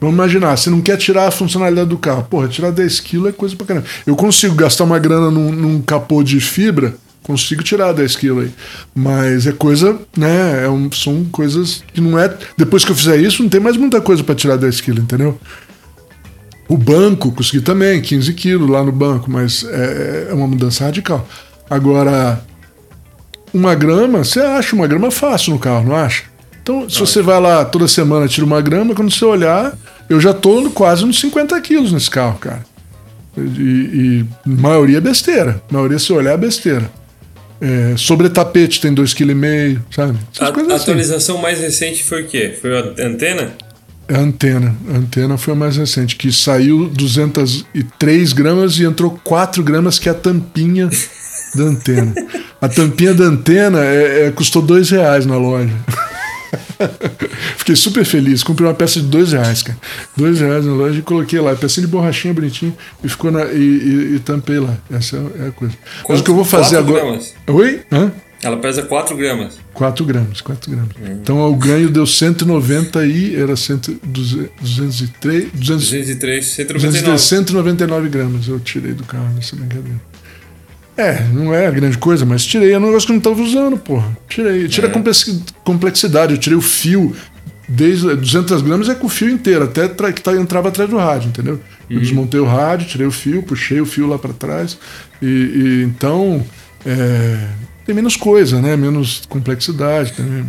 [0.00, 2.24] vamos imaginar, você não quer tirar a funcionalidade do carro.
[2.24, 3.86] Porra, tirar 10 quilos é coisa pra caramba.
[4.06, 6.94] Eu consigo gastar uma grana num, num capô de fibra,
[7.26, 8.52] consigo tirar 10 quilos aí.
[8.94, 10.64] Mas é coisa, né?
[10.64, 12.32] É um, são coisas que não é.
[12.56, 15.38] Depois que eu fizer isso, não tem mais muita coisa para tirar 10 quilos, entendeu?
[16.68, 21.28] O banco, consegui também, 15 quilos lá no banco, mas é, é uma mudança radical.
[21.68, 22.40] Agora,
[23.52, 26.24] uma grama, você acha uma grama fácil no carro, não acha?
[26.62, 29.76] Então, se você vai lá toda semana, tira uma grama, quando você olhar,
[30.08, 32.64] eu já tô quase uns 50 quilos nesse carro, cara.
[33.36, 35.62] E, e maioria é besteira.
[35.70, 36.90] A maioria, se olhar, é besteira.
[37.60, 40.18] É, sobre tapete tem 2,5 kg, sabe?
[40.32, 40.74] Essas a, a assim.
[40.74, 42.54] atualização mais recente foi o quê?
[42.60, 43.54] Foi a antena?
[44.08, 44.76] É a antena.
[44.88, 50.08] A antena foi a mais recente, que saiu 203 gramas e entrou 4 gramas, que
[50.08, 50.88] é a tampinha
[51.54, 52.14] da antena.
[52.60, 55.72] A tampinha da antena é, é, custou 2 reais na loja.
[57.56, 58.42] Fiquei super feliz.
[58.42, 59.78] Comprei uma peça de dois reais, cara.
[60.16, 61.54] Dois reais na loja e coloquei lá.
[61.54, 63.44] Pecinha de borrachinha bonitinho e ficou na.
[63.44, 64.76] E, e, e tampei lá.
[64.90, 65.74] Essa é a coisa.
[66.02, 66.08] Quanto?
[66.08, 67.04] Mas o que eu vou fazer agora.
[67.04, 67.34] Gramas?
[67.46, 67.82] Oi?
[67.90, 68.12] Hã?
[68.42, 69.58] Ela pesa 4 gramas.
[69.72, 70.90] 4 gramas, 4 gramas.
[71.00, 71.18] Hum.
[71.22, 75.50] Então o ganho deu 190 e era 100, 203.
[75.52, 77.18] 200, 203, 199.
[77.18, 80.00] 199 gramas eu tirei do carro nessa brincadeira.
[80.96, 82.72] É, não é a grande coisa, mas tirei.
[82.72, 84.16] É um negócio que eu não estava usando, porra.
[84.28, 84.66] Tirei.
[84.66, 84.92] Tirei é.
[84.92, 84.94] a
[85.62, 86.32] complexidade.
[86.32, 87.14] Eu tirei o fio.
[87.68, 91.30] Desde 200 gramas é com o fio inteiro, até que tá, entrava atrás do rádio,
[91.30, 91.60] entendeu?
[91.90, 92.02] Eu uhum.
[92.02, 94.78] desmontei o rádio, tirei o fio, puxei o fio lá para trás.
[95.20, 96.44] E, e, então.
[96.86, 97.38] É,
[97.84, 98.76] tem menos coisa, né?
[98.76, 100.44] Menos complexidade também.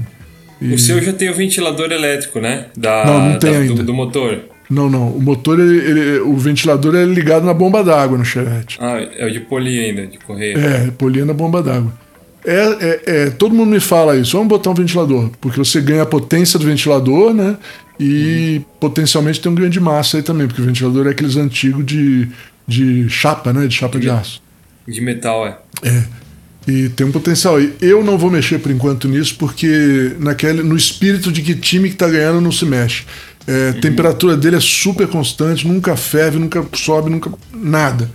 [0.62, 0.74] E...
[0.74, 2.68] O seu já tem o ventilador elétrico, né?
[2.76, 3.74] Da, não, não tem da, ainda.
[3.76, 4.42] Do, do motor.
[4.70, 5.10] Não, não.
[5.10, 8.78] O motor, ele, ele, o ventilador é ligado na bomba d'água no Chevette.
[8.82, 10.58] Ah, é o de polir ainda, de correr.
[10.58, 11.94] É, polir na bomba d'água.
[12.46, 14.34] É, é, é, todo mundo me fala isso.
[14.34, 17.58] Vamos botar um ventilador, porque você ganha a potência do ventilador, né?
[18.00, 18.66] E uhum.
[18.80, 22.28] potencialmente tem um ganho de massa aí também, porque o ventilador é aqueles antigos de,
[22.68, 23.68] de chapa, né?
[23.68, 24.42] De chapa de, de aço.
[24.88, 25.58] De metal, é.
[25.84, 26.04] É.
[26.68, 27.60] E tem um potencial.
[27.62, 31.90] E eu não vou mexer por enquanto nisso, porque naquele, no espírito de que time
[31.90, 33.06] que tá ganhando não se mexe.
[33.48, 33.80] É, uhum.
[33.80, 37.32] temperatura dele é super constante, nunca ferve, nunca sobe, nunca.
[37.54, 38.12] nada.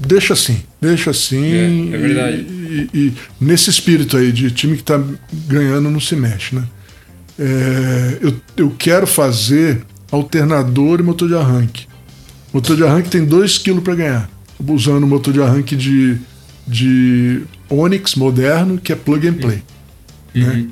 [0.00, 1.44] Deixa assim, deixa assim.
[1.44, 2.36] É, é verdade.
[2.36, 5.02] E, e, e, nesse espírito aí de time que está
[5.48, 6.64] ganhando não se mexe, né?
[7.36, 11.86] É, eu, eu quero fazer alternador e motor de arranque.
[12.52, 14.30] Motor de arranque tem 2 kg para ganhar.
[14.68, 16.16] Usando o motor de arranque de,
[16.66, 19.62] de Onix moderno, que é plug and play.
[20.34, 20.42] Uhum.
[20.42, 20.66] Né?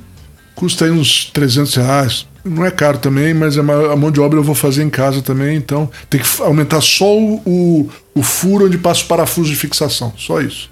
[0.54, 4.42] Custa aí uns 300 reais, não é caro também, mas a mão de obra eu
[4.42, 8.78] vou fazer em casa também, então tem que aumentar só o, o, o furo onde
[8.78, 10.70] passa o parafuso de fixação, só isso.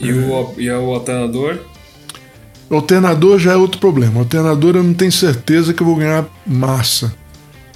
[0.00, 1.58] E, o, e o alternador?
[2.70, 4.16] O alternador já é outro problema.
[4.16, 7.12] O alternador eu não tenho certeza que eu vou ganhar massa.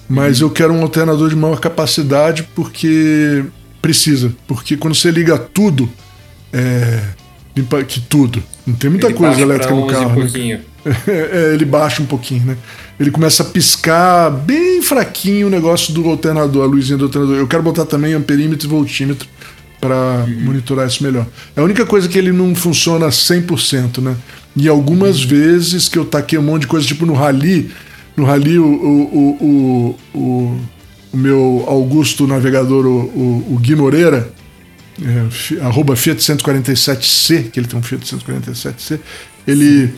[0.08, 0.48] Mas uhum.
[0.48, 3.44] eu quero um alternador de maior capacidade porque
[3.82, 4.32] precisa.
[4.46, 5.90] Porque quando você liga tudo,
[6.52, 7.02] É,
[7.56, 8.42] limpa que tudo.
[8.64, 10.24] Não tem muita Ele coisa elétrica no 11 carro.
[10.24, 10.60] né?
[10.84, 11.16] Pouquinho.
[11.32, 12.56] É, ele baixa um pouquinho, né?
[12.98, 17.36] Ele começa a piscar bem fraquinho o negócio do alternador, a luzinha do alternador.
[17.36, 19.28] Eu quero botar também amperímetro e voltímetro
[19.80, 21.26] para monitorar isso melhor.
[21.54, 24.16] É a única coisa que ele não funciona 100%, né?
[24.56, 27.70] E algumas vezes que eu taquei um monte de coisa, tipo no Rally,
[28.16, 30.60] no Rally o, o, o, o,
[31.12, 34.32] o, meu Augusto navegador, o, o, Gui Moreira,
[35.02, 39.00] é, arroba Fiat 147C, que ele tem um Fiat 147C,
[39.46, 39.92] ele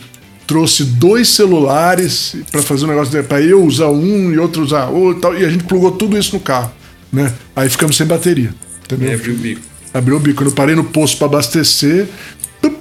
[0.47, 5.17] trouxe dois celulares para fazer um negócio para eu usar um e outro usar outro,
[5.17, 6.71] e tal, e a gente plugou tudo isso no carro,
[7.11, 7.33] né?
[7.55, 8.53] Aí ficamos sem bateria,
[8.85, 9.11] entendeu?
[9.11, 9.61] E abriu o bico.
[9.93, 10.37] Abriu o bico.
[10.37, 12.07] Quando eu parei no posto para abastecer,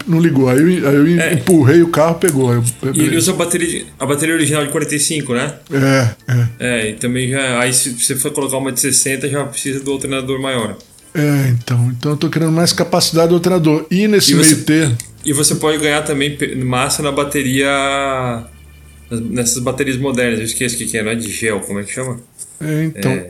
[0.06, 0.48] não ligou.
[0.48, 1.34] Aí eu, aí eu É.
[1.34, 2.52] empurrei o carro, pegou.
[2.52, 2.62] Eu-
[2.94, 5.54] E ele usa a bateria, a bateria original de 45, né?
[5.72, 6.46] É, é.
[6.60, 7.60] É, e também já.
[7.60, 10.76] Aí se você for colocar uma de 60, já precisa do alternador maior.
[11.14, 11.92] É, então.
[11.98, 13.86] Então eu tô querendo mais capacidade do alternador.
[13.90, 14.92] E nesse E meio você-.
[15.26, 18.44] E você pode ganhar também massa na bateria.
[19.10, 21.82] Nessas baterias modernas, eu esqueço o que, que é, não é de gel, como é
[21.82, 22.20] que chama?
[22.60, 23.10] É, então.
[23.10, 23.20] É.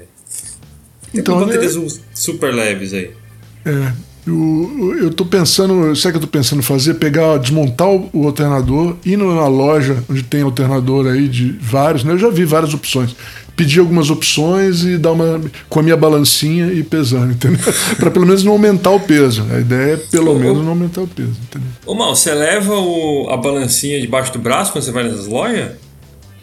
[1.10, 3.10] Tem Então, baterias super leves aí.
[3.64, 3.92] É.
[4.26, 6.94] Eu, eu tô pensando, sabe o que eu tô pensando em fazer?
[6.94, 12.12] Pegar, desmontar o, o alternador, ir numa loja onde tem alternador aí de vários, né?
[12.12, 13.14] Eu já vi várias opções.
[13.56, 15.40] Pedir algumas opções e dar uma.
[15.68, 17.58] com a minha balancinha e pesando, entendeu?
[17.96, 19.46] Pra pelo menos não aumentar o peso.
[19.50, 21.68] A ideia é pelo Ô, menos não aumentar o peso, entendeu?
[21.86, 25.70] Ô Mal, você leva o- a balancinha debaixo do braço quando você vai nessas lojas?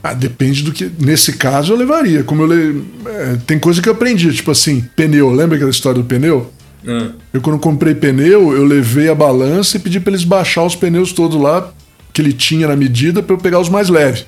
[0.01, 0.91] Ah, depende do que.
[0.99, 2.23] Nesse caso eu levaria.
[2.23, 2.83] Como eu le...
[3.05, 5.31] é, tem coisa que eu aprendi, tipo assim, pneu.
[5.31, 6.51] Lembra aquela história do pneu?
[6.85, 10.75] Ah, Eu, quando comprei pneu, eu levei a balança e pedi pra eles baixar os
[10.75, 11.71] pneus todos lá
[12.11, 14.25] que ele tinha na medida pra eu pegar os mais leves.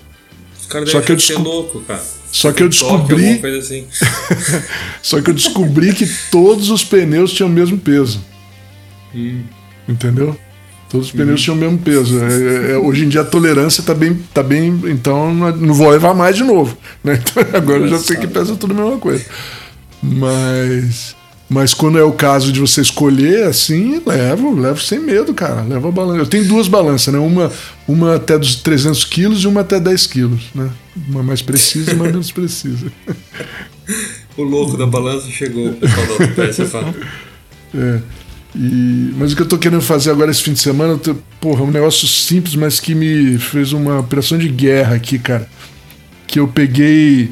[0.62, 2.02] os caras devem ser desco- louco, cara.
[2.32, 3.86] Só que eu descobri, assim.
[5.02, 8.24] só que eu descobri que todos os pneus tinham o mesmo peso.
[9.88, 10.38] Entendeu?
[10.90, 12.24] Todos os pneus tinham o mesmo peso.
[12.24, 15.74] É, é, é, hoje em dia a tolerância tá bem, tá bem, então não não
[15.74, 16.78] vou levar mais de novo.
[17.04, 17.20] né?
[17.26, 19.26] Então, agora eu já sei que pesa tudo a mesma coisa.
[20.02, 21.16] Mas,
[21.50, 25.62] mas quando é o caso de você escolher, assim, levo, levo sem medo, cara.
[25.62, 26.20] Levo a balança.
[26.20, 27.20] Eu tenho duas balanças, né?
[27.20, 27.52] Uma,
[27.88, 30.70] uma até dos 300 quilos e uma até 10 quilos, né?
[31.08, 32.92] Uma mais precisa e uma menos precisa.
[34.38, 36.94] O louco da balança chegou, o pessoal da autopeça fala.
[37.74, 38.00] É.
[38.54, 41.64] E, mas o que eu tô querendo fazer agora esse fim de semana, tô- porra,
[41.64, 45.48] um negócio simples, mas que me fez uma operação de guerra aqui, cara.
[46.28, 47.30] Que eu peguei.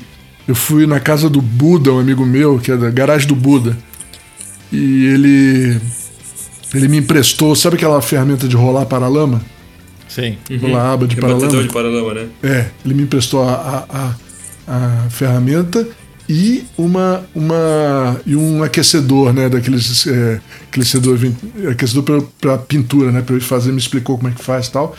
[0.47, 3.77] Eu fui na casa do Buda, um amigo meu, que é da garagem do Buda.
[4.73, 5.79] E ele.
[6.73, 9.39] Ele me emprestou, sabe aquela ferramenta de rolar paralama?
[10.09, 10.37] Sim.
[10.59, 11.61] Rolar aba de É paralama?
[11.61, 12.27] de paralama, né?
[12.41, 14.15] É, ele me emprestou a, a,
[14.67, 15.87] a, a ferramenta
[16.27, 20.41] e uma, uma e um aquecedor, né, daqueles é,
[20.71, 21.19] aquecedor,
[21.69, 24.95] aquecedor para pintura, né, para ele fazer, me explicou como é que faz e tal.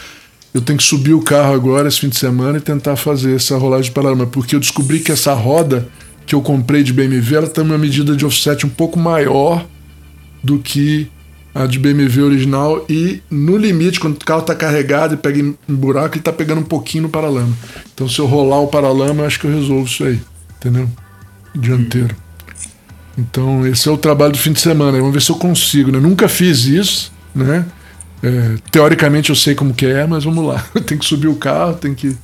[0.53, 3.57] Eu tenho que subir o carro agora esse fim de semana e tentar fazer essa
[3.57, 5.89] rolagem de paralama, porque eu descobri que essa roda
[6.27, 9.67] que eu comprei de BMW, ela tem uma medida de offset um pouco maior
[10.43, 11.11] do que
[11.55, 15.57] a de BMW original e no limite, quando o carro está carregado e pega em
[15.69, 17.57] buraco, ele está pegando um pouquinho no paralama.
[17.95, 20.21] Então se eu rolar o paralama, eu acho que eu resolvo isso aí,
[20.57, 20.89] entendeu?
[21.55, 22.15] Dianteiro.
[23.17, 24.99] Então esse é o trabalho do fim de semana.
[24.99, 25.93] Vamos ver se eu consigo.
[25.93, 26.01] Né?
[26.01, 27.65] Nunca fiz isso, né?
[28.21, 30.65] É, teoricamente eu sei como que é, mas vamos lá.
[30.87, 32.17] tem que subir o carro, tem que.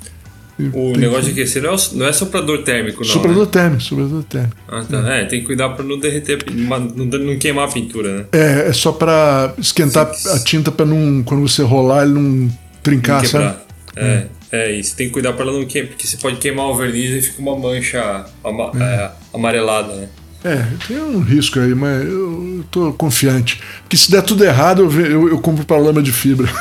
[0.73, 1.41] O negócio de que...
[1.41, 3.05] aquecer não é, não é soprador térmico, não.
[3.05, 3.51] Soprador né?
[3.51, 4.57] térmico, soprador térmico.
[4.69, 5.15] Ah, tá.
[5.15, 8.25] É, tem que cuidar pra não derreter, não, não queimar a pintura, né?
[8.33, 12.51] É, é só para esquentar a tinta para não, quando você rolar, ele não
[12.83, 13.57] trincar, Não sabe?
[13.97, 16.67] É, é, e você tem que cuidar pra ela não queimar, porque você pode queimar
[16.67, 20.09] o verniz e fica uma mancha ama- é, amarelada, né?
[20.43, 23.61] É, tem um risco aí, mas eu, tô confiante.
[23.83, 26.49] Porque se der tudo errado, eu, eu, eu compro para lama de fibra.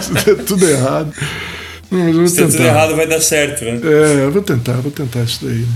[0.00, 1.12] se der tudo errado.
[1.90, 3.80] Não, Se der tudo errado, vai dar certo, né?
[3.82, 5.58] É, eu vou tentar, vou tentar isso daí.
[5.60, 5.68] né?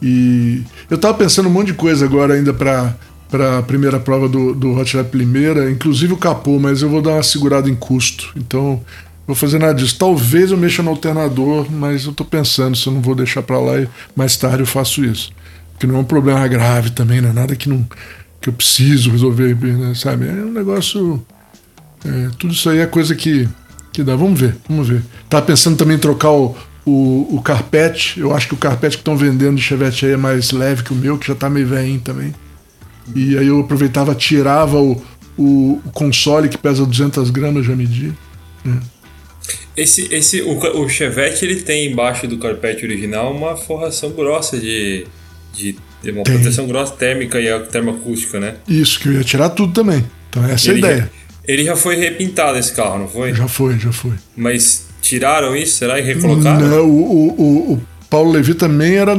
[0.00, 2.94] E eu tava pensando um monte de coisa agora ainda pra,
[3.28, 7.12] pra primeira prova do, do Hot Lap Limeira, inclusive o capô, mas eu vou dar
[7.12, 8.32] uma segurada em custo.
[8.36, 8.80] Então,
[9.26, 9.96] vou fazer nada disso.
[9.98, 13.58] Talvez eu mexa no alternador, mas eu tô pensando se eu não vou deixar pra
[13.58, 15.32] lá e mais tarde eu faço isso.
[15.72, 17.86] Porque não é um problema grave também, não é nada que, não,
[18.40, 20.26] que eu preciso resolver, né, sabe?
[20.28, 21.24] É um negócio.
[22.04, 23.48] é, tudo isso aí é coisa que,
[23.98, 24.14] que dá.
[24.16, 25.02] Vamos ver, vamos ver.
[25.28, 26.56] Tava pensando também em trocar o,
[26.86, 28.20] o, o carpete.
[28.20, 30.92] Eu acho que o carpete que estão vendendo de Chevette aí é mais leve que
[30.92, 32.32] o meu, que já tá meio velhinho também.
[33.14, 35.02] E aí eu aproveitava, tirava o,
[35.36, 38.12] o, o console que pesa 200 gramas, já medi.
[39.76, 45.06] Esse, esse, o, o Chevette ele tem embaixo do carpete original uma forração grossa de,
[45.54, 46.34] de Tem uma Tem.
[46.34, 48.56] proteção grossa térmica e termoacústica, né?
[48.68, 50.04] Isso, que eu ia tirar tudo também.
[50.28, 51.10] Então essa é a Ele- ideia.
[51.48, 53.32] Ele já foi repintado esse carro, não foi?
[53.34, 54.12] Já foi, já foi.
[54.36, 55.98] Mas tiraram isso, será?
[55.98, 56.68] E recolocaram?
[56.68, 59.14] Não, o, o, o, Paulo Levi também era,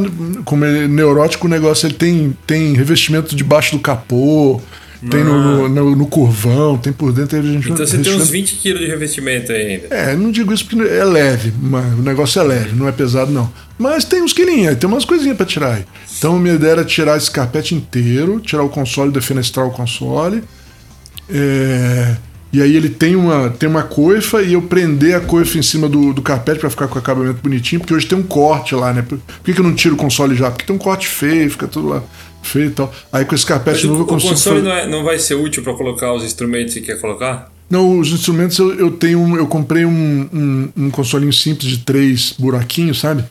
[0.45, 4.61] como ele neurótico, o negócio ele tem, tem revestimento debaixo do capô,
[5.09, 7.41] tem no, no, no- no curvão, tem por dentro.
[7.41, 9.87] Tem Então você tem uns revestimento- 20 quilos de revestimento ainda.
[9.89, 13.31] É, não digo isso porque é leve, mas o negócio é leve, não é pesado
[13.31, 13.49] não.
[13.77, 15.85] Mas tem uns quilinhos, aí, tem umas coisinhas pra tirar aí.
[16.17, 20.43] Então minha ideia era tirar esse carpete inteiro, tirar o console, defenestrar o console.
[21.29, 22.15] É,
[22.51, 25.87] e aí ele tem uma, tem uma coifa e eu prender a coifa em cima
[25.87, 28.91] do, do carpete pra ficar com o acabamento bonitinho, porque hoje tem um corte lá,
[28.91, 29.03] né?
[29.03, 30.49] Por, que, que eu não tiro o console já?
[30.49, 32.03] Porque tem um corte feio, fica tudo lá
[32.41, 32.91] feio e tal.
[33.11, 35.19] Aí com esse carpete o, novo eu o consigo console fazer- não, é- não vai
[35.19, 37.51] ser útil pra colocar os instrumentos que quer colocar?
[37.69, 39.35] Não, os instrumentos eu, eu tenho.
[39.37, 43.23] Eu comprei um, um, um consolinho simples de três buraquinhos, sabe?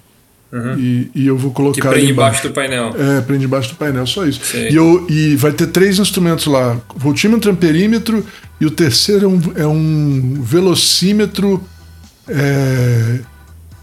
[0.79, 1.91] E, e eu vou Que colocar.
[1.91, 2.95] prende ali embaixo do painel.
[2.99, 4.41] É, prende embaixo do painel, só isso.
[4.43, 4.71] Sei.
[4.71, 8.25] E, eu, e vai ter três instrumentos lá: voltímetro, amperímetro,
[8.61, 11.63] e o terceiro é um, é um velocímetro
[12.27, 13.21] é,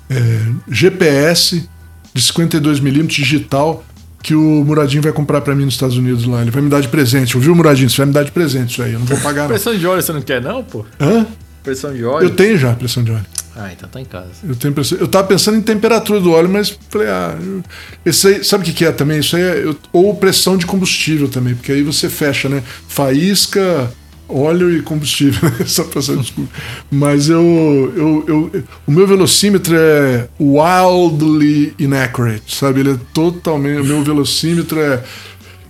[0.09, 1.69] é, GPS
[2.13, 3.83] de 52mm digital
[4.23, 6.41] que o Muradinho vai comprar pra mim nos Estados Unidos lá.
[6.41, 7.37] Ele vai me dar de presente.
[7.37, 7.89] Ouviu, Muradinho?
[7.91, 8.93] Você vai me dar de presente isso aí.
[8.93, 9.49] Eu não vou pagar, não.
[9.49, 10.83] Pressão de óleo você não quer, não, pô?
[10.99, 11.27] Hã?
[11.63, 12.25] Pressão de óleo?
[12.25, 13.25] Eu tenho já pressão de óleo.
[13.57, 14.27] Ah, então tá em casa.
[14.43, 17.63] Eu, tenho eu tava pensando em temperatura do óleo, mas falei, ah, eu-
[18.05, 19.19] esse aí, sabe o que, que é também?
[19.19, 19.63] Isso aí é.
[19.63, 22.61] eu- ou pressão de combustível também, porque aí você fecha, né?
[22.89, 23.89] Faísca,
[24.27, 25.55] óleo e combustível, né?
[25.61, 26.61] Essa pressão de combustível.
[26.91, 28.23] Mas eu, eu,
[28.53, 32.81] eu- O meu velocímetro é wildly inaccurate, sabe?
[32.81, 33.79] Ele é totalmente.
[33.81, 35.01] O meu velocímetro é.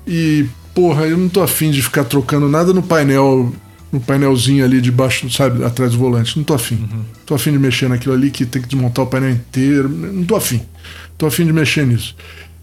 [0.07, 3.53] E, porra, eu não tô afim de ficar trocando nada no painel.
[3.95, 6.35] No painelzinho ali debaixo, sabe, atrás do volante.
[6.37, 6.85] Não tô afim.
[7.25, 9.87] Tô afim de mexer naquilo ali que tem que desmontar o painel inteiro.
[9.87, 10.61] Não tô afim.
[11.17, 12.13] Tô afim de mexer nisso.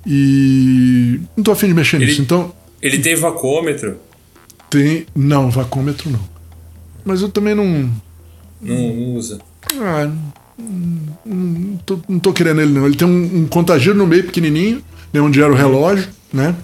[0.06, 1.18] E.
[1.34, 2.20] Não tô afim de mexer Ele- nisso.
[2.20, 2.52] Então,
[2.82, 3.96] Ele tem vacômetro?
[4.68, 5.06] tem.
[5.16, 6.20] Não, vacômetro não.
[7.02, 7.90] Mas eu também não.
[8.60, 9.38] Não usa.
[9.80, 10.10] Ah,
[11.24, 12.84] não, tô, não tô querendo ele, não.
[12.86, 14.82] Ele tem um, um contagiro no meio pequenininho,
[15.12, 16.54] né, onde era o relógio, né?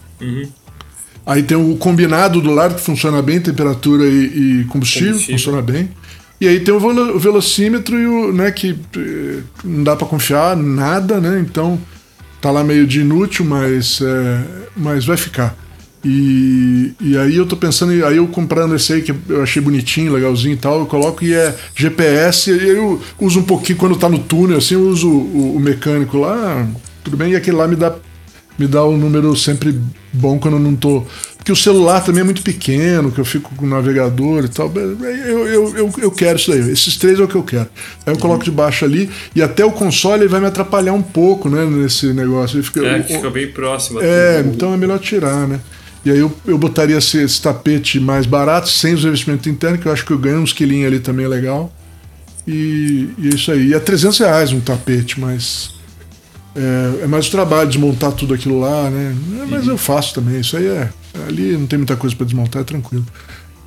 [1.29, 5.39] Aí tem o combinado do lado que funciona bem, temperatura e, e combustível, Combustível.
[5.39, 5.91] funciona bem.
[6.41, 10.07] E aí tem o, velo- o velocímetro e o, né, que eh, não dá pra
[10.07, 11.39] confiar nada, né?
[11.47, 11.79] Então
[12.41, 14.41] tá lá meio de inútil, mas, é,
[14.75, 15.55] mas vai ficar.
[16.05, 20.13] E, e aí eu tô pensando, aí eu comprando esse aí que eu achei bonitinho,
[20.13, 24.09] legalzinho e tal, eu coloco e é GPS, e eu uso um pouquinho quando tá
[24.09, 26.67] no túnel, assim, eu uso o, o mecânico lá,
[27.05, 27.93] tudo bem, e aquele lá me dá
[28.59, 29.79] me dá um número sempre
[30.13, 31.05] bom quando eu não tô.
[31.37, 34.71] Porque o celular também é muito pequeno, que eu fico com o navegador e tal.
[34.75, 36.61] Eu, eu, eu, eu quero isso daí.
[36.71, 37.69] Esses três é o que eu quero.
[38.05, 41.01] Aí eu coloco de baixo ali e até o console ele vai me atrapalhar um
[41.03, 41.65] pouco, né?
[41.65, 42.57] Nesse negócio.
[42.57, 44.01] Ele fica, É, que fica bem próximo.
[44.03, 45.61] é, então é melhor tirar, né?
[46.05, 49.87] E aí eu, eu botaria esse, esse tapete mais barato, sem os revestimentos internos, que
[49.87, 51.73] eu acho que eu ganho uns quilinhos ali também é legal.
[52.47, 53.69] E, e é isso aí.
[53.69, 55.71] E é 300 reais um tapete, mas
[56.57, 59.15] é, é mais o trabalho desmontar tudo aquilo lá, né?
[59.43, 60.41] É, mas eu faço também.
[60.41, 60.89] Isso aí é.
[61.27, 63.05] Ali não tem muita coisa para desmontar, é tranquilo.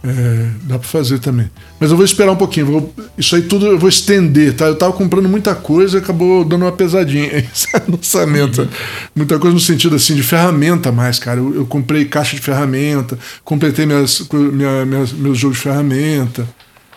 [0.03, 1.47] É, dá para fazer também.
[1.79, 2.65] Mas eu vou esperar um pouquinho.
[2.65, 4.65] vou- isso aí tudo eu vou estender, tá?
[4.65, 8.67] Eu tava comprando muita coisa e acabou dando uma pesadinha esse lançamento.
[9.15, 11.39] Muita coisa no sentido assim de ferramenta mais, cara.
[11.39, 16.47] Eu, eu comprei caixa de ferramenta, completei minhas, minha, minhas, meus jogos de ferramenta.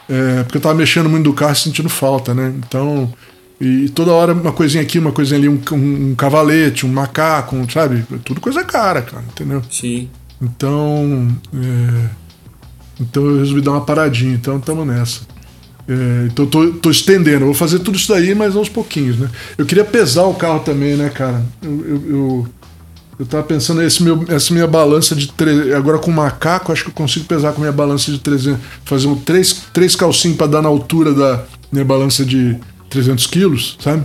[0.09, 2.55] É, porque eu tava mexendo muito do carro sentindo falta, né?
[2.57, 3.13] Então.
[3.61, 7.57] E toda hora uma coisinha aqui, uma coisinha ali, um, um, um cavalete, um macaco,
[7.57, 8.05] um, sabe?
[8.25, 9.63] Tudo coisa cara, cara, entendeu?
[9.71, 10.09] Sim.
[10.43, 11.29] Então.
[11.55, 12.25] é,
[13.01, 15.23] então eu resolvi dar uma paradinha, então estamos nessa.
[15.87, 19.29] É, então tô, tô estendendo, eu vou fazer tudo isso daí, mas aos pouquinhos, né?
[19.59, 21.45] Eu queria pesar o carro também, né, cara?
[21.63, 22.49] Eu, eu, eu,
[23.19, 25.31] eu tava pensando, esse meu, essa minha balança de.
[25.33, 25.75] Tre...
[25.75, 28.61] Agora com macaco, acho que eu consigo pesar com a minha balança de 300.
[28.85, 32.57] Fazer um três, três calcinhos para dar na altura da minha balança de
[32.91, 34.05] 300 quilos, sabe?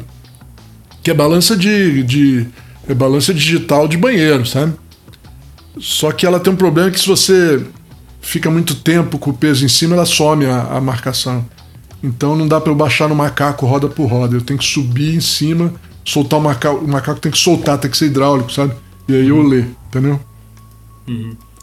[1.03, 2.03] Que é balança de.
[2.03, 2.47] de
[2.87, 4.73] é balança digital de banheiro, sabe?
[5.79, 7.63] Só que ela tem um problema que se você
[8.19, 11.45] fica muito tempo com o peso em cima, ela some a, a marcação.
[12.01, 14.35] Então não dá para eu baixar no macaco roda por roda.
[14.35, 15.73] Eu tenho que subir em cima,
[16.03, 16.83] soltar o macaco.
[16.83, 18.73] O macaco tem que soltar, tem que ser hidráulico, sabe?
[19.07, 20.19] E aí eu ler, entendeu?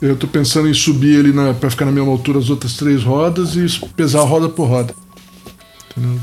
[0.00, 3.02] Eu tô pensando em subir ele na, pra ficar na mesma altura as outras três
[3.02, 3.66] rodas e
[3.96, 4.94] pesar roda por roda.
[5.90, 6.18] Entendeu?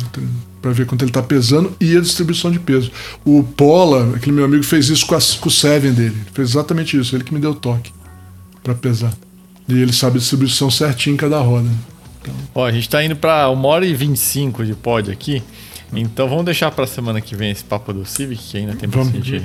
[0.64, 2.90] Pra ver quanto ele tá pesando e a distribuição de peso.
[3.26, 6.16] O Pola, aquele meu amigo, fez isso com, a, com o Seven dele.
[6.16, 7.92] Ele fez exatamente isso, ele que me deu o toque
[8.64, 9.14] pra pesar.
[9.68, 11.70] E ele sabe a distribuição certinha em cada roda.
[12.56, 15.44] Ó, a gente tá indo pra 1 hora e 25 de pod aqui.
[15.92, 19.12] Então vamos deixar pra semana que vem esse papo do Civic, que ainda tem Vamos.
[19.12, 19.44] bastante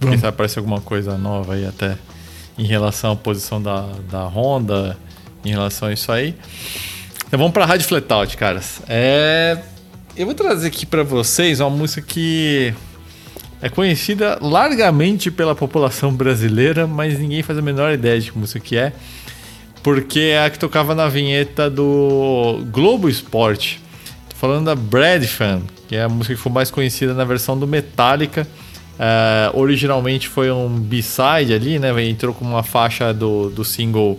[0.00, 1.96] Quem sabe aparece alguma coisa nova aí até
[2.58, 4.98] em relação à posição da, da Honda,
[5.44, 6.34] em relação a isso aí.
[7.26, 8.82] Então vamos para a Rádio Flatout, caras.
[8.86, 9.58] É...
[10.18, 12.74] Eu vou trazer aqui para vocês uma música que
[13.62, 18.58] é conhecida largamente pela população brasileira, mas ninguém faz a menor ideia de que música
[18.58, 18.92] que é,
[19.80, 23.80] porque é a que tocava na vinheta do Globo Esporte.
[24.28, 27.56] Tô falando da Brad Fan, que é a música que foi mais conhecida na versão
[27.56, 28.44] do Metallica.
[28.94, 31.92] Uh, originalmente foi um B-side ali, né?
[32.02, 34.18] Entrou com uma faixa do, do single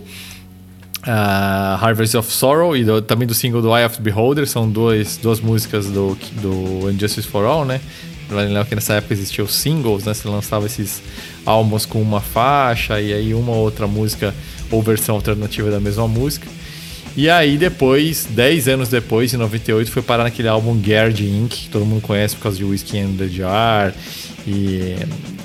[1.06, 4.46] uh, Harvest of Sorrow e do, também do single do Eye of the Beholder.
[4.46, 7.80] São dois, duas músicas do, do Injustice for All, né?
[8.30, 10.14] Lembra que nessa época existiam singles, né?
[10.14, 11.02] Você lançava esses
[11.44, 14.34] álbuns com uma faixa e aí uma outra música
[14.70, 16.46] ou versão alternativa da mesma música.
[17.16, 21.68] E aí depois, 10 anos depois, em 98, foi parar naquele álbum Gerd Inc., que
[21.68, 23.92] todo mundo conhece por causa de Whiskey and the Jar
[24.46, 24.96] e,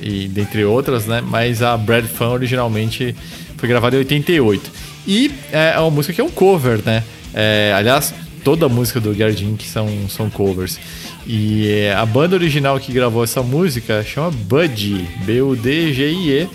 [0.01, 1.21] e dentre outras, né?
[1.25, 3.15] Mas a Brad Fan originalmente
[3.57, 4.71] foi gravada em 88.
[5.07, 7.03] E é, é uma música que é um cover, né?
[7.33, 8.13] É, aliás,
[8.43, 9.63] toda a música do Gerd Inc.
[9.63, 10.79] são, são covers.
[11.25, 16.47] E é, a banda original que gravou essa música chama Budgie, B-U-D-G-I-E.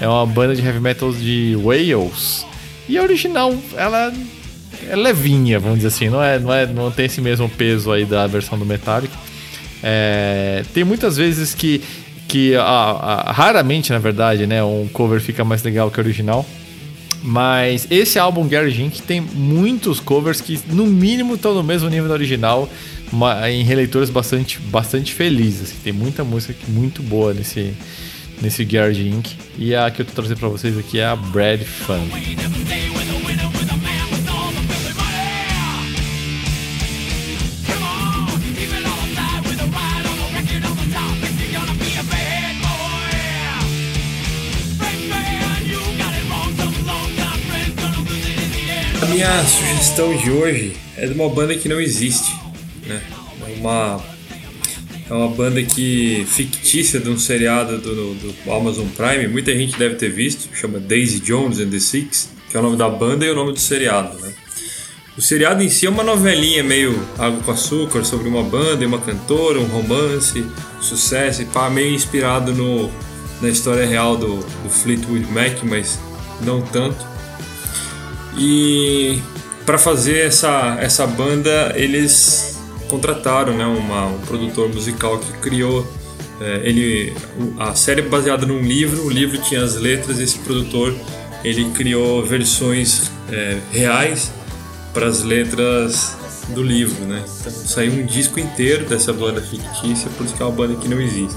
[0.00, 2.44] É uma banda de heavy metal de Wales.
[2.88, 4.12] E a original, ela
[4.88, 8.04] é levinha, vamos dizer assim, não é, não é, não tem esse mesmo peso aí
[8.04, 9.16] da versão do Metallica.
[9.82, 11.82] É, tem muitas vezes que
[12.26, 16.44] que a, a, raramente, na verdade, né, um cover fica mais legal que o original.
[17.22, 19.00] Mas esse álbum Gary Inc.
[19.00, 22.68] tem muitos covers que, no mínimo, estão no mesmo nível do original,
[23.10, 25.72] uma, em releituras bastante, bastante felizes.
[25.82, 27.72] Tem muita música muito boa nesse,
[28.42, 29.14] nesse Gary.
[29.56, 32.08] E a que eu tô trazendo para vocês aqui é a Brad Fun.
[49.14, 52.34] Minha sugestão de hoje é de uma banda que não existe,
[52.84, 53.00] né?
[53.46, 54.04] É uma,
[55.08, 59.94] é uma banda que fictícia de um seriado do, do Amazon Prime, muita gente deve
[59.94, 63.30] ter visto, chama Daisy Jones and the Six, que é o nome da banda e
[63.30, 64.32] o nome do seriado, né?
[65.16, 68.86] O seriado em si é uma novelinha meio água com açúcar sobre uma banda e
[68.86, 70.44] uma cantora, um romance,
[70.80, 72.90] sucesso e pá, meio inspirado no,
[73.40, 76.00] na história real do, do Fleetwood Mac, mas
[76.40, 77.13] não tanto.
[78.36, 79.22] E
[79.64, 82.58] para fazer essa, essa banda, eles
[82.88, 85.86] contrataram né, uma, um produtor musical que criou.
[86.40, 87.14] É, ele,
[87.58, 90.94] a série é baseada num livro, o livro tinha as letras, esse produtor
[91.44, 94.32] ele criou versões é, reais
[94.92, 96.16] para as letras
[96.48, 97.24] do livro, né?
[97.40, 100.88] Então saiu um disco inteiro dessa banda fictícia, por isso que é uma banda que
[100.88, 101.36] não existe.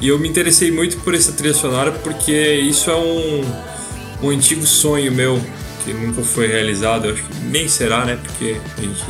[0.00, 3.44] E eu me interessei muito por essa trilha sonora porque isso é um,
[4.22, 5.40] um antigo sonho meu
[5.86, 8.18] que nunca foi realizado, acho que nem será, né?
[8.20, 9.04] Porque a gente,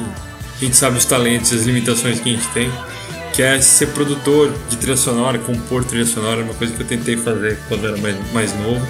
[0.56, 2.70] a gente sabe os talentos e as limitações que a gente tem,
[3.32, 7.16] que é ser produtor de trilha sonora, compor trilha sonora, uma coisa que eu tentei
[7.16, 8.86] fazer quando era mais, mais novo,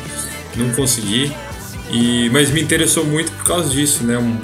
[0.56, 1.32] não consegui.
[1.90, 4.18] E, mas me interessou muito por causa disso, né?
[4.18, 4.36] Um,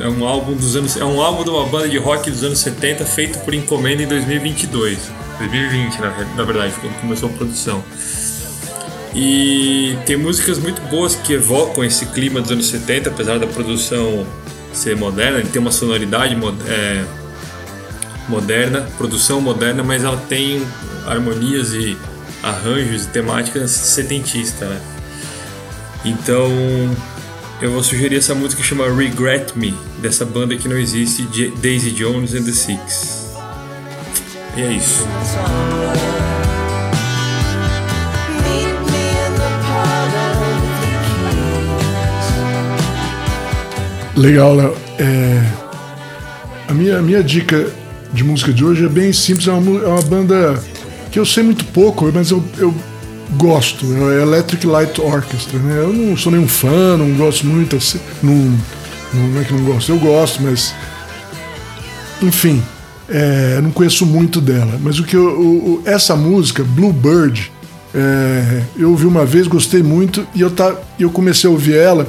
[0.00, 2.60] é um álbum dos anos, é um álbum de uma banda de rock dos anos
[2.60, 4.98] 70 feito por encomenda em 2022,
[5.38, 7.84] 2020 na, na verdade, quando começou a produção.
[9.20, 14.24] E tem músicas muito boas que evocam esse clima dos anos 70, apesar da produção
[14.72, 16.36] ser moderna, ele tem uma sonoridade
[16.68, 17.04] é,
[18.28, 20.64] moderna, produção moderna, mas ela tem
[21.04, 21.98] harmonias e
[22.44, 24.80] arranjos e temáticas setentista, né?
[26.04, 26.48] Então
[27.60, 31.24] eu vou sugerir essa música que chama Regret Me, dessa banda que não existe,
[31.56, 33.34] Daisy Jones and the Six.
[34.56, 35.04] E é isso.
[44.18, 44.76] Legal, Léo.
[44.98, 45.42] É,
[46.66, 47.70] a, minha, a minha dica
[48.12, 49.46] de música de hoje é bem simples.
[49.46, 50.60] É uma, é uma banda
[51.12, 52.74] que eu sei muito pouco, mas eu, eu
[53.36, 53.86] gosto.
[54.10, 55.56] É Electric Light Orchestra.
[55.60, 55.78] Né?
[55.78, 57.76] Eu não sou nenhum fã, não gosto muito.
[57.76, 58.58] Assim, não,
[59.14, 60.74] não é que não gosto, eu gosto, mas.
[62.20, 62.60] Enfim,
[63.08, 64.80] é, não conheço muito dela.
[64.82, 67.52] Mas o que eu, o, essa música, Bluebird,
[67.94, 72.08] é, eu ouvi uma vez, gostei muito, e eu, tá, eu comecei a ouvir ela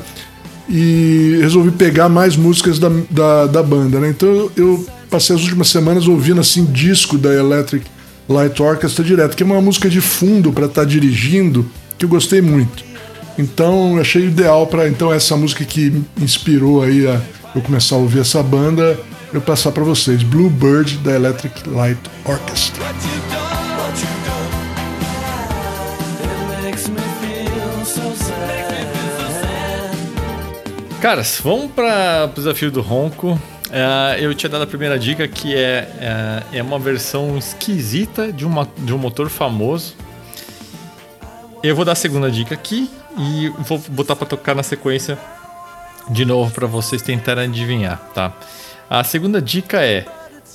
[0.69, 4.09] e resolvi pegar mais músicas da, da, da banda, né?
[4.09, 7.85] Então eu passei as últimas semanas ouvindo assim disco da Electric
[8.27, 11.65] Light Orchestra direto, que é uma música de fundo para estar tá dirigindo,
[11.97, 12.83] que eu gostei muito.
[13.37, 17.19] Então achei ideal para então essa música que inspirou aí a
[17.55, 18.99] eu começar a ouvir essa banda,
[19.33, 22.85] eu passar para vocês, Bluebird da Electric Light Orchestra.
[31.01, 33.39] Caras, vamos para o desafio do ronco.
[33.71, 35.87] É, eu tinha dado a primeira dica que é,
[36.51, 39.95] é, é, uma versão esquisita de, uma, de um motor famoso.
[41.63, 45.17] Eu vou dar a segunda dica aqui e vou botar para tocar na sequência
[46.09, 48.33] de novo para vocês tentarem adivinhar, tá?
[48.89, 50.05] A segunda dica é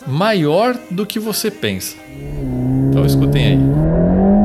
[0.06, 1.96] maior do que você pensa.
[2.90, 4.43] Então escutem aí.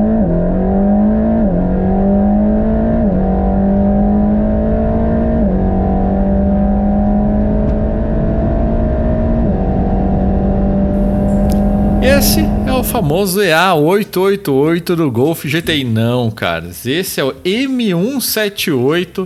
[12.20, 15.86] Esse é o famoso EA888 do Golf GTI.
[15.86, 16.86] Não, caras.
[16.86, 19.26] Esse é o M178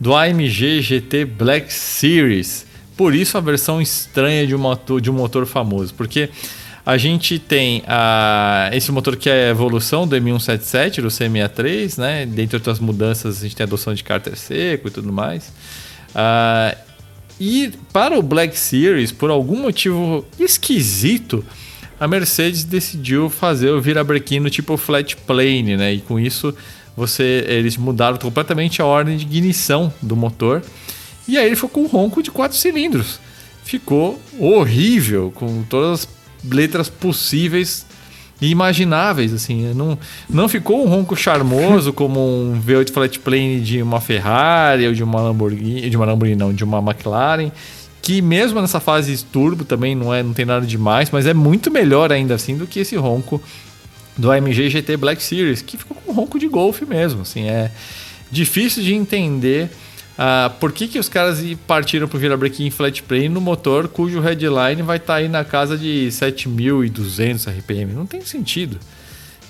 [0.00, 2.66] do AMG GT Black Series.
[2.96, 5.94] Por isso a versão estranha de um motor, de um motor famoso.
[5.94, 6.30] Porque
[6.84, 12.26] a gente tem a, esse motor que é a evolução do M177, do C63, né?
[12.26, 15.52] Dentre outras mudanças, a gente tem a adoção de cárter seco e tudo mais.
[16.10, 16.76] Uh,
[17.38, 21.44] e para o Black Series, por algum motivo esquisito,
[22.02, 25.94] a Mercedes decidiu fazer o virabrequim no tipo flat plane, né?
[25.94, 26.52] E com isso
[26.96, 30.62] você eles mudaram completamente a ordem de ignição do motor.
[31.28, 33.20] E aí ele ficou com um ronco de quatro cilindros.
[33.62, 36.08] Ficou horrível, com todas as
[36.52, 37.86] letras possíveis
[38.40, 39.72] e imagináveis, assim.
[39.72, 39.96] Não,
[40.28, 45.04] não ficou um ronco charmoso como um V8 flat plane de uma Ferrari ou de
[45.04, 47.52] uma Lamborghini, de uma Lamborghini não, de uma McLaren
[48.02, 51.70] que mesmo nessa fase turbo também não é não tem nada demais, mas é muito
[51.70, 53.40] melhor ainda assim do que esse ronco
[54.18, 57.70] do AMG GT Black Series, que ficou com um ronco de golfe mesmo, assim, é
[58.30, 59.70] difícil de entender
[60.18, 64.20] uh, por que, que os caras partiram para o virabrequim flat plane no motor cujo
[64.20, 68.78] headline vai estar tá aí na casa de 7.200 RPM, não tem sentido.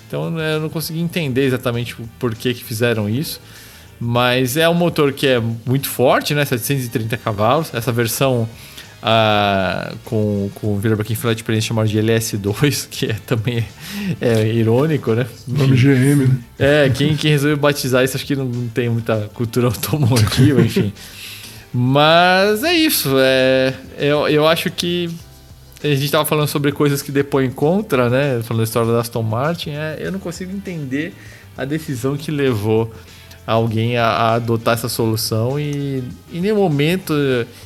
[0.07, 3.41] Então eu não consegui entender exatamente por que, que fizeram isso.
[4.05, 6.45] Mas é um motor que é muito forte, né?
[6.45, 7.73] 730 cavalos.
[7.73, 8.49] Essa versão
[9.01, 13.65] uh, com, com o Virabraquim Flat Experience chamado de LS2, que é também
[14.21, 15.25] é irônico, né?
[15.47, 16.39] Nome GM, né?
[16.59, 20.93] É, quem, quem resolveu batizar isso acho que não, não tem muita cultura automotiva, enfim.
[21.73, 23.15] Mas é isso.
[23.21, 25.11] É, eu, eu acho que
[25.81, 28.43] a gente estava falando sobre coisas que depõem contra, né?
[28.43, 29.71] Falando da história da Aston Martin.
[29.71, 31.15] É, eu não consigo entender
[31.57, 32.93] a decisão que levou
[33.47, 36.03] alguém a, a, adotar essa solução e
[36.33, 37.13] em nenhum momento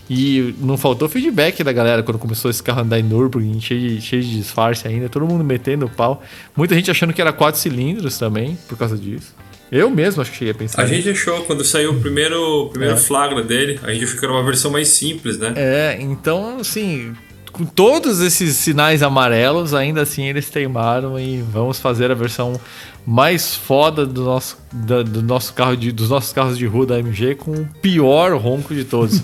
[0.09, 3.81] e não faltou feedback da galera quando começou esse carro a andar em Nürburgring cheio
[3.81, 6.23] de, cheio de disfarce ainda, todo mundo metendo o pau,
[6.57, 9.35] muita gente achando que era quatro cilindros também por causa disso.
[9.71, 10.83] Eu mesmo acho que cheguei a pensar.
[10.83, 12.99] A gente achou quando saiu o primeiro, primeiro é.
[12.99, 15.55] flagra dele, a gente achou que era uma versão mais simples, né?
[15.57, 17.13] É, então assim,
[17.57, 22.61] com todos esses sinais amarelos, ainda assim eles teimaram e vamos fazer a versão
[23.07, 26.99] mais foda do nosso, da, do nosso carro de, dos nossos carros de rua da
[26.99, 29.23] MG com o pior ronco de todos.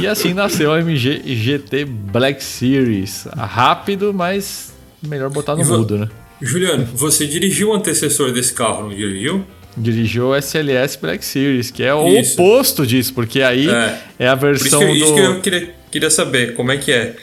[0.00, 3.26] e assim nasceu a MG GT Black Series.
[3.36, 4.72] Rápido, mas
[5.02, 6.08] melhor botar no mudo, né?
[6.40, 9.44] Juliano, você dirigiu o antecessor desse carro, não dirigiu?
[9.76, 12.34] Dirigiu o SLS Black Series, que é o isso.
[12.34, 15.04] oposto disso, porque aí é, é a versão isso que, do...
[15.04, 17.16] Isso que eu queria, queria saber, como é que é?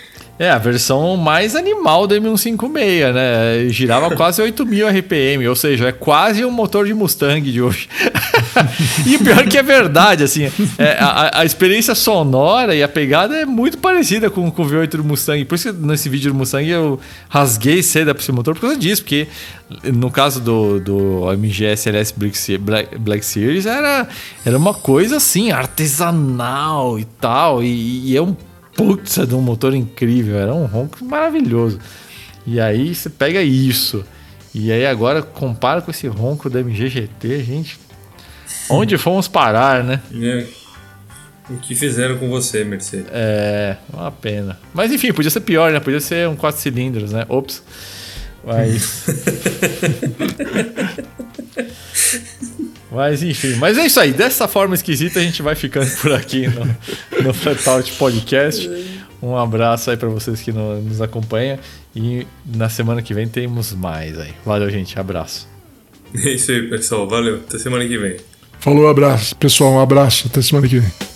[0.44, 3.70] É, a versão mais animal do M156, né?
[3.70, 7.88] Girava quase 8.000 RPM, ou seja, é quase um motor de Mustang de hoje.
[9.08, 13.38] e o pior que é verdade, assim, é, a, a, experiência sonora e a pegada
[13.38, 15.46] é muito parecida com, com o V8 do Mustang.
[15.46, 17.00] Por isso que nesse vídeo do Mustang eu
[17.30, 19.30] rasguei seda para esse motor por causa disso, porque
[19.94, 22.14] no caso do, do AMG SLS
[22.60, 24.10] Black, Black Series era,
[24.46, 28.36] era uma coisa assim, artesanal e tal, e, e é um
[28.76, 31.80] putz, é de um motor incrível, era um ronco maravilhoso.
[32.46, 34.04] E aí você pega isso,
[34.54, 37.80] e aí agora compara com esse ronco da MG GT, gente.
[38.70, 40.02] Onde fomos parar, né?
[40.14, 40.46] É.
[41.50, 43.08] O que fizeram com você, Mercedes?
[43.12, 44.58] É, uma pena.
[44.74, 45.80] Mas enfim, podia ser pior, né?
[45.80, 47.26] Podia ser um 4 cilindros, né?
[47.28, 47.62] Ops.
[48.46, 49.06] Mas.
[52.94, 54.14] Mas enfim, mas é isso aí.
[54.14, 58.70] Dessa forma esquisita a gente vai ficando por aqui no, no Flatout Podcast.
[59.22, 61.58] Um abraço aí para vocês que nos acompanham
[61.96, 64.34] e na semana que vem temos mais aí.
[64.46, 65.00] Valeu, gente.
[65.00, 65.48] Abraço.
[66.16, 67.08] É isso aí, pessoal.
[67.08, 67.38] Valeu.
[67.38, 68.18] Até semana que vem.
[68.60, 69.36] Falou, abraço.
[69.36, 70.28] Pessoal, um abraço.
[70.28, 71.13] Até semana que vem.